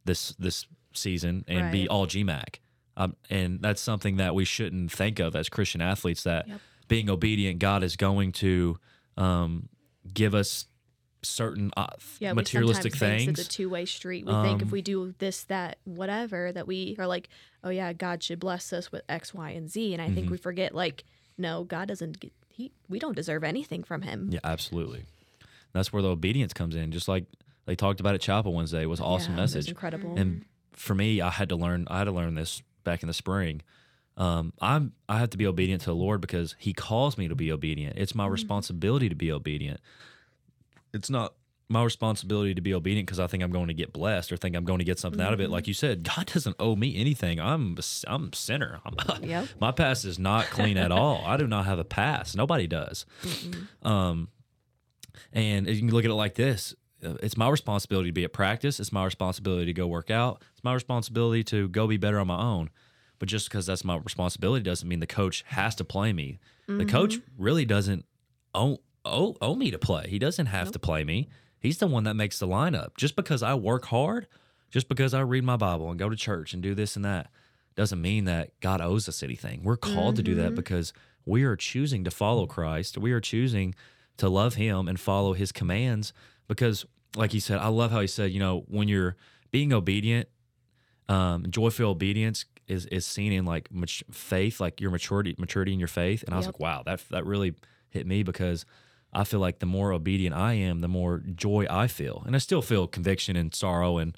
this 0.04 0.30
this 0.38 0.66
season 0.94 1.44
and 1.48 1.70
be 1.72 1.88
all 1.88 2.06
GMAC. 2.06 2.56
Um, 2.96 3.16
and 3.30 3.60
that's 3.60 3.80
something 3.80 4.16
that 4.18 4.34
we 4.34 4.44
shouldn't 4.44 4.92
think 4.92 5.18
of 5.18 5.34
as 5.34 5.48
Christian 5.48 5.80
athletes. 5.80 6.22
That 6.24 6.46
Yep. 6.48 6.60
being 6.88 7.08
obedient, 7.10 7.58
God 7.58 7.82
is 7.82 7.96
going 7.96 8.32
to 8.32 8.78
um, 9.16 9.68
give 10.12 10.34
us 10.34 10.66
certain 11.22 11.70
uh, 11.76 11.86
Yeah, 12.18 12.32
materialistic 12.32 12.92
we 12.94 12.98
things. 12.98 13.28
it's 13.38 13.46
a 13.46 13.48
two 13.48 13.70
way 13.70 13.84
street. 13.86 14.26
We 14.26 14.32
think 14.42 14.60
if 14.60 14.68
Um, 14.68 14.72
we 14.72 14.82
do 14.82 15.14
this, 15.18 15.44
that, 15.44 15.78
whatever, 15.84 16.50
that 16.52 16.66
we 16.66 16.96
are 16.98 17.06
like, 17.06 17.28
oh 17.62 17.70
yeah, 17.70 17.92
God 17.92 18.22
should 18.22 18.40
bless 18.40 18.72
us 18.72 18.90
with 18.90 19.02
X, 19.08 19.32
Y, 19.32 19.50
and 19.50 19.70
Z. 19.70 19.92
And 19.94 20.02
I 20.02 20.10
think 20.10 20.26
Mhm. 20.26 20.30
we 20.32 20.36
forget, 20.36 20.74
like, 20.74 21.04
no, 21.38 21.64
God 21.64 21.88
doesn't. 21.88 22.22
Get, 22.52 22.56
he 22.56 22.72
we 22.88 22.98
don't 22.98 23.16
deserve 23.16 23.44
anything 23.44 23.82
from 23.82 24.02
Him. 24.02 24.28
Yeah, 24.32 24.40
absolutely. 24.44 25.04
That's 25.72 25.92
where 25.92 26.02
the 26.02 26.08
obedience 26.08 26.52
comes 26.52 26.74
in. 26.76 26.92
Just 26.92 27.08
like 27.08 27.24
they 27.66 27.74
talked 27.76 28.00
about 28.00 28.14
at 28.14 28.20
Chapel 28.20 28.52
Wednesday, 28.52 28.82
it 28.82 28.86
was 28.86 29.00
an 29.00 29.06
awesome 29.06 29.32
Yeah, 29.34 29.38
it 29.38 29.42
was 29.42 29.54
message. 29.54 29.68
incredible. 29.70 30.14
And 30.18 30.44
for 30.72 30.94
me, 30.94 31.20
I 31.20 31.30
had 31.30 31.48
to 31.50 31.56
learn. 31.56 31.86
I 31.90 31.98
had 31.98 32.04
to 32.04 32.12
learn 32.12 32.34
this 32.34 32.62
back 32.84 33.02
in 33.02 33.06
the 33.06 33.14
spring. 33.14 33.62
Um, 34.16 34.52
I'm 34.60 34.92
I 35.08 35.18
have 35.18 35.30
to 35.30 35.38
be 35.38 35.46
obedient 35.46 35.82
to 35.82 35.86
the 35.90 35.94
Lord 35.94 36.20
because 36.20 36.54
He 36.58 36.72
calls 36.74 37.16
me 37.16 37.28
to 37.28 37.34
be 37.34 37.50
obedient. 37.50 37.96
It's 37.96 38.14
my 38.14 38.26
responsibility 38.26 39.08
to 39.08 39.14
be 39.14 39.32
obedient. 39.32 39.80
It's 40.92 41.08
not 41.08 41.32
my 41.68 41.82
responsibility 41.82 42.54
to 42.54 42.60
be 42.60 42.74
obedient 42.74 43.06
because 43.06 43.18
I 43.20 43.26
think 43.26 43.42
I'm 43.42 43.50
going 43.50 43.68
to 43.68 43.74
get 43.74 43.92
blessed 43.94 44.30
or 44.30 44.36
think 44.36 44.54
I'm 44.56 44.64
going 44.64 44.80
to 44.80 44.84
get 44.84 44.98
something 44.98 45.20
out 45.22 45.32
of 45.32 45.40
it. 45.40 45.48
Like 45.48 45.66
you 45.66 45.72
said, 45.74 46.02
God 46.02 46.26
doesn't 46.26 46.56
owe 46.58 46.76
me 46.76 46.96
anything. 46.96 47.40
I'm 47.40 47.76
a- 47.78 48.10
I'm 48.12 48.30
a 48.32 48.36
sinner. 48.36 48.80
I'm, 48.86 49.24
Yep. 49.24 49.48
my 49.60 49.72
past 49.72 50.04
is 50.04 50.18
not 50.18 50.46
clean 50.46 50.76
at 50.76 50.92
all. 50.92 51.22
I 51.24 51.36
do 51.38 51.46
not 51.46 51.64
have 51.64 51.78
a 51.78 51.84
past. 51.84 52.36
Nobody 52.36 52.66
does. 52.66 53.06
Um, 53.82 54.28
and 55.32 55.66
you 55.66 55.78
can 55.78 55.90
look 55.90 56.04
at 56.04 56.10
it 56.10 56.14
like 56.14 56.34
this: 56.34 56.74
Uh, 57.04 57.14
it's 57.22 57.36
my 57.36 57.48
responsibility 57.48 58.08
to 58.10 58.12
be 58.12 58.24
at 58.24 58.32
practice. 58.32 58.78
It's 58.80 58.92
my 58.92 59.04
responsibility 59.04 59.66
to 59.66 59.72
go 59.72 59.86
work 59.86 60.10
out. 60.10 60.42
It's 60.52 60.64
my 60.64 60.74
responsibility 60.74 61.42
to 61.44 61.68
go 61.68 61.86
be 61.86 61.96
better 61.96 62.18
on 62.18 62.26
my 62.26 62.40
own. 62.40 62.70
But 63.18 63.28
just 63.28 63.48
because 63.48 63.66
that's 63.66 63.84
my 63.84 63.96
responsibility 63.96 64.62
doesn't 64.64 64.88
mean 64.88 65.00
the 65.00 65.06
coach 65.06 65.44
has 65.48 65.74
to 65.76 65.84
play 65.84 66.12
me. 66.12 66.38
The 66.68 66.84
coach 66.86 67.16
really 67.36 67.64
doesn't 67.66 68.06
owe, 68.54 68.78
owe, 69.04 69.36
owe 69.42 69.54
me 69.54 69.70
to 69.70 69.78
play. 69.78 70.06
He 70.08 70.18
doesn't 70.18 70.46
have 70.46 70.72
to 70.72 70.78
play 70.78 71.04
me. 71.04 71.28
He's 71.62 71.78
the 71.78 71.86
one 71.86 72.04
that 72.04 72.14
makes 72.14 72.38
the 72.38 72.48
lineup. 72.48 72.96
Just 72.96 73.14
because 73.16 73.42
I 73.42 73.54
work 73.54 73.86
hard, 73.86 74.26
just 74.70 74.88
because 74.88 75.14
I 75.14 75.20
read 75.20 75.44
my 75.44 75.56
Bible 75.56 75.88
and 75.90 75.98
go 75.98 76.08
to 76.10 76.16
church 76.16 76.52
and 76.52 76.62
do 76.62 76.74
this 76.74 76.96
and 76.96 77.04
that, 77.04 77.30
doesn't 77.76 78.02
mean 78.02 78.24
that 78.24 78.58
God 78.60 78.80
owes 78.80 79.08
us 79.08 79.22
anything. 79.22 79.62
We're 79.62 79.76
called 79.76 80.16
to 80.16 80.22
do 80.22 80.34
that 80.34 80.54
because 80.54 80.92
we 81.24 81.44
are 81.44 81.56
choosing 81.56 82.04
to 82.04 82.10
follow 82.10 82.46
Christ. 82.46 82.98
We 82.98 83.12
are 83.12 83.20
choosing 83.20 83.74
to 84.18 84.28
love 84.28 84.54
Him 84.56 84.88
and 84.88 84.98
follow 85.00 85.32
His 85.32 85.52
commands. 85.52 86.12
Because, 86.48 86.84
like 87.16 87.30
He 87.32 87.40
said, 87.40 87.58
I 87.58 87.68
love 87.68 87.90
how 87.92 88.00
He 88.00 88.06
said, 88.08 88.32
you 88.32 88.40
know, 88.40 88.64
when 88.68 88.88
you're 88.88 89.16
being 89.52 89.72
obedient, 89.72 90.28
um, 91.08 91.46
joyful 91.48 91.86
obedience 91.90 92.44
is 92.68 92.86
is 92.86 93.06
seen 93.06 93.32
in 93.32 93.44
like 93.44 93.72
mat- 93.72 94.02
faith, 94.10 94.60
like 94.60 94.80
your 94.80 94.90
maturity 94.90 95.34
maturity 95.38 95.72
in 95.72 95.78
your 95.78 95.88
faith. 95.88 96.22
And 96.24 96.34
I 96.34 96.36
was 96.36 96.46
Yep. 96.46 96.54
like, 96.54 96.60
wow, 96.60 96.82
that 96.86 97.02
that 97.10 97.26
really 97.26 97.54
hit 97.90 98.06
me 98.06 98.22
because 98.22 98.64
I 99.12 99.24
feel 99.24 99.40
like 99.40 99.58
the 99.58 99.66
more 99.66 99.92
obedient 99.92 100.34
I 100.34 100.54
am, 100.54 100.80
the 100.80 100.88
more 100.88 101.18
joy 101.18 101.66
I 101.68 101.86
feel, 101.86 102.22
and 102.26 102.34
I 102.34 102.38
still 102.38 102.62
feel 102.62 102.86
conviction 102.86 103.36
and 103.36 103.54
sorrow 103.54 103.98
and 103.98 104.16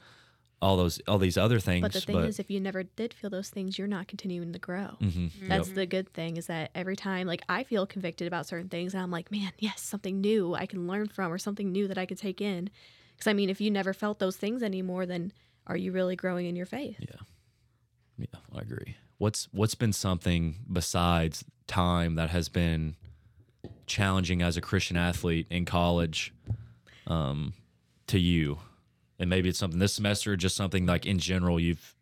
all 0.62 0.76
those 0.76 1.00
all 1.09 1.18
these 1.18 1.37
other 1.37 1.59
things. 1.61 1.83
But 1.83 1.92
the 1.92 2.00
thing 2.00 2.24
is, 2.24 2.38
if 2.38 2.50
you 2.50 2.61
never 2.61 2.85
did 2.85 3.12
feel 3.12 3.28
those 3.28 3.50
things, 3.50 3.76
you're 3.76 3.88
not 3.88 4.09
continuing 4.09 4.52
to 4.52 4.59
grow. 4.59 4.96
Mhm. 5.00 5.30
That's 5.48 5.70
the 5.70 5.85
good 5.85 6.12
thing 6.14 6.37
is 6.37 6.46
that 6.46 6.70
every 6.74 6.96
time, 6.96 7.26
like, 7.26 7.42
I 7.48 7.64
feel 7.64 7.87
convicted 7.87 8.26
about 8.26 8.46
certain 8.46 8.68
things, 8.68 8.94
and 8.94 9.02
I'm 9.02 9.11
like, 9.11 9.30
man, 9.30 9.52
yes, 9.59 9.83
something 9.83 10.20
new 10.20 10.54
I 10.54 10.66
can 10.66 10.87
learn 10.87 11.09
from, 11.09 11.33
or 11.33 11.38
something 11.38 11.70
new 11.72 11.88
that 11.88 11.98
I 11.98 12.07
could 12.07 12.18
take 12.18 12.40
in. 12.40 12.70
Because 13.14 13.26
I 13.26 13.33
mean, 13.35 13.50
if 13.50 13.61
you 13.61 13.70
never 13.70 13.92
felt 13.92 14.20
those 14.20 14.37
things 14.37 14.62
anymore, 14.62 15.07
then 15.07 15.33
are 15.66 15.76
you 15.76 15.92
really 15.92 16.16
growing 16.16 16.46
in 16.46 16.57
your 16.57 16.66
faith? 16.66 16.96
Yeah, 17.00 17.20
yeah, 18.16 18.40
I 18.54 18.61
agree. 18.61 18.96
What's 19.18 19.48
what's 19.52 19.74
been 19.74 19.92
something 19.92 20.64
besides 20.72 21.44
time 21.66 22.14
that 22.14 22.30
has 22.30 22.48
been 22.48 22.96
challenging 23.87 24.42
as 24.42 24.57
a 24.57 24.61
Christian 24.61 24.96
athlete 24.96 25.46
in 25.50 25.64
college 25.64 26.33
um, 27.07 27.55
to 28.07 28.18
you? 28.18 28.59
And 29.18 29.31
maybe 29.31 29.48
it's 29.48 29.59
something 29.59 29.79
this 29.79 29.94
semester, 29.94 30.37
just 30.37 30.57
something 30.57 30.87
like 30.87 31.07
in 31.07 31.18
general 31.18 31.61
you've 31.61 31.94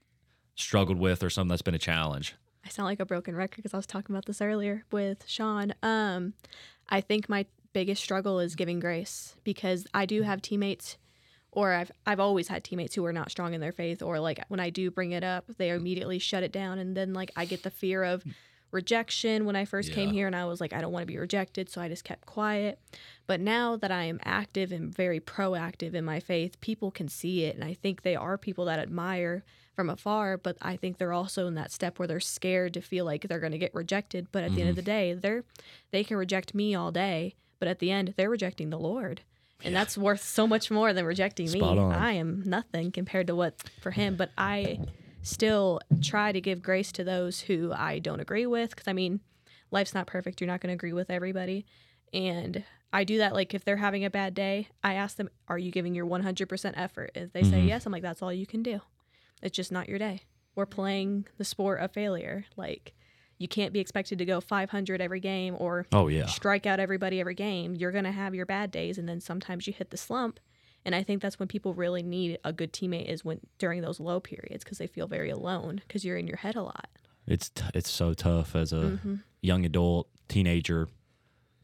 struggled 0.55 0.99
with, 0.99 1.23
or 1.23 1.31
something 1.31 1.49
that's 1.49 1.63
been 1.63 1.75
a 1.75 1.79
challenge. 1.79 2.35
I 2.65 2.69
sound 2.69 2.87
like 2.87 3.01
a 3.01 3.07
broken 3.07 3.35
record 3.35 3.57
because 3.57 3.75
I 3.75 3.77
was 3.77 3.87
talking 3.87 4.15
about 4.15 4.27
this 4.27 4.41
earlier 4.41 4.85
with 4.93 5.25
Sean. 5.27 5.75
Um, 5.83 6.35
I 6.89 7.01
think 7.01 7.29
my 7.29 7.47
biggest 7.73 8.03
struggle 8.03 8.39
is 8.39 8.55
giving 8.55 8.81
grace 8.81 9.35
because 9.45 9.87
I 9.95 10.07
do 10.07 10.23
have 10.23 10.43
teammates, 10.43 10.97
or 11.51 11.73
I've 11.73 11.91
I've 12.07 12.21
always 12.21 12.49
had 12.49 12.65
teammates 12.65 12.95
who 12.95 13.05
are 13.05 13.13
not 13.13 13.31
strong 13.31 13.55
in 13.55 13.61
their 13.61 13.73
faith, 13.73 14.03
or 14.03 14.21
like 14.21 14.45
when 14.49 14.61
I 14.61 14.71
do 14.71 14.91
bring 14.91 15.13
it 15.13 15.25
up, 15.25 15.45
they 15.59 15.71
immediately 15.71 16.19
shut 16.19 16.43
it 16.43 16.53
down, 16.53 16.79
and 16.79 16.97
then 16.97 17.13
like 17.13 17.31
I 17.37 17.45
get 17.45 17.63
the 17.63 17.71
fear 17.71 18.05
of 18.05 18.25
rejection 18.73 19.45
when 19.45 19.55
I 19.55 19.65
first 19.65 19.93
came 19.93 20.11
here, 20.11 20.27
and 20.27 20.35
I 20.35 20.45
was 20.47 20.61
like, 20.61 20.73
I 20.73 20.81
don't 20.81 20.93
want 20.93 21.03
to 21.03 21.13
be 21.13 21.19
rejected, 21.19 21.71
so 21.71 21.81
I 21.81 21.89
just 21.89 22.05
kept 22.05 22.27
quiet. 22.27 22.81
But 23.27 23.41
now 23.41 23.77
that 23.77 23.93
I 23.93 24.05
am 24.05 24.19
active 24.25 24.73
and 24.73 24.93
very 24.93 25.21
proactive 25.21 25.95
in 25.95 26.05
my 26.05 26.19
faith, 26.19 26.61
people 26.61 26.91
can 26.91 27.09
see 27.09 27.45
it, 27.45 27.55
and 27.55 27.65
I 27.65 27.75
think 27.75 28.03
they 28.03 28.17
are 28.17 28.37
people 28.37 28.65
that 28.65 28.81
admire 28.81 29.45
from 29.75 29.89
afar, 29.89 30.37
but 30.37 30.57
I 30.61 30.77
think 30.77 30.99
they're 30.99 31.13
also 31.13 31.47
in 31.47 31.55
that 31.55 31.73
step 31.73 31.99
where 31.99 32.09
they're 32.09 32.21
scared 32.21 32.75
to 32.75 32.81
feel 32.81 33.05
like 33.05 33.23
they're 33.23 33.41
going 33.41 33.53
to 33.53 33.59
get 33.59 33.75
rejected. 33.75 34.29
But 34.31 34.45
at 34.45 34.55
the 34.55 34.61
end 34.61 34.71
of 34.71 34.77
the 34.77 34.83
mm-hmm. 34.83 34.91
day, 34.91 35.13
they're 35.15 35.45
they 35.91 36.05
can 36.05 36.17
reject 36.17 36.55
me 36.55 36.75
all 36.75 36.93
day, 36.93 37.35
but 37.59 37.69
at 37.69 37.79
the 37.79 37.91
end 37.91 38.15
they're 38.17 38.31
rejecting 38.31 38.71
the 38.71 38.79
Lord. 38.79 39.23
And 39.65 39.75
that's 39.75 39.97
worth 39.97 40.23
so 40.23 40.47
much 40.47 40.71
more 40.71 40.93
than 40.93 41.05
rejecting 41.05 41.49
Spot 41.49 41.77
me. 41.77 41.83
on. 41.83 41.93
I 41.93 42.13
am 42.13 42.43
nothing 42.45 42.91
compared 42.91 43.29
to 43.29 43.35
what 43.35 43.63
for 43.81 43.93
him, 43.93 44.17
but 44.17 44.31
I 44.37 44.81
still 45.23 45.81
try 46.01 46.33
to 46.33 46.41
give 46.41 46.63
grace 46.63 46.93
to 46.93 47.05
those 47.05 47.41
who 47.41 47.73
I 47.73 47.99
don't 47.99 48.21
agree 48.21 48.47
with 48.47 48.71
because 48.71 48.89
I 48.89 48.93
mean, 48.93 49.21
life's 49.71 49.95
not 49.95 50.07
perfect. 50.07 50.41
You're 50.41 50.49
not 50.49 50.61
going 50.61 50.69
to 50.69 50.75
agree 50.75 50.93
with 50.93 51.11
everybody. 51.11 51.65
And 52.13 52.65
I 52.93 53.05
do 53.05 53.19
that 53.19 53.33
like 53.33 53.55
if 53.55 53.65
they're 53.65 53.77
having 53.79 54.05
a 54.05 54.11
bad 54.11 54.35
day, 54.35 54.69
I 54.85 54.95
ask 54.95 55.17
them, 55.17 55.31
"Are 55.49 55.59
you 55.59 55.71
giving 55.71 55.95
your 55.95 56.05
100% 56.07 56.75
effort?" 56.77 57.13
If 57.15 57.33
they 57.33 57.43
say 57.43 57.63
Mhm. 57.63 57.69
yes, 57.69 57.87
I'm 57.87 57.93
like, 57.93 58.03
"That's 58.03 58.21
all 58.21 58.33
you 58.33 58.47
can 58.47 58.63
do." 58.63 58.81
It's 59.43 59.57
just 59.57 59.73
not 59.73 59.89
your 59.89 59.99
day. 59.99 60.23
We're 60.55 60.67
playing 60.67 61.27
the 61.39 61.45
sport 61.45 61.81
of 61.81 61.91
failure. 61.93 62.45
Like, 62.57 62.93
you 63.39 63.49
can't 63.49 63.73
be 63.73 63.81
expected 63.81 64.19
to 64.19 64.25
go 64.27 64.41
500 64.41 65.01
every 65.01 65.21
game 65.21 65.57
or 65.59 65.87
Oh 65.91 66.09
yeah, 66.09 66.27
strike 66.27 66.67
out 66.67 66.79
everybody 66.81 67.19
every 67.19 67.35
game. 67.35 67.75
You're 67.75 67.91
going 67.93 68.05
to 68.05 68.13
have 68.13 68.35
your 68.35 68.47
bad 68.47 68.71
days, 68.71 68.99
and 68.99 69.09
then 69.09 69.21
sometimes 69.21 69.67
you 69.67 69.73
hit 69.73 69.89
the 69.91 69.97
slump. 69.97 70.39
And 70.85 70.95
I 70.95 71.03
think 71.03 71.23
that's 71.23 71.39
when 71.39 71.49
people 71.49 71.75
really 71.75 72.03
need 72.03 72.39
a 72.45 72.53
good 72.53 72.73
teammate 72.73 73.07
is 73.07 73.25
when 73.25 73.41
during 73.59 73.83
those 73.83 74.01
low 74.01 74.19
periods 74.21 74.65
because 74.65 74.79
they 74.79 74.87
feel 74.89 75.07
very 75.07 75.31
alone 75.31 75.81
because 75.87 76.05
you're 76.05 76.17
in 76.17 76.27
your 76.27 76.39
head 76.39 76.57
a 76.57 76.63
lot. 76.63 76.89
it's 77.27 77.51
t- 77.51 77.65
it's 77.75 77.91
so 77.91 78.15
tough 78.15 78.57
as 78.57 78.73
a 78.73 78.77
Mm-hmm. 78.77 79.15
young 79.43 79.65
adult, 79.65 80.09
teenager, 80.29 80.89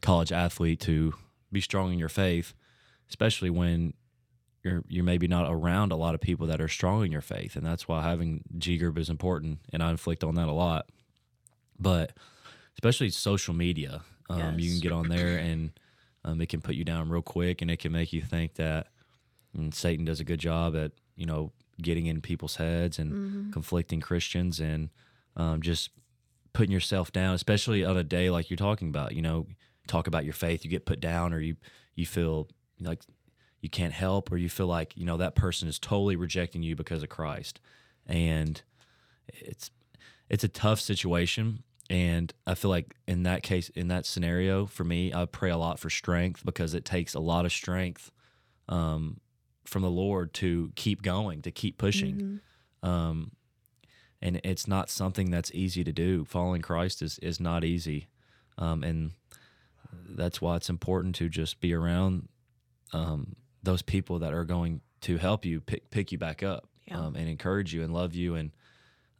college 0.01 0.31
athlete 0.31 0.79
to 0.81 1.13
be 1.51 1.59
strong 1.61 1.91
in 1.91 1.99
your 1.99 2.07
faith, 2.09 2.53
especially 3.09 3.49
when 3.49 3.93
you're 4.63 4.83
you're 4.87 5.03
maybe 5.03 5.27
not 5.27 5.51
around 5.51 5.91
a 5.91 5.95
lot 5.97 6.15
of 6.15 6.21
people 6.21 6.47
that 6.47 6.61
are 6.61 6.67
strong 6.69 7.03
in 7.05 7.11
your 7.11 7.21
faith, 7.21 7.55
and 7.57 7.65
that's 7.65 7.87
why 7.87 8.01
having 8.03 8.43
G 8.57 8.77
group 8.77 8.97
is 8.97 9.09
important. 9.09 9.59
And 9.73 9.81
I 9.83 9.89
inflict 9.89 10.23
on 10.23 10.35
that 10.35 10.47
a 10.47 10.51
lot, 10.53 10.89
but 11.77 12.13
especially 12.75 13.09
social 13.09 13.53
media, 13.53 14.01
um, 14.29 14.59
you 14.59 14.71
can 14.71 14.79
get 14.79 14.91
on 14.91 15.09
there 15.09 15.37
and 15.37 15.71
um, 16.25 16.39
it 16.41 16.49
can 16.49 16.61
put 16.61 16.75
you 16.75 16.83
down 16.85 17.09
real 17.09 17.21
quick, 17.21 17.61
and 17.61 17.69
it 17.71 17.79
can 17.79 17.91
make 17.91 18.13
you 18.13 18.21
think 18.21 18.55
that 18.55 18.87
and 19.53 19.73
Satan 19.73 20.05
does 20.05 20.19
a 20.19 20.23
good 20.23 20.39
job 20.39 20.75
at 20.75 20.91
you 21.15 21.25
know 21.25 21.51
getting 21.81 22.05
in 22.07 22.21
people's 22.21 22.57
heads 22.57 22.99
and 22.99 23.13
Mm-hmm. 23.13 23.51
conflicting 23.51 24.01
Christians 24.01 24.59
and 24.59 24.89
um, 25.37 25.61
just 25.61 25.91
putting 26.53 26.71
yourself 26.71 27.11
down, 27.11 27.35
especially 27.35 27.85
on 27.85 27.95
a 27.97 28.03
day 28.03 28.29
like 28.29 28.49
you're 28.49 28.57
talking 28.57 28.89
about. 28.89 29.15
You 29.15 29.21
know, 29.21 29.47
talk 29.87 30.07
about 30.07 30.25
your 30.25 30.33
faith, 30.33 30.63
you 30.65 30.69
get 30.69 30.85
put 30.85 30.99
down, 30.99 31.33
or 31.33 31.39
you 31.39 31.55
you 31.95 32.05
feel 32.05 32.47
like 32.79 33.01
you 33.61 33.69
can't 33.69 33.93
help, 33.93 34.31
or 34.31 34.37
you 34.37 34.49
feel 34.49 34.67
like 34.67 34.95
you 34.97 35.05
know 35.05 35.17
that 35.17 35.35
person 35.35 35.67
is 35.67 35.79
totally 35.79 36.15
rejecting 36.15 36.63
you 36.63 36.75
because 36.75 37.01
of 37.03 37.09
Christ, 37.09 37.59
and 38.05 38.61
it's 39.27 39.71
it's 40.29 40.43
a 40.43 40.47
tough 40.49 40.79
situation. 40.79 41.63
And 41.91 42.31
I 42.45 42.53
feel 42.53 42.69
like 42.69 42.95
in 43.07 43.23
that 43.23 43.41
case, 43.41 43.69
in 43.69 43.87
that 43.87 44.05
scenario, 44.05 44.67
for 44.67 44.83
me, 44.83 45.11
I 45.11 45.25
pray 45.25 45.49
a 45.49 45.57
lot 45.57 45.79
for 45.79 45.89
strength 45.89 46.45
because 46.45 46.75
it 46.75 46.85
takes 46.85 47.15
a 47.15 47.19
lot 47.19 47.45
of 47.45 47.51
strength 47.51 48.11
um, 48.67 49.19
from 49.69 49.81
the 49.83 49.89
Lord 49.89 50.33
to 50.35 50.71
keep 50.75 51.01
going, 51.01 51.41
to 51.43 51.51
keep 51.51 51.77
pushing. 51.77 52.41
Mhm. 52.83 52.87
Um, 52.87 53.31
and 54.21 54.41
it's 54.43 54.67
not 54.67 54.89
something 54.89 55.31
that's 55.31 55.51
easy 55.53 55.83
to 55.83 55.91
do. 55.93 56.25
Following 56.25 56.61
Christ 56.61 57.01
is, 57.01 57.19
is 57.19 57.39
not 57.39 57.63
easy. 57.63 58.07
Um, 58.57 58.83
and 58.83 59.11
that's 60.09 60.41
why 60.41 60.57
it's 60.57 60.69
important 60.69 61.15
to 61.15 61.29
just 61.29 61.61
be 61.61 61.73
around 61.73 62.27
um, 62.91 63.35
those 63.63 63.81
people 63.81 64.19
that 64.19 64.33
are 64.33 64.43
going 64.45 64.81
to 65.01 65.17
help 65.17 65.45
you 65.45 65.61
pick, 65.61 65.89
pick 65.91 66.11
you 66.11 66.17
back 66.17 66.43
up 66.43 66.67
Yeah. 66.87 66.99
um, 66.99 67.15
and 67.15 67.29
encourage 67.29 67.73
you 67.73 67.83
and 67.83 67.93
love 67.93 68.13
you. 68.15 68.35
And 68.35 68.51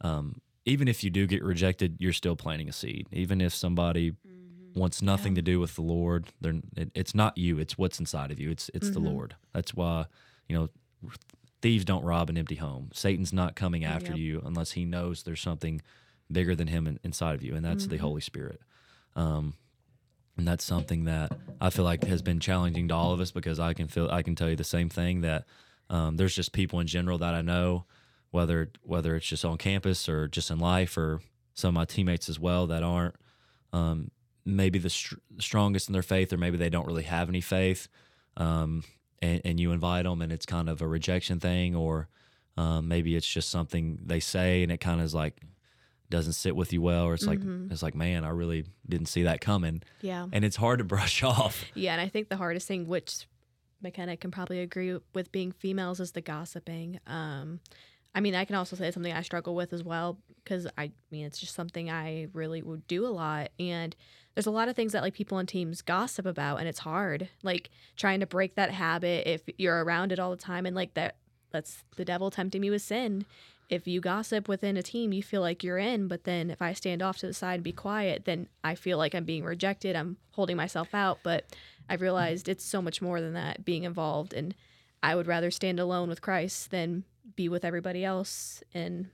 um, 0.02 0.40
even 0.66 0.88
if 0.88 1.02
you 1.02 1.10
do 1.10 1.26
get 1.26 1.42
rejected, 1.42 1.96
you're 1.98 2.12
still 2.12 2.36
planting 2.36 2.68
a 2.68 2.72
seed. 2.72 3.06
Even 3.12 3.40
if 3.40 3.54
somebody 3.54 4.12
wants 4.74 5.00
nothing 5.02 5.34
to 5.34 5.42
do 5.42 5.58
with 5.58 5.74
the 5.76 5.82
Lord, 5.82 6.26
they're, 6.40 6.60
it, 6.76 6.90
it's 6.94 7.14
not 7.14 7.36
you. 7.38 7.58
It's 7.58 7.78
what's 7.78 7.98
inside 7.98 8.30
of 8.30 8.38
you. 8.38 8.50
It's 8.50 8.70
it's 8.74 8.90
the 8.90 9.00
Mhm. 9.00 9.04
Lord. 9.12 9.36
That's 9.54 9.74
why 9.74 10.06
you 10.50 10.56
know 10.58 10.68
thieves 11.62 11.84
don't 11.84 12.04
rob 12.04 12.28
an 12.30 12.36
empty 12.38 12.56
home. 12.56 12.90
Satan's 12.92 13.32
not 13.32 13.54
coming 13.54 13.84
after 13.84 14.08
Yep. 14.12 14.18
you 14.18 14.42
unless 14.44 14.72
he 14.72 14.84
knows 14.84 15.22
there's 15.22 15.40
something 15.40 15.80
bigger 16.32 16.54
than 16.56 16.68
him 16.68 16.86
in, 16.86 16.98
inside 17.04 17.34
of 17.34 17.42
you, 17.42 17.54
and 17.54 17.64
that's 17.64 17.86
the 17.86 17.96
Mhm. 17.96 18.00
Holy 18.00 18.20
Spirit. 18.20 18.60
Um, 19.14 19.54
and 20.36 20.48
that's 20.48 20.64
something 20.64 21.04
that 21.04 21.36
I 21.60 21.70
feel 21.70 21.84
like 21.84 22.04
has 22.04 22.22
been 22.22 22.40
challenging 22.40 22.88
to 22.88 22.94
all 22.94 23.12
of 23.12 23.20
us 23.20 23.30
because 23.30 23.60
I 23.60 23.74
can 23.74 23.88
feel 23.88 24.08
I 24.10 24.22
can 24.22 24.34
tell 24.34 24.48
you 24.48 24.56
the 24.56 24.64
same 24.64 24.88
thing 24.88 25.20
that 25.20 25.44
um, 25.90 26.16
there's 26.16 26.34
just 26.34 26.52
people 26.52 26.80
in 26.80 26.86
general 26.86 27.18
that 27.18 27.34
I 27.34 27.42
know, 27.42 27.84
whether 28.30 28.70
whether 28.82 29.14
it's 29.16 29.26
just 29.26 29.44
on 29.44 29.58
campus 29.58 30.08
or 30.08 30.28
just 30.28 30.50
in 30.50 30.58
life 30.58 30.96
or 30.96 31.20
some 31.54 31.68
of 31.70 31.74
my 31.74 31.84
teammates 31.84 32.28
as 32.28 32.38
well 32.40 32.66
that 32.68 32.82
aren't 32.82 33.16
um, 33.72 34.10
maybe 34.46 34.78
the 34.78 34.88
str- 34.90 35.16
strongest 35.38 35.88
in 35.88 35.92
their 35.92 36.02
faith 36.02 36.32
or 36.32 36.38
maybe 36.38 36.56
they 36.56 36.70
don't 36.70 36.86
really 36.86 37.02
have 37.04 37.28
any 37.28 37.40
faith. 37.42 37.86
Um, 38.36 38.82
and, 39.22 39.40
and 39.44 39.60
you 39.60 39.72
invite 39.72 40.04
them 40.04 40.22
and 40.22 40.32
it's 40.32 40.46
kind 40.46 40.68
of 40.68 40.80
a 40.82 40.86
rejection 40.88 41.40
thing 41.40 41.74
or 41.74 42.08
um, 42.56 42.88
maybe 42.88 43.16
it's 43.16 43.26
just 43.26 43.48
something 43.50 43.98
they 44.04 44.20
say 44.20 44.62
and 44.62 44.72
it 44.72 44.78
kind 44.78 45.00
of 45.00 45.06
is 45.06 45.14
like 45.14 45.40
doesn't 46.10 46.32
sit 46.32 46.56
with 46.56 46.72
you 46.72 46.82
well 46.82 47.04
or 47.04 47.14
it's 47.14 47.26
like 47.26 47.38
Mhm. 47.38 47.70
it's 47.70 47.82
like 47.84 47.94
man 47.94 48.24
i 48.24 48.28
really 48.30 48.64
didn't 48.88 49.06
see 49.06 49.22
that 49.22 49.40
coming 49.40 49.82
Yeah. 50.00 50.26
and 50.32 50.44
it's 50.44 50.56
hard 50.56 50.78
to 50.78 50.84
brush 50.84 51.22
off 51.34 51.64
Yeah, 51.74 51.92
and 51.92 52.00
I 52.00 52.08
think 52.08 52.28
the 52.28 52.36
hardest 52.36 52.66
thing, 52.66 52.86
which 52.88 53.26
McKenna 53.82 54.16
can 54.16 54.30
probably 54.30 54.60
agree 54.60 54.98
with 55.14 55.32
being 55.32 55.52
females, 55.52 56.00
is 56.00 56.12
the 56.12 56.20
gossiping. 56.20 56.98
Um, 57.06 57.60
I 58.14 58.20
mean, 58.20 58.34
I 58.34 58.44
can 58.44 58.56
also 58.56 58.76
say 58.76 58.86
it's 58.86 58.94
something 58.94 59.12
I 59.12 59.22
struggle 59.22 59.54
with 59.54 59.72
as 59.72 59.84
well 59.84 60.18
because 60.42 60.66
I 60.76 60.90
mean 61.10 61.26
it's 61.26 61.38
just 61.38 61.54
something 61.54 61.90
I 61.90 62.26
really 62.32 62.62
would 62.62 62.86
do 62.88 63.06
a 63.06 63.08
lot, 63.08 63.50
and 63.58 63.94
there's 64.34 64.46
a 64.46 64.50
lot 64.50 64.68
of 64.68 64.76
things 64.76 64.92
that 64.92 65.02
like 65.02 65.14
people 65.14 65.38
on 65.38 65.46
teams 65.46 65.82
gossip 65.82 66.26
about, 66.26 66.58
and 66.58 66.68
it's 66.68 66.80
hard. 66.80 67.28
Like 67.42 67.70
trying 67.96 68.20
to 68.20 68.26
break 68.26 68.56
that 68.56 68.72
habit 68.72 69.28
if 69.28 69.42
you're 69.58 69.84
around 69.84 70.12
it 70.12 70.18
all 70.18 70.30
the 70.30 70.36
time, 70.36 70.66
and 70.66 70.74
like 70.74 70.94
that 70.94 71.16
that's 71.50 71.84
the 71.96 72.04
devil 72.04 72.30
tempting 72.30 72.60
me 72.60 72.70
with 72.70 72.82
sin. 72.82 73.26
If 73.68 73.86
you 73.86 74.00
gossip 74.00 74.48
within 74.48 74.76
a 74.76 74.82
team, 74.82 75.12
you 75.12 75.22
feel 75.22 75.42
like 75.42 75.62
you're 75.62 75.78
in, 75.78 76.08
but 76.08 76.24
then 76.24 76.50
if 76.50 76.60
I 76.60 76.72
stand 76.72 77.02
off 77.02 77.18
to 77.18 77.28
the 77.28 77.32
side 77.32 77.54
and 77.54 77.62
be 77.62 77.70
quiet, 77.70 78.24
then 78.24 78.48
I 78.64 78.74
feel 78.74 78.98
like 78.98 79.14
I'm 79.14 79.24
being 79.24 79.44
rejected. 79.44 79.94
I'm 79.94 80.16
holding 80.32 80.56
myself 80.56 80.92
out, 80.92 81.20
but 81.22 81.44
I've 81.88 82.00
realized 82.00 82.48
it's 82.48 82.64
so 82.64 82.82
much 82.82 83.00
more 83.00 83.20
than 83.20 83.34
that 83.34 83.64
being 83.64 83.84
involved 83.84 84.34
and 84.34 84.56
I 85.02 85.14
would 85.14 85.26
rather 85.26 85.50
stand 85.50 85.80
alone 85.80 86.08
with 86.08 86.20
Christ 86.20 86.70
than 86.70 87.04
be 87.36 87.48
with 87.48 87.64
everybody 87.64 88.04
else 88.04 88.62
and 88.74 89.08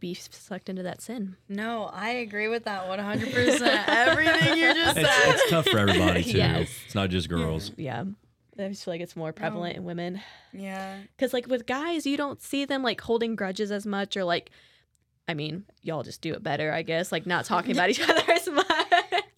be 0.00 0.14
sucked 0.14 0.68
into 0.68 0.82
that 0.82 1.00
sin. 1.00 1.36
No, 1.48 1.84
I 1.92 2.10
agree 2.10 2.48
with 2.48 2.64
that 2.64 2.86
100%. 2.86 3.84
Everything 3.88 4.58
you 4.58 4.74
just 4.74 4.98
it's, 4.98 5.08
said. 5.08 5.34
it's 5.34 5.50
tough 5.50 5.66
for 5.68 5.78
everybody 5.78 6.22
too 6.22 6.38
Yes. 6.38 6.68
it's 6.84 6.94
not 6.94 7.10
just 7.10 7.28
girls 7.28 7.70
mm-hmm. 7.70 7.80
Yeah. 7.80 8.04
I 8.58 8.68
just 8.68 8.84
feel 8.84 8.94
like 8.94 9.02
it's 9.02 9.16
more 9.16 9.32
prevalent 9.32 9.76
in 9.76 9.84
women. 9.84 10.22
Yeah. 10.52 10.98
Because, 11.14 11.34
like, 11.34 11.46
with 11.46 11.66
guys, 11.66 12.06
you 12.06 12.16
don't 12.16 12.40
see 12.40 12.64
them 12.64 12.82
like 12.82 13.02
holding 13.02 13.36
grudges 13.36 13.70
as 13.70 13.84
much 13.84 14.16
or 14.16 14.24
like 14.24 14.50
I 15.28 15.34
mean, 15.34 15.64
y'all 15.82 16.04
just 16.04 16.20
do 16.20 16.34
it 16.34 16.42
better, 16.42 16.72
I 16.72 16.82
guess. 16.82 17.10
Like 17.10 17.26
not 17.26 17.44
talking 17.44 17.72
about 17.76 17.90
each 17.90 18.00
other 18.00 18.22
as 18.30 18.48
much. 18.48 18.65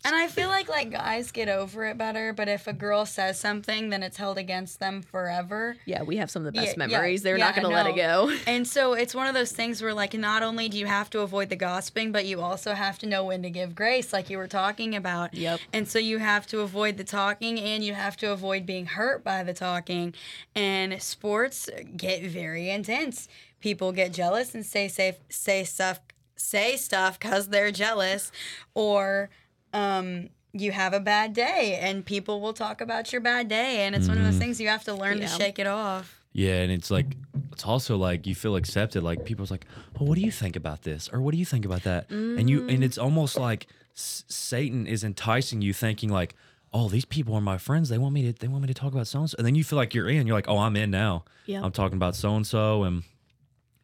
And 0.08 0.16
I 0.16 0.26
feel 0.26 0.48
like 0.48 0.70
like 0.70 0.90
guys 0.90 1.30
get 1.32 1.50
over 1.50 1.84
it 1.84 1.98
better, 1.98 2.32
but 2.32 2.48
if 2.48 2.66
a 2.66 2.72
girl 2.72 3.04
says 3.04 3.38
something, 3.38 3.90
then 3.90 4.02
it's 4.02 4.16
held 4.16 4.38
against 4.38 4.80
them 4.80 5.02
forever. 5.02 5.76
Yeah, 5.84 6.02
we 6.02 6.16
have 6.16 6.30
some 6.30 6.46
of 6.46 6.46
the 6.46 6.58
best 6.58 6.78
Yeah, 6.78 6.84
yeah, 6.84 6.96
memories. 6.96 7.22
They're 7.22 7.36
yeah, 7.36 7.44
not 7.44 7.54
gonna 7.54 7.68
let 7.68 7.86
it 7.86 7.94
go. 7.94 8.34
And 8.46 8.66
so 8.66 8.94
it's 8.94 9.14
one 9.14 9.26
of 9.26 9.34
those 9.34 9.52
things 9.52 9.82
where 9.82 9.92
like 9.92 10.14
not 10.14 10.42
only 10.42 10.70
do 10.70 10.78
you 10.78 10.86
have 10.86 11.10
to 11.10 11.20
avoid 11.20 11.50
the 11.50 11.56
gossiping, 11.56 12.10
but 12.10 12.24
you 12.24 12.40
also 12.40 12.72
have 12.72 12.98
to 13.00 13.06
know 13.06 13.22
when 13.22 13.42
to 13.42 13.50
give 13.50 13.74
grace, 13.74 14.10
like 14.10 14.30
you 14.30 14.38
were 14.38 14.48
talking 14.48 14.96
about. 14.96 15.34
Yep. 15.34 15.60
And 15.74 15.86
so 15.86 15.98
you 15.98 16.16
have 16.16 16.46
to 16.46 16.60
avoid 16.60 16.96
the 16.96 17.04
talking 17.04 17.60
and 17.60 17.84
you 17.84 17.92
have 17.92 18.16
to 18.18 18.32
avoid 18.32 18.64
being 18.64 18.86
hurt 18.86 19.22
by 19.22 19.42
the 19.42 19.52
talking. 19.52 20.14
And 20.54 21.02
sports 21.02 21.68
get 21.98 22.22
very 22.22 22.70
intense. 22.70 23.28
People 23.60 23.92
get 23.92 24.14
jealous 24.14 24.54
and 24.54 24.64
say 24.64 24.88
safe 24.88 25.16
say 25.28 25.64
stuff 25.64 26.00
say 26.34 26.76
stuff 26.78 27.18
because 27.18 27.48
they're 27.48 27.72
jealous 27.72 28.32
or 28.72 29.28
um 29.72 30.28
you 30.52 30.72
have 30.72 30.92
a 30.94 31.00
bad 31.00 31.34
day 31.34 31.78
and 31.80 32.04
people 32.04 32.40
will 32.40 32.54
talk 32.54 32.80
about 32.80 33.12
your 33.12 33.20
bad 33.20 33.48
day 33.48 33.82
and 33.86 33.94
it's 33.94 34.08
one 34.08 34.16
of 34.18 34.24
those 34.24 34.36
things 34.38 34.58
you 34.60 34.68
have 34.68 34.82
to 34.84 34.94
learn 34.94 35.18
Yeah. 35.18 35.26
to 35.28 35.34
shake 35.34 35.58
it 35.58 35.66
off. 35.66 36.14
Yeah, 36.32 36.60
and 36.62 36.70
it's 36.72 36.90
like 36.90 37.06
it's 37.52 37.64
also 37.64 37.96
like 37.96 38.26
you 38.26 38.34
feel 38.34 38.54
accepted. 38.56 39.02
Like 39.02 39.24
people's 39.24 39.50
like, 39.50 39.66
"Oh, 39.98 40.04
what 40.04 40.14
do 40.16 40.20
you 40.20 40.30
think 40.30 40.56
about 40.56 40.82
this?" 40.82 41.08
or 41.12 41.20
"What 41.20 41.32
do 41.32 41.38
you 41.38 41.44
think 41.44 41.64
about 41.64 41.82
that?" 41.82 42.08
And 42.10 42.48
you 42.48 42.68
and 42.68 42.84
it's 42.84 42.98
almost 42.98 43.36
like 43.38 43.66
S- 43.96 44.24
Satan 44.28 44.86
is 44.86 45.02
enticing 45.04 45.62
you, 45.62 45.72
thinking 45.72 46.10
like, 46.10 46.34
"Oh, 46.72 46.88
these 46.88 47.04
people 47.06 47.34
are 47.34 47.40
my 47.40 47.58
friends. 47.58 47.88
They 47.88 47.98
want 47.98 48.14
me 48.14 48.30
to. 48.30 48.38
They 48.38 48.46
want 48.46 48.62
me 48.62 48.68
to 48.68 48.74
talk 48.74 48.92
about 48.92 49.06
so 49.08 49.18
and 49.20 49.30
so." 49.30 49.36
And 49.38 49.46
then 49.46 49.54
you 49.54 49.64
feel 49.64 49.76
like 49.78 49.94
you're 49.94 50.08
in. 50.08 50.26
You're 50.26 50.36
like, 50.36 50.48
"Oh, 50.48 50.58
I'm 50.58 50.76
in 50.76 50.90
now. 50.90 51.24
Yeah. 51.46 51.62
I'm 51.64 51.72
talking 51.72 51.96
about 51.96 52.14
so 52.14 52.36
and 52.36 52.46
so." 52.46 52.84
And 52.84 53.02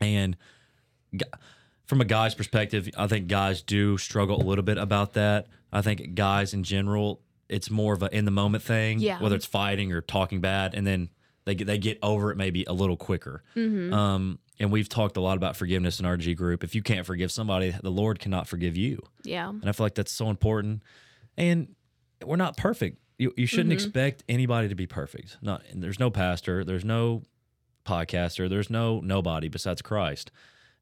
and 0.01 0.37
from 1.87 2.01
a 2.01 2.05
guy's 2.05 2.35
perspective, 2.35 2.88
I 2.97 3.07
think 3.07 3.29
guys 3.29 3.62
do 3.62 3.99
struggle 3.99 4.40
a 4.40 4.44
little 4.44 4.64
bit 4.64 4.79
about 4.79 5.14
that. 5.14 5.47
I 5.73 5.83
think 5.83 6.14
guys 6.14 6.55
in 6.55 6.62
general, 6.62 7.20
it's 7.49 7.70
more 7.70 7.94
of 7.94 8.03
a 8.03 8.14
in 8.16 8.25
the 8.25 8.31
moment 8.31 8.62
thing. 8.64 9.01
Yeah. 9.01 9.20
Whether 9.20 9.37
it's 9.37 9.47
fighting 9.47 9.92
or 9.92 10.01
talking 10.01 10.40
bad, 10.40 10.75
and 10.75 10.87
then 10.87 11.11
they 11.44 11.55
get 11.55 11.66
they 11.66 11.79
get 11.79 11.99
over 12.03 12.31
it 12.31 12.37
maybe 12.37 12.64
a 12.64 12.73
little 12.73 12.97
quicker. 12.97 13.42
Um, 13.57 14.38
and 14.59 14.70
we've 14.70 14.88
talked 14.88 15.16
a 15.16 15.20
lot 15.20 15.37
about 15.37 15.57
forgiveness 15.57 16.01
in 16.01 16.07
our 16.07 16.16
G 16.16 16.35
group. 16.35 16.64
If 16.64 16.75
you 16.75 16.83
can't 16.83 17.05
forgive 17.05 17.31
somebody, 17.33 17.75
the 17.83 17.90
Lord 17.90 18.18
cannot 18.18 18.47
forgive 18.47 18.77
you. 18.77 19.03
Yeah. 19.25 19.49
And 19.49 19.68
I 19.68 19.73
feel 19.73 19.85
like 19.85 19.94
that's 19.94 20.12
so 20.12 20.31
important. 20.31 20.83
And 21.37 21.75
we're 22.25 22.37
not 22.37 22.57
perfect. 22.57 22.99
You, 23.18 23.33
you 23.37 23.47
shouldn't 23.47 23.73
expect 23.73 24.25
anybody 24.29 24.68
to 24.68 24.75
be 24.75 24.87
perfect. 24.87 25.38
Not 25.42 25.62
and 25.70 25.83
there's 25.83 25.99
no 25.99 26.11
pastor, 26.11 26.64
there's 26.64 26.85
no 26.85 27.23
podcaster, 27.85 28.49
there's 28.49 28.70
no 28.70 29.01
nobody 29.01 29.49
besides 29.49 29.83
Christ. 29.83 30.31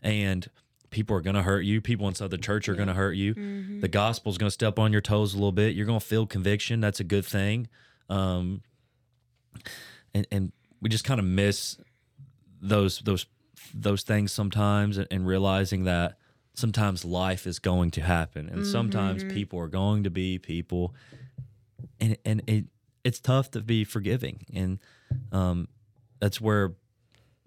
And 0.00 0.48
people 0.92 1.16
are 1.16 1.20
going 1.20 1.34
to 1.34 1.42
hurt 1.42 1.62
you. 1.62 1.80
People 1.80 2.06
inside 2.06 2.30
the 2.30 2.38
church 2.38 2.68
are 2.68 2.74
going 2.74 2.88
to 2.88 2.94
hurt 2.94 3.14
you. 3.14 3.34
The 3.80 3.88
gospel's 3.88 4.38
going 4.38 4.48
to 4.48 4.52
step 4.52 4.78
on 4.78 4.92
your 4.92 5.00
toes 5.00 5.34
a 5.34 5.36
little 5.36 5.50
bit. 5.50 5.74
You're 5.74 5.86
going 5.86 5.98
to 5.98 6.06
feel 6.06 6.26
conviction. 6.26 6.80
That's 6.80 7.00
a 7.00 7.04
good 7.04 7.24
thing. 7.24 7.66
Um, 8.08 8.62
and 10.14 10.26
and 10.30 10.52
we 10.80 10.88
just 10.88 11.04
kind 11.04 11.18
of 11.18 11.26
miss 11.26 11.78
those 12.60 13.00
those 13.00 13.26
those 13.74 14.02
things 14.02 14.32
sometimes 14.32 14.98
and, 14.98 15.08
and 15.10 15.26
realizing 15.26 15.84
that 15.84 16.18
sometimes 16.54 17.04
life 17.04 17.46
is 17.46 17.58
going 17.58 17.90
to 17.90 18.02
happen 18.02 18.48
and 18.48 18.66
sometimes 18.66 19.24
people 19.24 19.58
are 19.58 19.68
going 19.68 20.04
to 20.04 20.10
be 20.10 20.38
people 20.38 20.94
and 21.98 22.16
and 22.24 22.42
it 22.46 22.66
it's 23.04 23.20
tough 23.20 23.50
to 23.50 23.60
be 23.60 23.84
forgiving 23.84 24.44
and 24.52 24.78
um 25.32 25.66
that's 26.20 26.40
where 26.40 26.74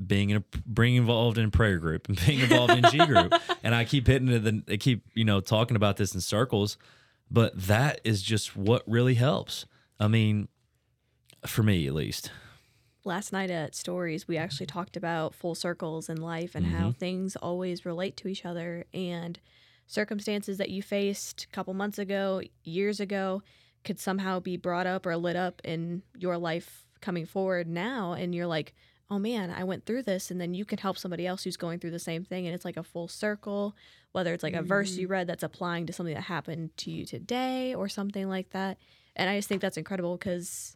being 0.04 0.30
in 0.30 0.38
a, 0.38 0.58
being 0.70 0.96
involved 0.96 1.38
in 1.38 1.52
prayer 1.52 1.78
group 1.78 2.08
and 2.08 2.20
being 2.26 2.40
involved 2.40 2.74
in 2.74 2.84
G 2.92 3.06
group. 3.06 3.34
And 3.64 3.74
I 3.74 3.84
keep 3.84 4.06
hitting 4.06 4.28
it 4.28 4.40
the 4.40 4.64
I 4.72 4.78
keep 4.78 5.06
you 5.16 5.26
know 5.26 5.40
talking 5.40 5.76
about 5.76 5.98
this 5.98 6.14
in 6.14 6.22
circles 6.22 6.78
but 7.32 7.60
that 7.60 8.00
is 8.04 8.22
just 8.22 8.56
what 8.56 8.84
really 8.86 9.16
helps. 9.16 9.66
I 10.00 10.08
mean 10.08 10.48
for 11.48 11.64
me 11.64 11.88
at 11.88 11.94
least. 11.94 12.32
Last 13.04 13.34
night 13.34 13.50
at 13.50 13.76
stories 13.76 14.28
we 14.28 14.38
actually 14.38 14.68
talked 14.68 14.98
about 14.98 15.34
full 15.34 15.56
circles 15.56 16.10
in 16.10 16.22
life 16.22 16.54
and 16.54 16.68
how 16.68 16.90
mm-hmm. 16.90 17.00
things 17.00 17.36
always 17.36 17.86
relate 17.86 18.18
to 18.18 18.28
each 18.28 18.46
other 18.46 18.86
and 18.94 19.40
circumstances 19.88 20.58
that 20.58 20.70
you 20.70 20.82
faced 20.82 21.46
a 21.46 21.48
couple 21.56 21.74
months 21.74 21.98
ago 21.98 22.42
years 22.64 23.00
ago 23.00 23.42
could 23.84 24.00
somehow 24.00 24.40
be 24.40 24.58
brought 24.58 24.88
up 24.88 25.06
or 25.06 25.16
lit 25.16 25.36
up 25.36 25.62
in 25.64 26.02
your 26.18 26.38
life 26.38 26.86
coming 27.02 27.26
forward 27.26 27.68
now. 27.68 28.14
And 28.14 28.36
you're 28.36 28.48
like 28.48 28.74
oh 29.10 29.20
man 29.20 29.50
i 29.52 29.64
went 29.64 29.86
through 29.86 30.02
this 30.02 30.32
and 30.32 30.40
then 30.40 30.54
you 30.54 30.66
can 30.66 30.78
help 30.78 30.98
somebody 30.98 31.28
else 31.28 31.44
who's 31.44 31.58
going 31.58 31.80
through 31.80 31.92
the 31.92 32.00
same 32.00 32.24
thing 32.24 32.46
and 32.46 32.56
it's 32.56 32.66
like 32.66 32.78
a 32.78 32.84
full 32.84 33.08
circle 33.08 33.76
whether 34.12 34.34
it's 34.34 34.44
like 34.44 34.54
a 34.54 34.62
verse 34.62 34.96
you 34.96 35.08
mm. 35.08 35.12
read 35.12 35.28
that's 35.28 35.44
applying 35.44 35.86
to 35.86 35.94
something 35.94 36.16
that 36.16 36.24
happened 36.24 36.76
to 36.78 36.90
you 36.90 37.06
today 37.06 37.76
or 37.76 37.88
something 37.88 38.30
like 38.30 38.50
that 38.52 38.78
and 39.16 39.30
i 39.30 39.38
just 39.38 39.48
think 39.48 39.62
that's 39.62 39.78
incredible 39.78 40.18
because 40.18 40.76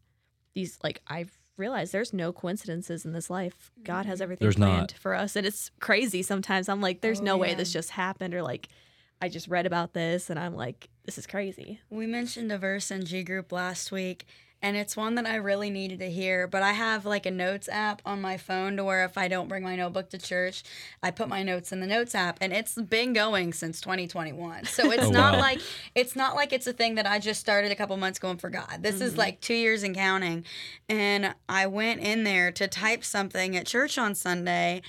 these 0.54 0.78
like 0.84 1.02
I've 1.08 1.38
realized 1.58 1.92
there's 1.92 2.14
no 2.14 2.32
coincidences 2.32 3.06
in 3.06 3.14
this 3.14 3.30
life. 3.30 3.72
God 3.84 4.06
has 4.06 4.18
mm-hmm. 4.18 4.24
everything 4.24 4.46
There's 4.46 4.56
planned 4.56 4.80
not. 4.80 4.92
for 4.94 5.14
us, 5.14 5.36
and 5.36 5.46
it's 5.46 5.72
crazy. 5.80 6.24
Sometimes 6.24 6.70
I'm 6.70 6.82
like, 6.82 7.02
there's 7.02 7.20
Oh, 7.20 7.26
no 7.26 7.38
way 7.38 7.54
this 7.54 7.74
just 7.74 7.92
happened, 7.92 8.34
or 8.34 8.42
like 8.42 8.70
I 9.22 9.30
just 9.30 9.48
read 9.48 9.66
about 9.66 9.94
this, 9.94 10.30
and 10.30 10.40
I'm 10.40 10.56
like, 10.56 10.90
this 11.04 11.18
is 11.18 11.28
crazy. 11.28 11.82
We 11.90 12.08
mentioned 12.08 12.52
a 12.52 12.58
verse 12.58 12.92
in 12.92 13.06
G 13.06 13.24
group 13.24 13.52
last 13.52 13.92
week, 13.92 14.26
and 14.62 14.76
it's 14.76 14.98
one 14.98 15.16
that 15.16 15.26
I 15.26 15.36
really 15.36 15.70
needed 15.70 16.00
to 16.00 16.10
hear. 16.10 16.48
But 16.48 16.64
I 16.64 16.74
have 16.74 17.06
like 17.06 17.26
a 17.26 17.32
notes 17.32 17.70
app 17.70 18.02
on 18.06 18.22
my 18.22 18.38
phone 18.38 18.78
to 18.78 18.84
where 18.84 19.06
if 19.06 19.18
I 19.18 19.28
don't 19.28 19.48
bring 19.48 19.64
my 19.64 19.76
notebook 19.76 20.10
to 20.10 20.18
church, 20.18 20.64
I 21.02 21.12
put 21.12 21.30
my 21.30 21.44
notes 21.44 21.72
in 21.72 21.80
the 21.80 21.88
notes 21.88 22.14
app, 22.16 22.38
and 22.42 22.52
it's 22.54 22.76
been 22.76 23.14
going 23.14 23.54
since 23.54 23.82
2021. 23.82 24.66
So 24.66 24.92
it's 24.92 25.04
Oh, 25.10 25.12
not 25.12 25.34
wow. 25.36 25.40
like 25.40 25.60
it's 25.96 26.16
not 26.16 26.36
like 26.36 26.54
it's 26.54 26.68
a 26.68 26.74
thing 26.74 26.96
that 26.96 27.08
I 27.08 27.20
just 27.20 27.40
started 27.40 27.72
a 27.72 27.76
couple 27.76 27.96
months 27.98 28.20
ago 28.20 28.30
and 28.30 28.40
forgot. 28.40 28.82
This 28.82 29.02
is 29.02 29.12
mm-hmm. 29.12 29.20
like 29.20 29.42
two 29.42 29.54
years 29.54 29.84
and 29.84 29.96
counting. 29.96 30.46
And 30.88 31.34
I 31.48 31.68
went 31.68 32.02
in 32.02 32.24
there 32.24 32.52
to 32.52 32.68
type 32.68 33.04
something 33.04 33.56
at 33.56 33.66
church 33.66 33.98
on 33.98 34.14
Sunday. 34.14 34.82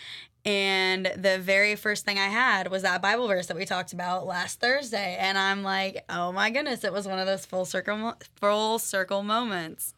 And 0.45 1.07
the 1.17 1.39
very 1.39 1.77
first 1.77 2.07
thing 2.07 2.19
I 2.19 2.29
had 2.29 2.71
was 2.71 2.83
that 2.83 3.03
Bible 3.03 3.29
verse 3.29 3.47
that 3.49 3.57
we 3.57 3.67
talked 3.67 3.93
about 3.93 4.27
last 4.27 4.59
Thursday, 4.59 5.17
and 5.21 5.37
I'm 5.37 5.63
like, 5.63 6.05
"Oh 6.09 6.33
my 6.33 6.51
goodness!" 6.51 6.83
It 6.83 6.93
was 6.95 7.07
one 7.07 7.19
of 7.19 7.27
those 7.27 7.45
full 7.45 7.67
circle, 7.67 8.15
full 8.37 8.79
circle 8.79 9.23
moments. 9.23 9.93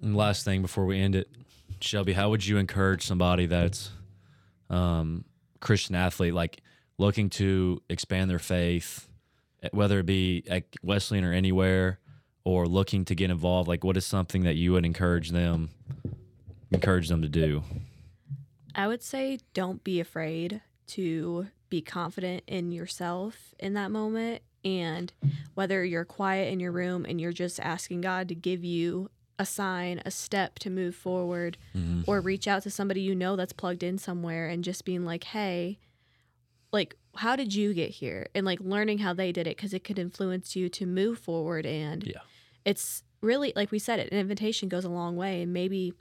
And 0.00 0.16
last 0.16 0.44
thing 0.44 0.62
before 0.62 0.86
we 0.86 1.00
end 1.00 1.16
it, 1.16 1.28
Shelby, 1.80 2.12
how 2.12 2.30
would 2.30 2.46
you 2.46 2.56
encourage 2.58 3.04
somebody 3.04 3.46
that's 3.46 3.90
um, 4.70 5.24
Christian 5.60 5.96
athlete, 5.96 6.34
like 6.34 6.62
looking 6.98 7.30
to 7.30 7.82
expand 7.88 8.30
their 8.30 8.38
faith, 8.38 9.08
eh, 9.62 9.70
whether 9.72 9.98
it 9.98 10.06
be 10.06 10.44
at 10.48 10.64
Wesleyan 10.82 11.24
or 11.24 11.32
anywhere, 11.32 11.98
or 12.44 12.66
looking 12.66 13.04
to 13.06 13.16
get 13.16 13.30
involved? 13.30 13.68
Like, 13.68 13.82
what 13.82 13.96
is 13.96 14.06
something 14.06 14.44
that 14.44 14.54
you 14.54 14.70
would 14.72 14.84
encourage 14.84 15.30
them, 15.30 15.70
encourage 16.70 17.08
them 17.08 17.22
to 17.22 17.28
do? 17.28 17.64
I 18.78 18.86
would 18.86 19.02
say 19.02 19.38
don't 19.52 19.82
be 19.82 20.00
afraid 20.00 20.62
to 20.88 21.48
be 21.68 21.82
confident 21.82 22.44
in 22.46 22.72
yourself 22.72 23.52
in 23.58 23.74
that 23.74 23.90
moment. 23.90 24.42
And 24.64 25.12
whether 25.54 25.84
you're 25.84 26.04
quiet 26.04 26.52
in 26.52 26.60
your 26.60 26.72
room 26.72 27.04
and 27.06 27.20
you're 27.20 27.32
just 27.32 27.60
asking 27.60 28.00
God 28.02 28.28
to 28.28 28.34
give 28.34 28.64
you 28.64 29.10
a 29.38 29.44
sign, 29.44 30.00
a 30.04 30.10
step 30.10 30.58
to 30.60 30.70
move 30.70 30.94
forward, 30.94 31.58
mm-hmm. 31.76 32.02
or 32.06 32.20
reach 32.20 32.48
out 32.48 32.62
to 32.62 32.70
somebody 32.70 33.00
you 33.00 33.14
know 33.14 33.36
that's 33.36 33.52
plugged 33.52 33.82
in 33.82 33.98
somewhere 33.98 34.48
and 34.48 34.64
just 34.64 34.84
being 34.84 35.04
like, 35.04 35.24
hey, 35.24 35.78
like, 36.72 36.96
how 37.16 37.36
did 37.36 37.54
you 37.54 37.74
get 37.74 37.90
here? 37.90 38.28
And 38.34 38.46
like 38.46 38.60
learning 38.60 38.98
how 38.98 39.12
they 39.12 39.32
did 39.32 39.46
it 39.46 39.56
because 39.56 39.74
it 39.74 39.84
could 39.84 39.98
influence 39.98 40.54
you 40.56 40.68
to 40.70 40.86
move 40.86 41.18
forward. 41.18 41.66
And 41.66 42.04
Yeah. 42.04 42.20
it's 42.64 43.02
really, 43.20 43.52
like 43.56 43.70
we 43.70 43.78
said, 43.78 43.98
it, 43.98 44.12
an 44.12 44.18
invitation 44.18 44.68
goes 44.68 44.84
a 44.84 44.88
long 44.88 45.16
way. 45.16 45.42
And 45.42 45.52
maybe 45.52 45.94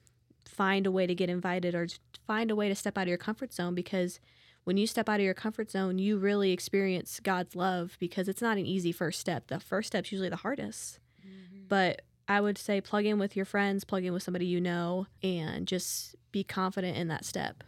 find 0.47 0.85
a 0.85 0.91
way 0.91 1.07
to 1.07 1.15
get 1.15 1.29
invited 1.29 1.75
or 1.75 1.87
find 2.25 2.51
a 2.51 2.55
way 2.55 2.69
to 2.69 2.75
step 2.75 2.97
out 2.97 3.03
of 3.03 3.07
your 3.07 3.17
comfort 3.17 3.53
zone 3.53 3.75
because 3.75 4.19
when 4.63 4.75
you 4.75 4.85
step 4.85 5.07
out 5.07 5.19
of 5.19 5.25
your 5.25 5.33
comfort 5.33 5.71
zone, 5.71 5.97
you 5.97 6.17
really 6.17 6.51
experience 6.51 7.21
God's 7.21 7.55
love 7.55 7.95
because 7.99 8.27
it's 8.27 8.41
not 8.41 8.57
an 8.57 8.65
easy 8.65 8.91
first 8.91 9.19
step. 9.19 9.47
The 9.47 9.61
first 9.61 9.87
step's 9.87 10.11
usually 10.11 10.29
the 10.29 10.35
hardest. 10.35 10.99
Mm-hmm. 11.25 11.67
But 11.69 12.01
I 12.27 12.41
would 12.41 12.57
say 12.57 12.81
plug 12.81 13.05
in 13.05 13.17
with 13.17 13.35
your 13.35 13.45
friends, 13.45 13.85
plug 13.85 14.03
in 14.03 14.11
with 14.11 14.23
somebody 14.23 14.45
you 14.45 14.59
know, 14.59 15.07
and 15.23 15.65
just 15.65 16.15
be 16.33 16.43
confident 16.43 16.97
in 16.97 17.07
that 17.07 17.23
step. 17.23 17.63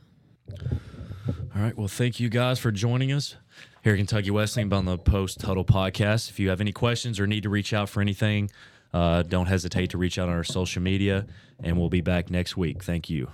All 1.55 1.61
right. 1.61 1.77
Well, 1.77 1.87
thank 1.87 2.19
you 2.19 2.27
guys 2.29 2.59
for 2.59 2.71
joining 2.71 3.11
us 3.11 3.35
here 3.83 3.93
at 3.93 3.97
Kentucky 3.97 4.31
Wesleyan 4.31 4.71
on 4.73 4.85
the 4.85 4.97
Post 4.97 5.41
Huddle 5.41 5.65
Podcast. 5.65 6.29
If 6.29 6.39
you 6.39 6.49
have 6.49 6.59
any 6.59 6.71
questions 6.71 7.19
or 7.19 7.27
need 7.27 7.43
to 7.43 7.49
reach 7.49 7.73
out 7.73 7.87
for 7.87 8.01
anything, 8.01 8.51
uh, 8.93 9.23
don't 9.23 9.47
hesitate 9.47 9.91
to 9.91 9.97
reach 9.97 10.17
out 10.17 10.29
on 10.29 10.35
our 10.35 10.43
social 10.43 10.81
media, 10.81 11.25
and 11.63 11.77
we'll 11.77 11.89
be 11.89 12.01
back 12.01 12.29
next 12.29 12.57
week. 12.57 12.83
Thank 12.83 13.09
you. 13.09 13.29